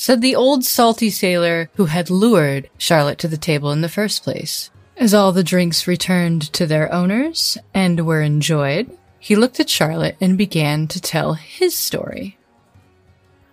said 0.00 0.20
the 0.20 0.36
old 0.36 0.64
salty 0.64 1.10
sailor 1.10 1.68
who 1.74 1.86
had 1.86 2.08
lured 2.08 2.70
Charlotte 2.78 3.18
to 3.18 3.26
the 3.26 3.36
table 3.36 3.72
in 3.72 3.80
the 3.80 3.88
first 3.88 4.22
place. 4.22 4.70
As 4.96 5.12
all 5.12 5.32
the 5.32 5.42
drinks 5.42 5.88
returned 5.88 6.52
to 6.52 6.66
their 6.66 6.90
owners 6.92 7.58
and 7.74 8.06
were 8.06 8.22
enjoyed, 8.22 8.96
he 9.18 9.34
looked 9.34 9.58
at 9.58 9.68
Charlotte 9.68 10.16
and 10.20 10.38
began 10.38 10.86
to 10.86 11.00
tell 11.00 11.34
his 11.34 11.74
story. 11.74 12.38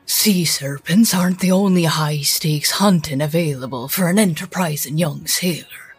sea 0.05 0.45
serpents 0.45 1.15
aren't 1.15 1.39
the 1.39 1.51
only 1.51 1.85
high 1.85 2.21
stakes 2.21 2.77
hunting 2.77 3.21
available 3.21 3.87
for 3.87 4.07
an 4.07 4.19
enterprising 4.19 4.99
young 4.99 5.25
sailor. 5.25 5.95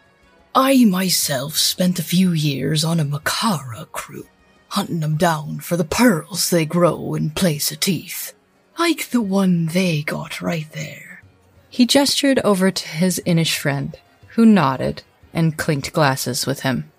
I 0.55 0.85
myself 0.85 1.57
spent 1.57 1.99
a 1.99 2.05
few 2.05 2.31
years 2.31 2.85
on 2.85 3.01
a 3.01 3.05
Makara 3.05 3.91
crew, 3.91 4.29
hunting 4.69 5.01
them 5.01 5.17
down 5.17 5.59
for 5.59 5.77
the 5.77 5.83
pearls 5.83 6.51
they 6.51 6.65
grow 6.65 7.15
in 7.15 7.31
place 7.31 7.73
of 7.73 7.81
teeth 7.81 8.33
like 8.79 9.11
the 9.11 9.21
one 9.21 9.67
they 9.67 10.03
got 10.03 10.41
right 10.41 10.71
there. 10.73 11.23
He 11.71 11.87
gestured 11.87 12.39
over 12.41 12.71
to 12.71 12.89
his 12.89 13.21
Inish 13.27 13.57
friend, 13.57 13.99
who 14.29 14.47
nodded 14.47 15.03
and 15.33 15.57
clinked 15.57 15.93
glasses 15.93 16.47
with 16.47 16.61
him. 16.61 16.91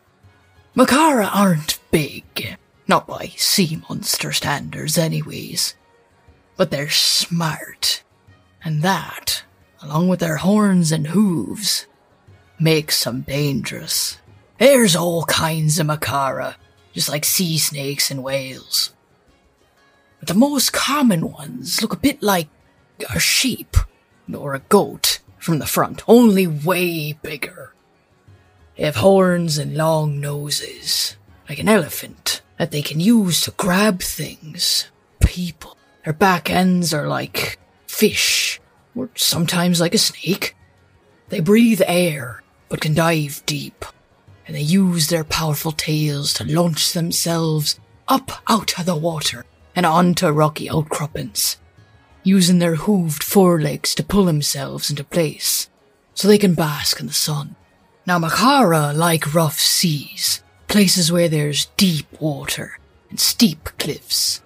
Makara 0.76 1.30
aren't 1.34 1.80
big, 1.92 2.58
not 2.88 3.08
by 3.08 3.34
sea 3.38 3.82
monster 3.90 4.32
standards, 4.32 4.98
anyways. 4.98 5.76
But 6.56 6.72
they're 6.72 6.90
smart, 6.90 8.04
and 8.64 8.82
that, 8.84 9.44
along 9.82 10.08
with 10.10 10.20
their 10.20 10.38
horns 10.38 10.92
and 10.92 11.08
hooves, 11.08 11.88
makes 12.60 13.04
them 13.04 13.22
dangerous. 13.22 14.20
There's 14.58 14.96
all 14.96 15.24
kinds 15.26 15.80
of 15.80 15.88
Makara, 15.88 16.56
just 16.94 17.10
like 17.10 17.26
sea 17.26 17.58
snakes 17.58 18.10
and 18.10 18.24
whales. 18.24 18.94
The 20.28 20.34
most 20.34 20.74
common 20.74 21.32
ones 21.32 21.82
look 21.82 21.94
a 21.94 21.98
bit 21.98 22.22
like 22.22 22.50
a 23.16 23.18
sheep 23.18 23.78
or 24.36 24.56
a 24.56 24.60
goat 24.60 25.20
from 25.40 25.60
the 25.60 25.66
front, 25.66 26.04
only 26.06 26.46
way 26.46 27.14
bigger. 27.14 27.74
They 28.76 28.84
have 28.84 28.98
horns 28.98 29.58
and 29.58 29.78
long 29.78 30.20
noses, 30.20 31.16
like 31.48 31.60
an 31.60 31.70
elephant, 31.70 32.42
that 32.58 32.72
they 32.72 32.82
can 32.82 33.00
use 33.00 33.40
to 33.42 33.52
grab 33.52 34.02
things, 34.02 34.90
people. 35.22 35.78
Their 36.04 36.12
back 36.12 36.50
ends 36.50 36.94
are 36.94 37.08
like 37.08 37.58
fish, 37.88 38.60
or 38.98 39.10
sometimes 39.16 39.80
like 39.80 39.96
a 39.96 39.98
snake. 39.98 40.58
They 41.30 41.40
breathe 41.40 41.82
air, 41.88 42.44
but 42.68 42.82
can 42.82 42.96
dive 42.96 43.44
deep, 43.46 43.86
and 44.46 44.58
they 44.58 44.62
use 44.62 45.08
their 45.08 45.24
powerful 45.24 45.72
tails 45.72 46.34
to 46.34 46.44
launch 46.44 46.92
themselves 46.92 47.80
up 48.10 48.44
out 48.50 48.78
of 48.78 48.86
the 48.86 48.96
water 48.98 49.46
and 49.78 49.86
onto 49.86 50.28
rocky 50.30 50.68
outcroppings, 50.68 51.58
using 52.24 52.58
their 52.58 52.76
hooved 52.76 53.22
forelegs 53.22 53.94
to 53.94 54.04
pull 54.04 54.26
themselves 54.26 54.90
into 54.90 55.04
place 55.04 55.70
so 56.16 56.28
they 56.28 56.40
can 56.40 56.56
bask 56.56 57.00
in 57.00 57.06
the 57.06 57.14
sun. 57.14 57.56
Now, 58.08 58.18
Makara 58.18 58.96
like 58.96 59.36
rough 59.36 59.60
seas, 59.60 60.42
places 60.68 61.12
where 61.12 61.30
there's 61.30 61.68
deep 61.78 62.08
water 62.20 62.80
and 63.12 63.20
steep 63.20 63.70
cliffs, 63.78 64.42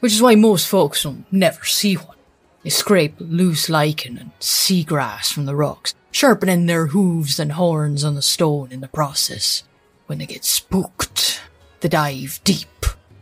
which 0.00 0.12
is 0.12 0.20
why 0.20 0.34
most 0.34 0.68
folks 0.68 1.06
will 1.06 1.24
never 1.32 1.64
see 1.64 1.94
one. 1.94 2.18
They 2.62 2.68
scrape 2.68 3.14
loose 3.18 3.70
lichen 3.70 4.18
and 4.18 4.38
seagrass 4.40 5.32
from 5.32 5.46
the 5.46 5.56
rocks, 5.56 5.94
sharpening 6.10 6.66
their 6.66 6.88
hooves 6.88 7.40
and 7.40 7.52
horns 7.52 8.04
on 8.04 8.14
the 8.14 8.20
stone 8.20 8.72
in 8.72 8.82
the 8.82 8.88
process. 8.88 9.64
When 10.04 10.18
they 10.18 10.26
get 10.26 10.44
spooked, 10.44 11.40
they 11.80 11.88
dive 11.88 12.40
deep 12.44 12.68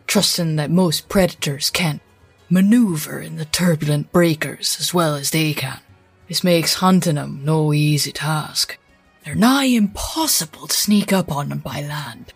trusting 0.09 0.57
that 0.57 0.71
most 0.71 1.09
predators 1.09 1.69
can 1.71 2.01
maneuver 2.49 3.21
in 3.21 3.37
the 3.37 3.45
turbulent 3.45 4.11
breakers 4.11 4.79
as 4.81 4.95
well 4.95 5.15
as 5.15 5.31
they 5.31 5.53
can. 5.53 5.79
This 6.29 6.43
makes 6.43 6.75
hunting 6.75 7.17
them 7.17 7.43
no 7.45 7.75
easy 7.75 8.11
task. 8.11 8.79
They're 9.25 9.35
nigh 9.35 9.65
impossible 9.65 10.67
to 10.67 10.75
sneak 10.75 11.13
up 11.13 11.31
on 11.31 11.51
them 11.51 11.59
by 11.59 11.83
land. 11.83 12.33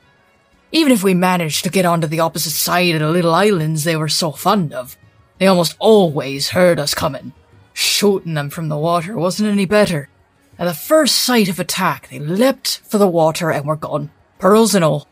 Even 0.70 0.93
if 0.93 1.03
we 1.03 1.14
managed 1.14 1.64
to 1.64 1.70
get 1.70 1.87
onto 1.87 2.07
the 2.07 2.20
opposite 2.20 2.51
side 2.51 2.95
of 2.95 3.01
the 3.01 3.11
little 3.11 3.35
islands 3.35 3.85
they 3.85 3.97
were 3.97 4.09
so 4.09 4.33
fond 4.33 4.75
of, 4.75 4.97
they 5.39 5.47
almost 5.47 5.75
always 5.79 6.51
heard 6.51 6.79
us 6.79 6.95
coming. 6.95 7.33
Shooting 7.73 8.35
them 8.35 8.51
from 8.51 8.68
the 8.68 8.77
water 8.77 9.16
wasn't 9.16 9.49
any 9.49 9.64
better. 9.64 10.11
At 10.59 10.66
the 10.66 10.75
first 10.75 11.16
sight 11.16 11.49
of 11.49 11.59
attack, 11.59 12.11
they 12.11 12.18
leapt 12.18 12.83
for 12.85 12.99
the 12.99 13.09
water 13.09 13.51
and 13.51 13.64
were 13.64 13.77
gone, 13.77 14.11
pearls 14.39 14.75
and 14.75 14.85
all. 14.85 15.09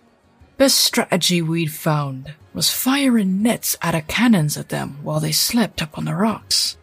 Best 0.58 0.76
strategy 0.76 1.40
we'd 1.40 1.72
found 1.72 2.34
was 2.52 2.70
firing 2.70 3.42
nets 3.42 3.76
out 3.82 3.94
of 3.94 4.08
cannons 4.08 4.56
at 4.56 4.68
them 4.68 4.98
while 5.02 5.20
they 5.20 5.32
slept 5.32 5.82
up 5.82 5.96
on 5.96 6.04
the 6.04 6.14
rocks, 6.14 6.76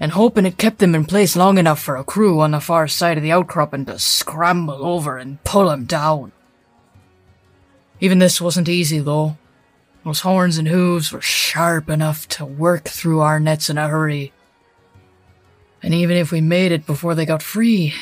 and 0.00 0.12
hoping 0.12 0.46
it 0.46 0.58
kept 0.58 0.78
them 0.78 0.94
in 0.94 1.04
place 1.04 1.36
long 1.36 1.58
enough 1.58 1.80
for 1.80 1.96
a 1.96 2.04
crew 2.04 2.40
on 2.40 2.52
the 2.52 2.60
far 2.60 2.88
side 2.88 3.16
of 3.16 3.22
the 3.22 3.32
outcropping 3.32 3.84
to 3.84 3.98
scramble 3.98 4.84
over 4.84 5.18
and 5.18 5.42
pull 5.44 5.68
them 5.68 5.84
down. 5.84 6.32
Even 8.00 8.18
this 8.18 8.40
wasn't 8.40 8.68
easy, 8.68 8.98
though. 8.98 9.36
Those 10.04 10.20
horns 10.20 10.58
and 10.58 10.68
hooves 10.68 11.12
were 11.12 11.22
sharp 11.22 11.88
enough 11.88 12.28
to 12.28 12.44
work 12.44 12.84
through 12.84 13.20
our 13.20 13.40
nets 13.40 13.70
in 13.70 13.78
a 13.78 13.88
hurry. 13.88 14.32
And 15.82 15.94
even 15.94 16.16
if 16.16 16.30
we 16.30 16.40
made 16.40 16.72
it 16.72 16.86
before 16.86 17.14
they 17.14 17.24
got 17.24 17.42
free, 17.42 17.94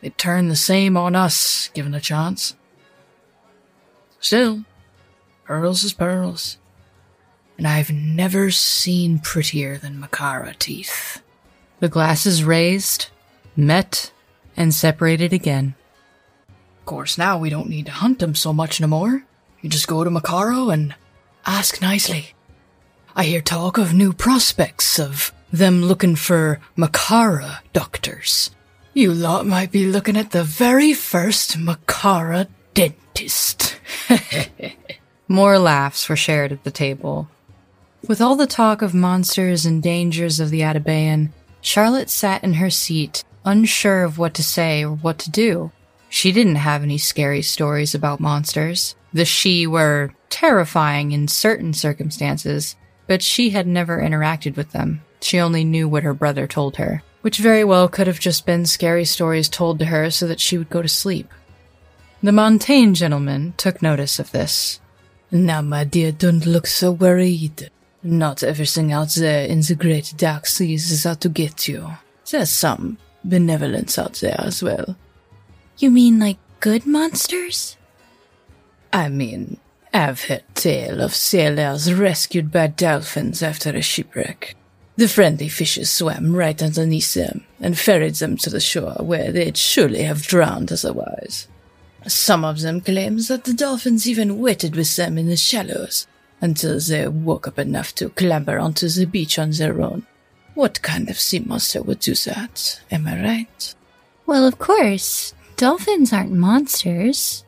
they'd 0.00 0.16
turn 0.18 0.48
the 0.48 0.56
same 0.56 0.96
on 0.96 1.14
us, 1.14 1.68
given 1.74 1.94
a 1.94 2.00
chance. 2.00 2.54
Still, 4.18 4.64
Pearls 5.44 5.84
is 5.84 5.92
pearls. 5.92 6.56
And 7.58 7.66
I've 7.66 7.90
never 7.90 8.50
seen 8.50 9.18
prettier 9.18 9.76
than 9.76 10.00
Makara 10.00 10.58
teeth. 10.58 11.22
The 11.80 11.88
glasses 11.88 12.42
raised, 12.42 13.10
met, 13.54 14.10
and 14.56 14.74
separated 14.74 15.32
again. 15.32 15.74
Of 16.80 16.86
course, 16.86 17.18
now 17.18 17.38
we 17.38 17.50
don't 17.50 17.68
need 17.68 17.86
to 17.86 17.92
hunt 17.92 18.18
them 18.18 18.34
so 18.34 18.52
much 18.52 18.80
no 18.80 18.86
more. 18.86 19.24
You 19.60 19.68
just 19.68 19.86
go 19.88 20.02
to 20.02 20.10
Makaro 20.10 20.72
and 20.72 20.94
ask 21.46 21.80
nicely. 21.80 22.34
I 23.14 23.24
hear 23.24 23.40
talk 23.40 23.78
of 23.78 23.94
new 23.94 24.12
prospects 24.12 24.98
of 24.98 25.32
them 25.52 25.82
looking 25.82 26.16
for 26.16 26.60
Makara 26.76 27.60
doctors. 27.72 28.50
You 28.92 29.12
lot 29.12 29.46
might 29.46 29.70
be 29.70 29.86
looking 29.86 30.16
at 30.16 30.30
the 30.30 30.44
very 30.44 30.92
first 30.94 31.58
Makara 31.58 32.48
dentist. 32.74 33.76
More 35.28 35.58
laughs 35.58 36.08
were 36.08 36.16
shared 36.16 36.52
at 36.52 36.64
the 36.64 36.70
table. 36.70 37.28
With 38.06 38.20
all 38.20 38.36
the 38.36 38.46
talk 38.46 38.82
of 38.82 38.92
monsters 38.92 39.64
and 39.64 39.82
dangers 39.82 40.38
of 40.38 40.50
the 40.50 40.60
Atabean, 40.60 41.30
Charlotte 41.62 42.10
sat 42.10 42.44
in 42.44 42.54
her 42.54 42.68
seat, 42.68 43.24
unsure 43.44 44.04
of 44.04 44.18
what 44.18 44.34
to 44.34 44.42
say 44.42 44.84
or 44.84 44.94
what 44.94 45.18
to 45.20 45.30
do. 45.30 45.72
She 46.10 46.30
didn't 46.30 46.56
have 46.56 46.82
any 46.82 46.98
scary 46.98 47.40
stories 47.40 47.94
about 47.94 48.20
monsters. 48.20 48.94
The 49.14 49.22
Sidhe 49.22 49.66
were 49.66 50.14
terrifying 50.28 51.12
in 51.12 51.28
certain 51.28 51.72
circumstances, 51.72 52.76
but 53.06 53.22
she 53.22 53.50
had 53.50 53.66
never 53.66 53.98
interacted 54.00 54.56
with 54.56 54.72
them. 54.72 55.00
She 55.22 55.40
only 55.40 55.64
knew 55.64 55.88
what 55.88 56.02
her 56.02 56.12
brother 56.12 56.46
told 56.46 56.76
her, 56.76 57.02
which 57.22 57.38
very 57.38 57.64
well 57.64 57.88
could 57.88 58.06
have 58.06 58.20
just 58.20 58.44
been 58.44 58.66
scary 58.66 59.06
stories 59.06 59.48
told 59.48 59.78
to 59.78 59.86
her 59.86 60.10
so 60.10 60.26
that 60.26 60.40
she 60.40 60.58
would 60.58 60.68
go 60.68 60.82
to 60.82 60.88
sleep. 60.88 61.32
The 62.22 62.32
Montaigne 62.32 62.92
gentleman 62.92 63.54
took 63.56 63.80
notice 63.80 64.18
of 64.18 64.32
this. 64.32 64.80
Now, 65.30 65.62
my 65.62 65.84
dear, 65.84 66.12
don't 66.12 66.46
look 66.46 66.66
so 66.66 66.92
worried. 66.92 67.70
Not 68.02 68.42
everything 68.42 68.92
out 68.92 69.14
there 69.14 69.46
in 69.46 69.60
the 69.62 69.74
great 69.74 70.14
dark 70.16 70.46
seas 70.46 70.90
is 70.90 71.06
out 71.06 71.22
to 71.22 71.28
get 71.28 71.66
you. 71.66 71.96
There's 72.30 72.50
some 72.50 72.98
benevolence 73.24 73.98
out 73.98 74.14
there 74.14 74.38
as 74.38 74.62
well. 74.62 74.96
You 75.78 75.90
mean 75.90 76.18
like 76.18 76.38
good 76.60 76.86
monsters? 76.86 77.76
I 78.92 79.08
mean, 79.08 79.58
I've 79.92 80.24
heard 80.24 80.44
tale 80.54 81.00
of 81.00 81.14
sailors 81.14 81.92
rescued 81.92 82.52
by 82.52 82.68
dolphins 82.68 83.42
after 83.42 83.70
a 83.70 83.82
shipwreck. 83.82 84.54
The 84.96 85.08
friendly 85.08 85.48
fishes 85.48 85.90
swam 85.90 86.36
right 86.36 86.62
underneath 86.62 87.14
them 87.14 87.44
and 87.60 87.76
ferried 87.76 88.14
them 88.16 88.36
to 88.38 88.50
the 88.50 88.60
shore 88.60 88.96
where 89.00 89.32
they'd 89.32 89.56
surely 89.56 90.02
have 90.02 90.22
drowned 90.22 90.70
otherwise. 90.70 91.48
Some 92.06 92.44
of 92.44 92.60
them 92.60 92.80
claim 92.80 93.18
that 93.28 93.44
the 93.44 93.54
dolphins 93.54 94.08
even 94.08 94.38
waited 94.38 94.76
with 94.76 94.94
them 94.96 95.16
in 95.16 95.26
the 95.26 95.36
shallows 95.36 96.06
until 96.40 96.78
they 96.78 97.08
woke 97.08 97.48
up 97.48 97.58
enough 97.58 97.94
to 97.94 98.10
clamber 98.10 98.58
onto 98.58 98.88
the 98.88 99.06
beach 99.06 99.38
on 99.38 99.50
their 99.52 99.80
own. 99.80 100.06
What 100.54 100.82
kind 100.82 101.08
of 101.08 101.18
sea 101.18 101.40
monster 101.40 101.82
would 101.82 102.00
do 102.00 102.14
that? 102.14 102.80
Am 102.90 103.06
I 103.06 103.22
right? 103.22 103.74
Well, 104.26 104.46
of 104.46 104.58
course. 104.58 105.34
Dolphins 105.56 106.12
aren't 106.12 106.32
monsters. 106.32 107.44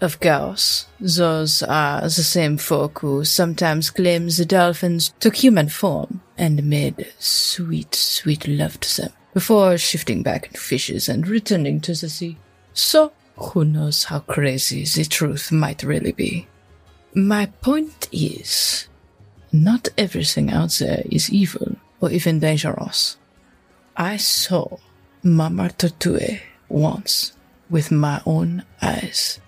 Of 0.00 0.18
course, 0.18 0.86
those 0.98 1.62
are 1.62 2.02
the 2.02 2.10
same 2.10 2.56
folk 2.56 3.00
who 3.00 3.24
sometimes 3.24 3.90
claim 3.90 4.28
the 4.28 4.44
dolphins 4.44 5.14
took 5.20 5.36
human 5.36 5.68
form 5.68 6.22
and 6.36 6.64
made 6.64 7.12
sweet, 7.20 7.94
sweet 7.94 8.48
love 8.48 8.80
to 8.80 9.02
them 9.02 9.12
before 9.32 9.78
shifting 9.78 10.22
back 10.22 10.46
into 10.46 10.60
fishes 10.60 11.08
and 11.08 11.28
returning 11.28 11.80
to 11.82 11.92
the 11.92 12.08
sea. 12.08 12.36
So, 12.72 13.12
who 13.36 13.64
knows 13.64 14.04
how 14.04 14.20
crazy 14.20 14.84
the 14.84 15.04
truth 15.04 15.52
might 15.52 15.82
really 15.82 16.12
be? 16.12 16.46
My 17.14 17.46
point 17.46 18.08
is, 18.12 18.88
not 19.52 19.88
everything 19.98 20.50
out 20.50 20.70
there 20.80 21.02
is 21.10 21.30
evil 21.30 21.76
or 22.00 22.10
even 22.10 22.40
dangerous. 22.40 23.16
I 23.96 24.16
saw 24.16 24.78
Mama 25.22 25.70
Tortue 25.70 26.40
once 26.68 27.32
with 27.68 27.90
my 27.90 28.22
own 28.24 28.64
eyes. 28.80 29.40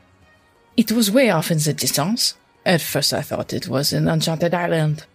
It 0.77 0.93
was 0.93 1.11
way 1.11 1.31
off 1.31 1.51
in 1.51 1.59
the 1.59 1.73
distance. 1.73 2.37
At 2.67 2.81
first 2.81 3.13
I 3.13 3.23
thought 3.23 3.53
it 3.53 3.69
was 3.69 3.93
an 3.93 4.09
enchanted 4.09 4.55
island. 4.55 5.07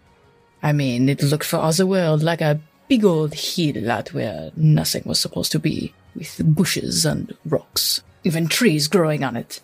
I 0.61 0.73
mean, 0.73 1.09
it 1.09 1.23
looked 1.23 1.45
for 1.45 1.57
all 1.57 1.71
the 1.71 1.87
world 1.87 2.23
like 2.23 2.41
a 2.41 2.59
big 2.87 3.05
old 3.05 3.33
hill 3.33 3.89
out 3.91 4.13
where 4.13 4.51
nothing 4.55 5.03
was 5.05 5.19
supposed 5.19 5.51
to 5.51 5.59
be, 5.59 5.93
with 6.15 6.41
bushes 6.43 7.05
and 7.05 7.35
rocks, 7.45 8.01
even 8.23 8.47
trees 8.47 8.87
growing 8.87 9.23
on 9.23 9.35
it. 9.35 9.61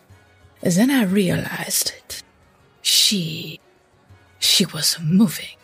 Then 0.62 0.89
I 0.89 1.03
realized 1.03 1.93
it. 1.97 2.24
She. 2.82 3.60
she 4.39 4.66
was 4.66 4.97
moving. 5.01 5.58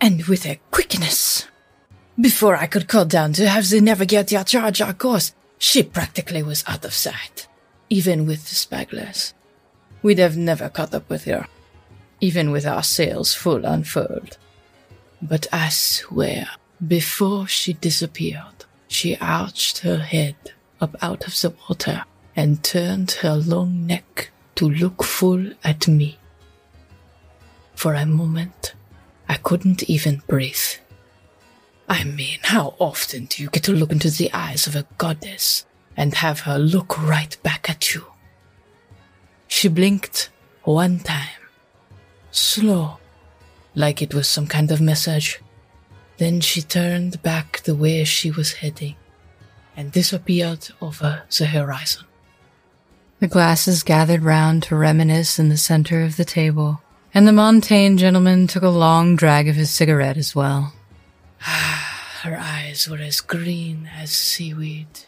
And 0.00 0.24
with 0.24 0.46
a 0.46 0.60
quickness. 0.70 1.46
Before 2.20 2.56
I 2.56 2.66
could 2.66 2.88
call 2.88 3.04
down 3.04 3.32
to 3.34 3.48
have 3.48 3.68
the 3.68 3.80
navigator 3.80 4.44
charge 4.44 4.80
our 4.80 4.92
course, 4.92 5.32
she 5.58 5.82
practically 5.82 6.42
was 6.42 6.64
out 6.66 6.84
of 6.84 6.92
sight, 6.92 7.46
even 7.88 8.26
with 8.26 8.48
the 8.48 8.54
spyglass. 8.54 9.32
We'd 10.02 10.18
have 10.18 10.36
never 10.36 10.68
caught 10.68 10.92
up 10.92 11.08
with 11.08 11.24
her, 11.24 11.46
even 12.20 12.50
with 12.50 12.66
our 12.66 12.82
sails 12.82 13.32
full 13.32 13.64
unfurled. 13.64 14.38
But 15.22 15.46
I 15.52 15.68
swear, 15.68 16.48
before 16.84 17.46
she 17.46 17.74
disappeared, 17.74 18.64
she 18.88 19.16
arched 19.18 19.78
her 19.78 19.98
head 19.98 20.34
up 20.80 20.96
out 21.00 21.26
of 21.26 21.40
the 21.40 21.54
water 21.68 22.04
and 22.34 22.62
turned 22.62 23.10
her 23.22 23.34
long 23.34 23.86
neck 23.86 24.30
to 24.54 24.68
look 24.68 25.02
full 25.02 25.52
at 25.64 25.88
me. 25.88 26.18
For 27.74 27.94
a 27.94 28.06
moment, 28.06 28.74
I 29.28 29.34
couldn't 29.36 29.82
even 29.88 30.22
breathe. 30.26 30.78
I 31.88 32.04
mean, 32.04 32.38
how 32.42 32.74
often 32.78 33.26
do 33.26 33.42
you 33.42 33.50
get 33.50 33.64
to 33.64 33.72
look 33.72 33.92
into 33.92 34.10
the 34.10 34.32
eyes 34.32 34.66
of 34.66 34.76
a 34.76 34.86
goddess 34.98 35.66
and 35.96 36.14
have 36.14 36.40
her 36.40 36.58
look 36.58 37.00
right 37.02 37.36
back 37.42 37.68
at 37.68 37.94
you? 37.94 38.06
She 39.48 39.68
blinked 39.68 40.30
one 40.62 41.00
time, 41.00 41.42
slow, 42.30 42.98
like 43.74 44.00
it 44.00 44.14
was 44.14 44.28
some 44.28 44.46
kind 44.46 44.70
of 44.70 44.80
message. 44.80 45.40
Then 46.18 46.40
she 46.40 46.62
turned 46.62 47.22
back 47.22 47.62
the 47.64 47.74
way 47.74 48.04
she 48.04 48.30
was 48.30 48.54
heading 48.54 48.96
and 49.76 49.90
disappeared 49.92 50.68
over 50.80 51.22
the 51.36 51.46
horizon. 51.46 52.04
The 53.22 53.28
glasses 53.28 53.84
gathered 53.84 54.24
round 54.24 54.64
to 54.64 54.74
reminisce 54.74 55.38
in 55.38 55.48
the 55.48 55.56
center 55.56 56.02
of 56.02 56.16
the 56.16 56.24
table, 56.24 56.82
and 57.14 57.24
the 57.24 57.32
Montaigne 57.32 57.96
gentleman 57.96 58.48
took 58.48 58.64
a 58.64 58.68
long 58.68 59.14
drag 59.14 59.46
of 59.46 59.54
his 59.54 59.70
cigarette 59.70 60.16
as 60.16 60.34
well. 60.34 60.72
Ah 61.46 62.18
her 62.22 62.36
eyes 62.36 62.88
were 62.88 62.98
as 62.98 63.20
green 63.20 63.88
as 63.96 64.10
seaweed. 64.10 65.06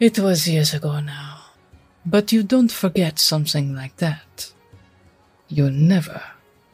It 0.00 0.18
was 0.18 0.48
years 0.48 0.72
ago 0.72 0.98
now, 1.00 1.40
but 2.06 2.32
you 2.32 2.42
don't 2.42 2.72
forget 2.72 3.18
something 3.18 3.74
like 3.74 3.98
that. 3.98 4.50
You 5.46 5.70
never 5.70 6.22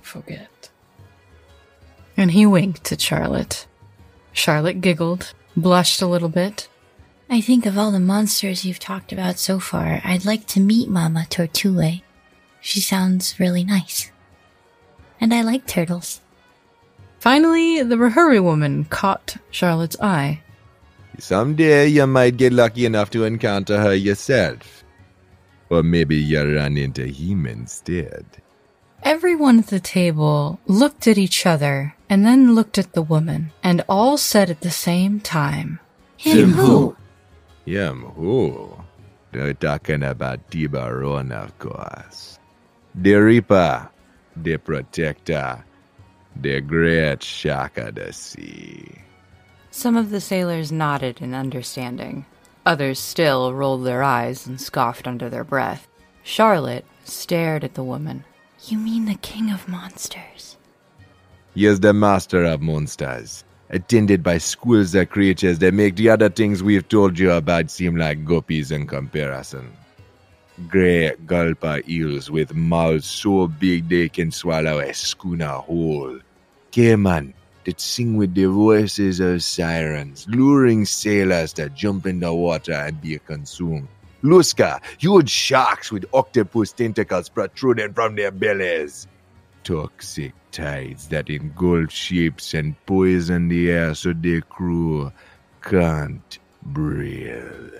forget. 0.01 0.71
And 2.17 2.31
he 2.31 2.47
winked 2.47 2.93
at 2.93 3.01
Charlotte. 3.01 3.67
Charlotte 4.33 4.81
giggled, 4.81 5.35
blushed 5.57 6.01
a 6.01 6.07
little 6.07 6.29
bit. 6.29 6.69
I 7.33 7.41
think 7.41 7.65
of 7.65 7.79
all 7.79 7.93
the 7.93 8.01
monsters 8.01 8.65
you've 8.65 8.81
talked 8.81 9.13
about 9.13 9.39
so 9.39 9.61
far, 9.61 10.01
I'd 10.03 10.25
like 10.25 10.49
to 10.49 10.59
meet 10.59 10.89
Mama 10.89 11.27
Tortue. 11.31 12.03
She 12.61 12.81
sounds 12.81 13.39
really 13.39 13.63
nice. 13.63 14.11
And 15.21 15.33
I 15.33 15.43
like 15.43 15.65
turtles. 15.65 16.21
Finally, 17.21 17.85
the 17.85 17.95
Rahuri 17.95 18.43
woman 18.43 18.85
caught 18.85 19.37
Charlotte's 19.53 19.95
eye. 20.01 20.41
Someday 21.21 21.87
you 21.87 22.05
might 22.09 22.37
get 22.37 22.53
lucky 22.53 22.85
enough 22.85 23.11
to 23.11 23.23
encounter 23.23 23.79
her 23.79 23.95
yourself. 23.95 24.83
Or 25.69 25.85
maybe 25.85 26.17
you'll 26.17 26.57
run 26.57 26.77
into 26.77 27.07
him 27.07 27.47
instead. 27.47 28.27
Everyone 29.05 29.61
at 29.61 29.69
the 29.69 29.79
table 29.79 30.59
looked 30.67 31.07
at 31.07 31.17
each 31.17 31.47
other 31.47 31.95
and 32.09 32.27
then 32.27 32.57
looked 32.57 32.77
at 32.77 32.95
the 32.95 33.03
woman, 33.03 33.53
and 33.63 33.85
all 33.89 34.17
said 34.17 34.51
at 34.51 34.63
the 34.63 34.71
same 34.73 35.21
time, 35.21 35.79
Him 36.17 36.55
who? 36.55 36.97
Him 37.65 38.03
who? 38.17 38.75
They're 39.33 39.55
talking 39.55 40.03
about 40.03 40.51
Tiburon, 40.51 41.33
of 41.33 41.57
course. 41.59 42.39
The 42.95 43.15
Reaper, 43.15 43.89
the 44.37 44.57
Protector, 44.57 45.65
the 46.35 46.61
Great 46.61 47.23
Shark 47.23 47.79
of 47.79 47.95
the 47.95 48.13
Sea. 48.13 49.03
Some 49.71 49.97
of 49.97 50.11
the 50.11 50.21
sailors 50.21 50.73
nodded 50.73 51.21
in 51.21 51.33
understanding. 51.35 52.27
Others 52.67 52.99
still 52.99 53.55
rolled 53.55 53.85
their 53.85 54.03
eyes 54.03 54.47
and 54.47 54.61
scoffed 54.61 55.07
under 55.07 55.31
their 55.31 55.45
breath. 55.45 55.87
Charlotte 56.23 56.85
stared 57.05 57.65
at 57.65 57.75
the 57.75 57.85
woman. 57.85 58.25
You 58.65 58.79
mean 58.79 59.07
the 59.07 59.15
king 59.15 59.51
of 59.51 59.69
monsters? 59.69 60.57
He 61.55 61.67
is 61.67 61.81
the 61.81 61.93
master 61.93 62.45
of 62.45 62.61
monsters, 62.61 63.45
attended 63.71 64.23
by 64.23 64.39
schools 64.39 64.95
of 64.95 65.09
creatures 65.11 65.59
that 65.61 65.73
make 65.75 65.97
the 65.97 66.09
other 66.09 66.29
things 66.29 66.63
we've 66.63 66.89
told 66.89 67.19
you 67.19 67.31
about 67.33 67.71
seem 67.71 67.97
like 67.97 68.25
guppies 68.25 68.73
in 68.73 68.87
comparison. 68.87 69.73
Grey 70.69 71.15
gulper 71.25 71.87
eels 71.89 72.31
with 72.31 72.55
mouths 72.55 73.07
so 73.07 73.47
big 73.47 73.89
they 73.89 74.09
can 74.09 74.31
swallow 74.31 74.81
a 74.81 74.93
schooner 74.93 75.47
whole. 75.47 76.19
Cayman 76.71 77.33
that 77.65 77.81
sing 77.81 78.17
with 78.17 78.35
the 78.35 78.47
voices 78.47 79.21
of 79.21 79.43
sirens, 79.43 80.27
luring 80.29 80.85
sailors 80.85 81.53
to 81.55 81.69
jump 81.71 82.07
in 82.07 82.21
the 82.21 82.33
water 82.33 82.73
and 82.73 83.01
be 83.01 83.19
consumed. 83.19 83.89
Luska, 84.23 84.81
huge 84.99 85.31
sharks 85.31 85.91
with 85.91 86.05
octopus 86.13 86.73
tentacles 86.73 87.29
protruding 87.29 87.93
from 87.95 88.17
their 88.17 88.31
bellies. 88.31 89.07
Toxic 89.65 90.33
tides 90.51 91.09
that 91.09 91.31
engulf 91.31 91.91
ships 91.93 92.55
and 92.55 92.75
poison 92.87 93.49
the 93.49 93.71
air 93.71 93.95
so 93.95 94.13
their 94.13 94.41
crew 94.41 95.13
can't 95.63 96.39
breathe. 96.63 97.75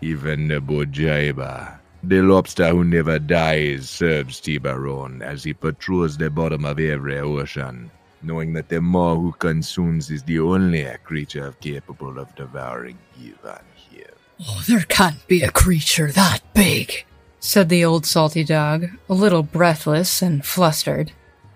Even 0.00 0.48
the 0.48 0.60
Bojaiba, 0.60 1.78
the 2.02 2.22
lobster 2.22 2.68
who 2.70 2.84
never 2.84 3.18
dies, 3.18 3.90
serves 3.90 4.40
Tiburon 4.40 5.22
as 5.22 5.42
he 5.42 5.52
patrols 5.52 6.16
the 6.16 6.30
bottom 6.30 6.64
of 6.64 6.78
every 6.78 7.18
ocean, 7.18 7.90
knowing 8.22 8.52
that 8.52 8.68
the 8.68 8.80
maw 8.80 9.16
who 9.16 9.32
consumes 9.32 10.10
is 10.10 10.22
the 10.22 10.38
only 10.38 10.86
creature 11.02 11.52
capable 11.60 12.18
of 12.18 12.34
devouring 12.36 12.98
even 13.20 13.58
him. 13.74 14.06
Oh, 14.46 14.62
there 14.68 14.86
can't 14.88 15.26
be 15.26 15.42
a 15.42 15.50
creature 15.50 16.12
that 16.12 16.40
big. 16.54 17.04
Said 17.40 17.68
the 17.68 17.84
old 17.84 18.06
salty 18.06 18.44
dog, 18.44 18.88
a 19.08 19.14
little 19.14 19.42
breathless 19.42 20.22
and 20.22 20.44
flustered. 20.44 21.12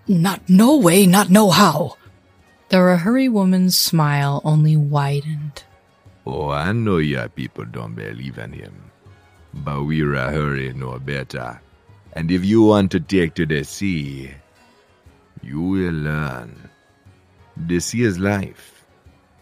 Not 0.07 0.41
no 0.49 0.77
way, 0.77 1.05
not 1.05 1.29
no 1.29 1.49
how. 1.49 1.97
The 2.69 2.77
Rahuri 2.77 3.31
woman's 3.31 3.77
smile 3.77 4.41
only 4.43 4.75
widened. 4.75 5.63
Oh, 6.25 6.49
I 6.49 6.71
know 6.71 6.97
your 6.97 7.29
people 7.29 7.65
don't 7.65 7.95
believe 7.95 8.37
in 8.37 8.53
him. 8.53 8.91
But 9.53 9.83
we 9.83 10.01
Rahuri 10.01 10.73
know 10.73 10.97
better. 10.99 11.61
And 12.13 12.31
if 12.31 12.43
you 12.43 12.63
want 12.63 12.91
to 12.91 12.99
take 12.99 13.35
to 13.35 13.45
the 13.45 13.63
sea, 13.63 14.31
you 15.41 15.61
will 15.61 15.93
learn. 15.93 16.69
The 17.55 17.79
sea 17.79 18.03
is 18.03 18.17
life. 18.17 18.85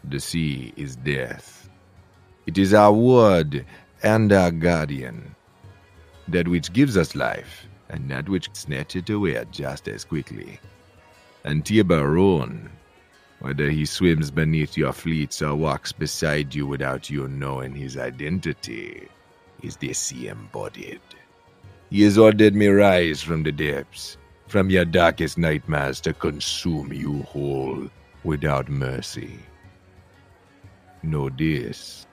The 0.04 0.20
sea 0.20 0.74
is 0.76 0.96
death. 0.96 1.70
It 2.46 2.58
is 2.58 2.74
our 2.74 2.92
word 2.92 3.66
and 4.04 4.34
our 4.34 4.52
guardian. 4.52 5.36
That 6.28 6.48
which 6.48 6.72
gives 6.72 6.98
us 6.98 7.16
life, 7.16 7.66
and 7.90 8.10
that 8.10 8.30
which 8.30 8.50
snatches 8.54 9.04
it 9.04 9.10
away 9.10 9.44
just 9.52 9.88
as 9.88 10.06
quickly. 10.06 10.60
And 11.44 11.66
Tiburon, 11.66 12.70
whether 13.40 13.70
he 13.70 13.86
swims 13.86 14.32
beneath 14.32 14.78
your 14.78 14.94
fleets 14.94 15.42
or 15.42 15.56
walks 15.56 15.92
beside 15.92 16.54
you 16.54 16.68
without 16.68 17.10
you 17.10 17.28
knowing 17.28 17.74
his 17.74 17.98
identity, 17.98 19.08
is 19.64 19.78
the 19.78 19.94
sea 19.94 20.28
embodied. 20.28 21.02
He 21.90 22.04
has 22.04 22.18
ordered 22.18 22.56
me 22.56 22.68
rise 22.68 23.22
from 23.22 23.44
the 23.44 23.52
depths, 23.52 24.18
from 24.48 24.70
your 24.70 24.86
darkest 24.86 25.38
nightmares 25.38 26.00
to 26.02 26.14
consume 26.14 26.94
you 26.94 27.24
whole 27.24 27.90
without 28.24 28.70
mercy. 28.70 29.40
Know 31.04 31.30
this, 31.30 32.06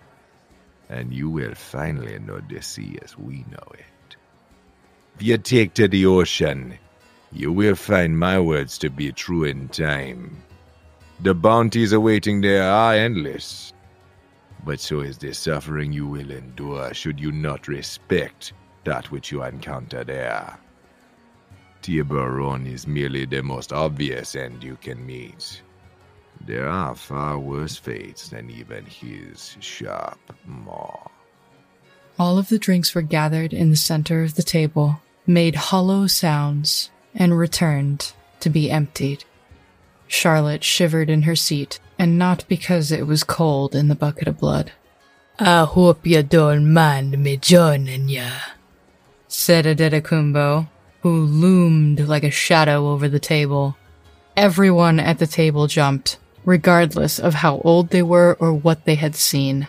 and 0.89 1.13
you 1.13 1.29
will 1.29 1.55
finally 1.55 2.19
know 2.19 2.41
the 2.49 2.63
sea 2.63 2.99
as 3.03 3.19
we 3.19 3.45
know 3.51 3.67
it. 3.75 3.85
If 5.19 5.27
you 5.27 5.37
take 5.37 5.75
to 5.75 5.89
the 5.89 6.07
ocean, 6.07 6.79
you 7.33 7.51
will 7.53 7.75
find 7.75 8.17
my 8.17 8.39
words 8.39 8.79
to 8.79 8.89
be 8.89 9.11
true 9.11 9.43
in 9.43 9.67
time. 9.67 10.41
The 11.19 11.35
bounties 11.35 11.91
awaiting 11.91 12.41
there 12.41 12.71
are 12.71 12.95
endless, 12.95 13.73
but 14.65 14.79
so 14.79 15.01
is 15.01 15.19
the 15.19 15.35
suffering 15.35 15.93
you 15.93 16.07
will 16.07 16.31
endure 16.31 16.95
should 16.95 17.19
you 17.19 17.33
not 17.33 17.67
respect 17.67 18.53
that 18.85 19.11
which 19.11 19.33
you 19.33 19.43
encounter 19.43 20.05
there. 20.05 20.57
Tiburon 21.83 22.73
is 22.73 22.87
merely 22.87 23.25
the 23.25 23.43
most 23.43 23.73
obvious 23.73 24.37
end 24.37 24.63
you 24.63 24.77
can 24.77 25.05
meet. 25.05 25.63
There 26.47 26.69
are 26.69 26.95
far 26.95 27.41
worse 27.41 27.75
fates 27.75 28.29
than 28.29 28.51
even 28.51 28.87
his 28.87 29.57
sharp 29.59 30.21
maw. 30.47 31.09
All 32.21 32.39
of 32.39 32.51
the 32.51 32.59
drinks 32.61 32.95
were 32.95 33.03
gathered 33.03 33.53
in 33.53 33.71
the 33.71 33.77
center 33.77 34.23
of 34.23 34.37
the 34.37 34.45
table, 34.45 35.01
made 35.29 35.55
hollow 35.55 36.07
sounds, 36.07 36.91
and 37.15 37.39
returned 37.39 38.13
to 38.41 38.49
be 38.49 38.71
emptied. 38.71 39.25
Charlotte 40.07 40.65
shivered 40.65 41.11
in 41.11 41.23
her 41.23 41.37
seat, 41.37 41.79
and 41.99 42.19
not 42.19 42.45
because 42.49 42.91
it 42.91 43.07
was 43.07 43.23
cold 43.23 43.75
in 43.75 43.89
the 43.89 43.95
Bucket 43.95 44.27
o' 44.27 44.33
Blood, 44.33 44.73
I 45.39 45.65
hope 45.65 46.05
you 46.05 46.25
don't 46.25 46.73
mind 46.73 47.17
me 47.17 47.37
joining 47.37 48.09
ya. 48.09 48.31
said 49.29 49.67
Adetakumbo, 49.67 50.69
who 51.03 51.21
loomed 51.21 52.01
like 52.09 52.25
a 52.25 52.31
shadow 52.31 52.89
over 52.89 53.09
the 53.09 53.21
table. 53.21 53.77
Everyone 54.37 54.99
at 54.99 55.21
the 55.21 55.29
table 55.29 55.69
jumped, 55.69 56.19
regardless 56.45 57.21
of 57.21 57.35
how 57.35 57.59
old 57.59 57.91
they 57.91 58.03
were 58.03 58.37
or 58.41 58.53
what 58.53 58.85
they 58.85 58.97
had 58.97 59.15
seen. 59.15 59.69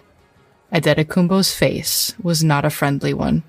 Adetakumbo's 0.74 1.54
face 1.54 2.16
was 2.22 2.44
not 2.44 2.66
a 2.66 2.72
friendly 2.72 3.14
one. 3.14 3.44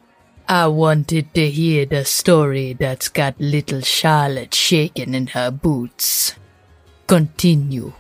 I 0.51 0.67
wanted 0.67 1.33
to 1.35 1.49
hear 1.49 1.87
the 1.87 2.05
story 2.05 2.73
that's 2.73 3.09
got 3.09 3.39
little 3.39 3.83
Charlotte 3.83 4.53
shaking 4.53 5.15
in 5.15 5.29
her 5.29 5.53
boots. 5.53 6.35
Continue. 7.07 7.93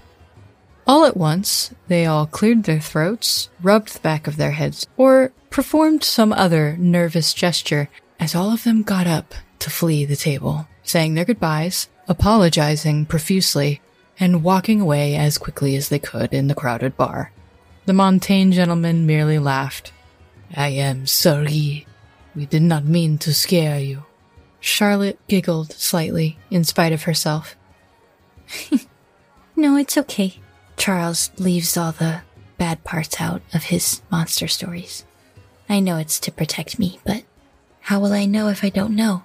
All 0.84 1.04
at 1.04 1.16
once, 1.16 1.72
they 1.86 2.06
all 2.06 2.26
cleared 2.26 2.64
their 2.64 2.80
throats, 2.80 3.50
rubbed 3.62 3.94
the 3.94 4.00
back 4.00 4.26
of 4.26 4.36
their 4.36 4.50
heads, 4.50 4.88
or 4.96 5.30
performed 5.50 6.02
some 6.02 6.32
other 6.32 6.76
nervous 6.76 7.32
gesture 7.34 7.88
as 8.18 8.34
all 8.34 8.52
of 8.52 8.64
them 8.64 8.82
got 8.82 9.06
up 9.06 9.32
to 9.60 9.70
flee 9.70 10.04
the 10.04 10.16
table, 10.16 10.66
saying 10.82 11.14
their 11.14 11.24
goodbyes, 11.24 11.88
apologizing 12.08 13.06
profusely, 13.06 13.80
and 14.18 14.42
walking 14.42 14.80
away 14.80 15.14
as 15.14 15.38
quickly 15.38 15.76
as 15.76 15.88
they 15.88 16.00
could 16.00 16.34
in 16.34 16.48
the 16.48 16.56
crowded 16.56 16.96
bar. 16.96 17.30
The 17.86 17.92
Montaigne 17.92 18.50
gentleman 18.50 19.06
merely 19.06 19.38
laughed. 19.38 19.92
I 20.56 20.70
am 20.70 21.06
sorry. 21.06 21.86
We 22.34 22.46
did 22.46 22.62
not 22.62 22.84
mean 22.84 23.18
to 23.18 23.34
scare 23.34 23.78
you. 23.78 24.04
Charlotte 24.60 25.18
giggled 25.28 25.72
slightly, 25.72 26.38
in 26.50 26.64
spite 26.64 26.92
of 26.92 27.04
herself. 27.04 27.56
No, 29.60 29.76
it's 29.76 29.98
okay. 29.98 30.36
Charles 30.78 31.30
leaves 31.36 31.76
all 31.76 31.92
the 31.92 32.22
bad 32.56 32.82
parts 32.82 33.20
out 33.20 33.42
of 33.52 33.64
his 33.64 34.00
monster 34.10 34.48
stories. 34.48 35.04
I 35.68 35.80
know 35.80 35.98
it's 35.98 36.18
to 36.20 36.32
protect 36.32 36.78
me, 36.78 36.98
but 37.04 37.24
how 37.80 38.00
will 38.00 38.14
I 38.14 38.24
know 38.24 38.48
if 38.48 38.64
I 38.64 38.70
don't 38.70 38.96
know? 38.96 39.24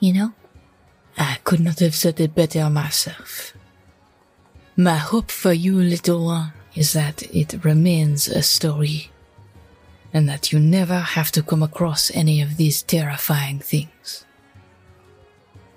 You 0.00 0.14
know? 0.14 0.32
I 1.16 1.38
could 1.44 1.60
not 1.60 1.78
have 1.78 1.94
said 1.94 2.18
it 2.18 2.34
better 2.34 2.68
myself. 2.68 3.54
My 4.76 4.96
hope 4.96 5.30
for 5.30 5.52
you, 5.52 5.76
little 5.76 6.24
one, 6.24 6.52
is 6.74 6.92
that 6.94 7.22
it 7.32 7.64
remains 7.64 8.26
a 8.26 8.42
story, 8.42 9.12
and 10.12 10.28
that 10.28 10.52
you 10.52 10.58
never 10.58 10.98
have 10.98 11.30
to 11.32 11.42
come 11.42 11.62
across 11.62 12.10
any 12.14 12.40
of 12.40 12.56
these 12.56 12.82
terrifying 12.82 13.58
things. 13.58 14.24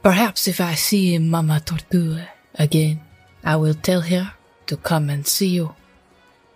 Perhaps 0.02 0.48
if 0.48 0.60
I 0.60 0.74
see 0.74 1.18
Mama 1.20 1.62
Tortue 1.64 2.26
again, 2.56 3.02
I 3.44 3.56
will 3.56 3.74
tell 3.74 4.02
her 4.02 4.34
to 4.68 4.78
come 4.78 5.10
and 5.10 5.28
see 5.28 5.50
you. 5.50 5.76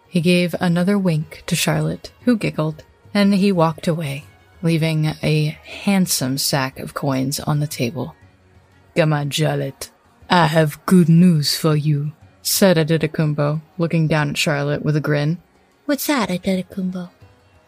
He 0.07 0.21
gave 0.21 0.55
another 0.59 0.97
wink 0.97 1.43
to 1.47 1.55
Charlotte, 1.55 2.11
who 2.21 2.37
giggled, 2.37 2.83
and 3.13 3.35
he 3.35 3.51
walked 3.51 3.87
away, 3.87 4.23
leaving 4.61 5.07
a 5.21 5.57
handsome 5.63 6.37
sack 6.37 6.79
of 6.79 6.93
coins 6.93 7.39
on 7.39 7.59
the 7.59 7.67
table. 7.67 8.15
Come 8.95 9.13
on, 9.13 9.29
Charlotte. 9.29 9.91
I 10.29 10.47
have 10.47 10.83
good 10.85 11.09
news 11.09 11.55
for 11.55 11.75
you. 11.75 12.13
Said 12.41 12.77
Aditakumbo, 12.77 13.61
looking 13.77 14.07
down 14.07 14.29
at 14.29 14.37
Charlotte 14.37 14.83
with 14.83 14.95
a 14.95 15.01
grin. 15.01 15.39
What's 15.85 16.07
that, 16.07 16.29
Adetakumbo? 16.29 17.09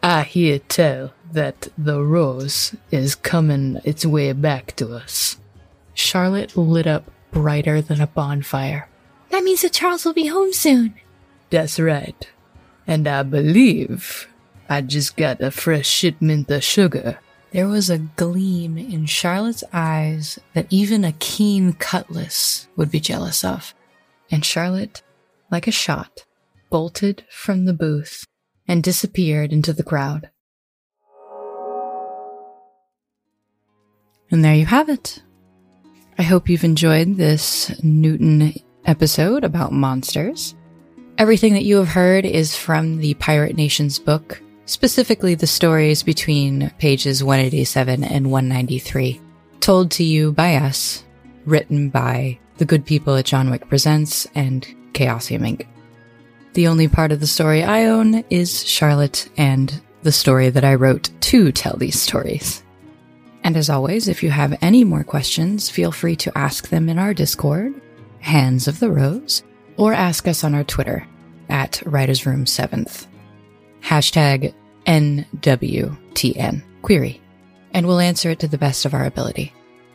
I 0.02 0.22
hear 0.22 0.60
tell 0.60 1.12
that 1.32 1.68
the 1.76 2.02
rose 2.02 2.74
is 2.90 3.14
coming 3.14 3.80
its 3.84 4.06
way 4.06 4.32
back 4.32 4.76
to 4.76 4.94
us. 4.94 5.38
Charlotte 5.92 6.56
lit 6.56 6.86
up 6.86 7.10
brighter 7.32 7.82
than 7.82 8.00
a 8.00 8.06
bonfire. 8.06 8.88
That 9.30 9.42
means 9.42 9.62
that 9.62 9.72
Charles 9.72 10.04
will 10.04 10.14
be 10.14 10.26
home 10.26 10.52
soon. 10.52 10.94
That's 11.50 11.80
right. 11.80 12.28
And 12.86 13.08
I 13.08 13.22
believe 13.24 14.28
I 14.68 14.82
just 14.82 15.16
got 15.16 15.40
a 15.40 15.50
fresh 15.50 15.88
shipment 15.88 16.50
of 16.50 16.62
sugar. 16.62 17.18
There 17.52 17.66
was 17.66 17.90
a 17.90 17.98
gleam 17.98 18.78
in 18.78 19.06
Charlotte's 19.06 19.64
eyes 19.72 20.38
that 20.54 20.66
even 20.70 21.04
a 21.04 21.12
keen 21.12 21.72
cutlass 21.72 22.68
would 22.76 22.90
be 22.90 23.00
jealous 23.00 23.44
of. 23.44 23.74
And 24.30 24.44
Charlotte, 24.44 25.02
like 25.50 25.66
a 25.66 25.72
shot, 25.72 26.24
bolted 26.70 27.24
from 27.30 27.64
the 27.64 27.72
booth 27.72 28.26
and 28.68 28.82
disappeared 28.82 29.52
into 29.52 29.72
the 29.72 29.82
crowd. 29.82 30.30
And 34.30 34.44
there 34.44 34.54
you 34.54 34.66
have 34.66 34.88
it. 34.88 35.22
I 36.18 36.22
hope 36.22 36.48
you've 36.48 36.64
enjoyed 36.64 37.16
this 37.16 37.70
NWTN 37.70 38.62
episode 38.84 39.44
about 39.44 39.72
monsters. 39.72 40.54
Everything 41.16 41.54
that 41.54 41.64
you 41.64 41.76
have 41.76 41.88
heard 41.88 42.24
is 42.24 42.56
from 42.56 42.98
the 42.98 43.14
Pirate 43.14 43.56
Nations 43.56 43.98
book, 43.98 44.40
specifically 44.66 45.34
the 45.34 45.46
stories 45.46 46.02
between 46.02 46.70
pages 46.78 47.24
187 47.24 48.04
and 48.04 48.30
193, 48.30 49.20
told 49.60 49.90
to 49.92 50.04
you 50.04 50.32
by 50.32 50.56
us, 50.56 51.04
written 51.44 51.88
by 51.90 52.38
the 52.58 52.64
good 52.64 52.84
people 52.84 53.16
at 53.16 53.24
John 53.24 53.50
Wick 53.50 53.68
Presents 53.68 54.26
and 54.34 54.66
Chaosium 54.92 55.40
Inc. 55.40 55.66
The 56.58 56.66
only 56.66 56.88
part 56.88 57.12
of 57.12 57.20
the 57.20 57.26
story 57.28 57.62
I 57.62 57.84
own 57.84 58.24
is 58.30 58.66
Charlotte 58.66 59.28
and 59.36 59.80
the 60.02 60.10
story 60.10 60.50
that 60.50 60.64
I 60.64 60.74
wrote 60.74 61.08
to 61.20 61.52
tell 61.52 61.76
these 61.76 62.02
stories. 62.02 62.64
And 63.44 63.56
as 63.56 63.70
always, 63.70 64.08
if 64.08 64.24
you 64.24 64.30
have 64.30 64.58
any 64.60 64.82
more 64.82 65.04
questions, 65.04 65.70
feel 65.70 65.92
free 65.92 66.16
to 66.16 66.36
ask 66.36 66.68
them 66.68 66.88
in 66.88 66.98
our 66.98 67.14
Discord, 67.14 67.80
Hands 68.18 68.66
of 68.66 68.80
the 68.80 68.90
Rose, 68.90 69.44
or 69.76 69.92
ask 69.92 70.26
us 70.26 70.42
on 70.42 70.52
our 70.56 70.64
Twitter 70.64 71.06
at 71.48 71.80
Writers 71.86 72.26
Room 72.26 72.44
7th. 72.44 73.06
Hashtag 73.80 74.52
NWTN 74.84 76.62
query. 76.82 77.20
And 77.70 77.86
we'll 77.86 78.00
answer 78.00 78.30
it 78.30 78.40
to 78.40 78.48
the 78.48 78.58
best 78.58 78.84
of 78.84 78.94
our 78.94 79.04
ability. 79.04 79.54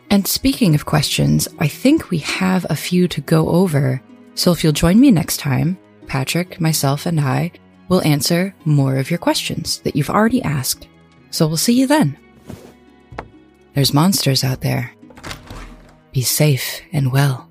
And 0.10 0.26
speaking 0.26 0.76
of 0.76 0.86
questions, 0.86 1.50
I 1.60 1.68
think 1.68 2.10
we 2.10 2.20
have 2.20 2.66
a 2.70 2.78
few 2.78 3.10
to 3.10 3.20
go 3.20 3.50
over. 3.50 4.02
So 4.36 4.54
if 4.54 4.64
you'll 4.64 4.72
join 4.72 4.98
me 4.98 5.12
next 5.12 5.42
time, 5.42 5.78
Patrick, 6.08 6.60
myself, 6.60 7.06
and 7.06 7.20
I 7.20 7.52
will 7.90 8.02
answer 8.04 8.56
more 8.66 8.98
of 8.98 9.10
your 9.10 9.20
questions 9.20 9.80
that 9.80 9.96
you've 9.96 10.10
already 10.10 10.42
asked. 10.42 10.88
So 11.32 11.48
we'll 11.48 11.58
see 11.58 11.74
you 11.74 11.88
then. 11.88 12.18
There's 13.74 13.94
monsters 13.94 14.44
out 14.44 14.62
there. 14.62 14.94
Be 16.12 16.22
safe 16.22 16.82
and 16.92 17.12
well. 17.12 17.50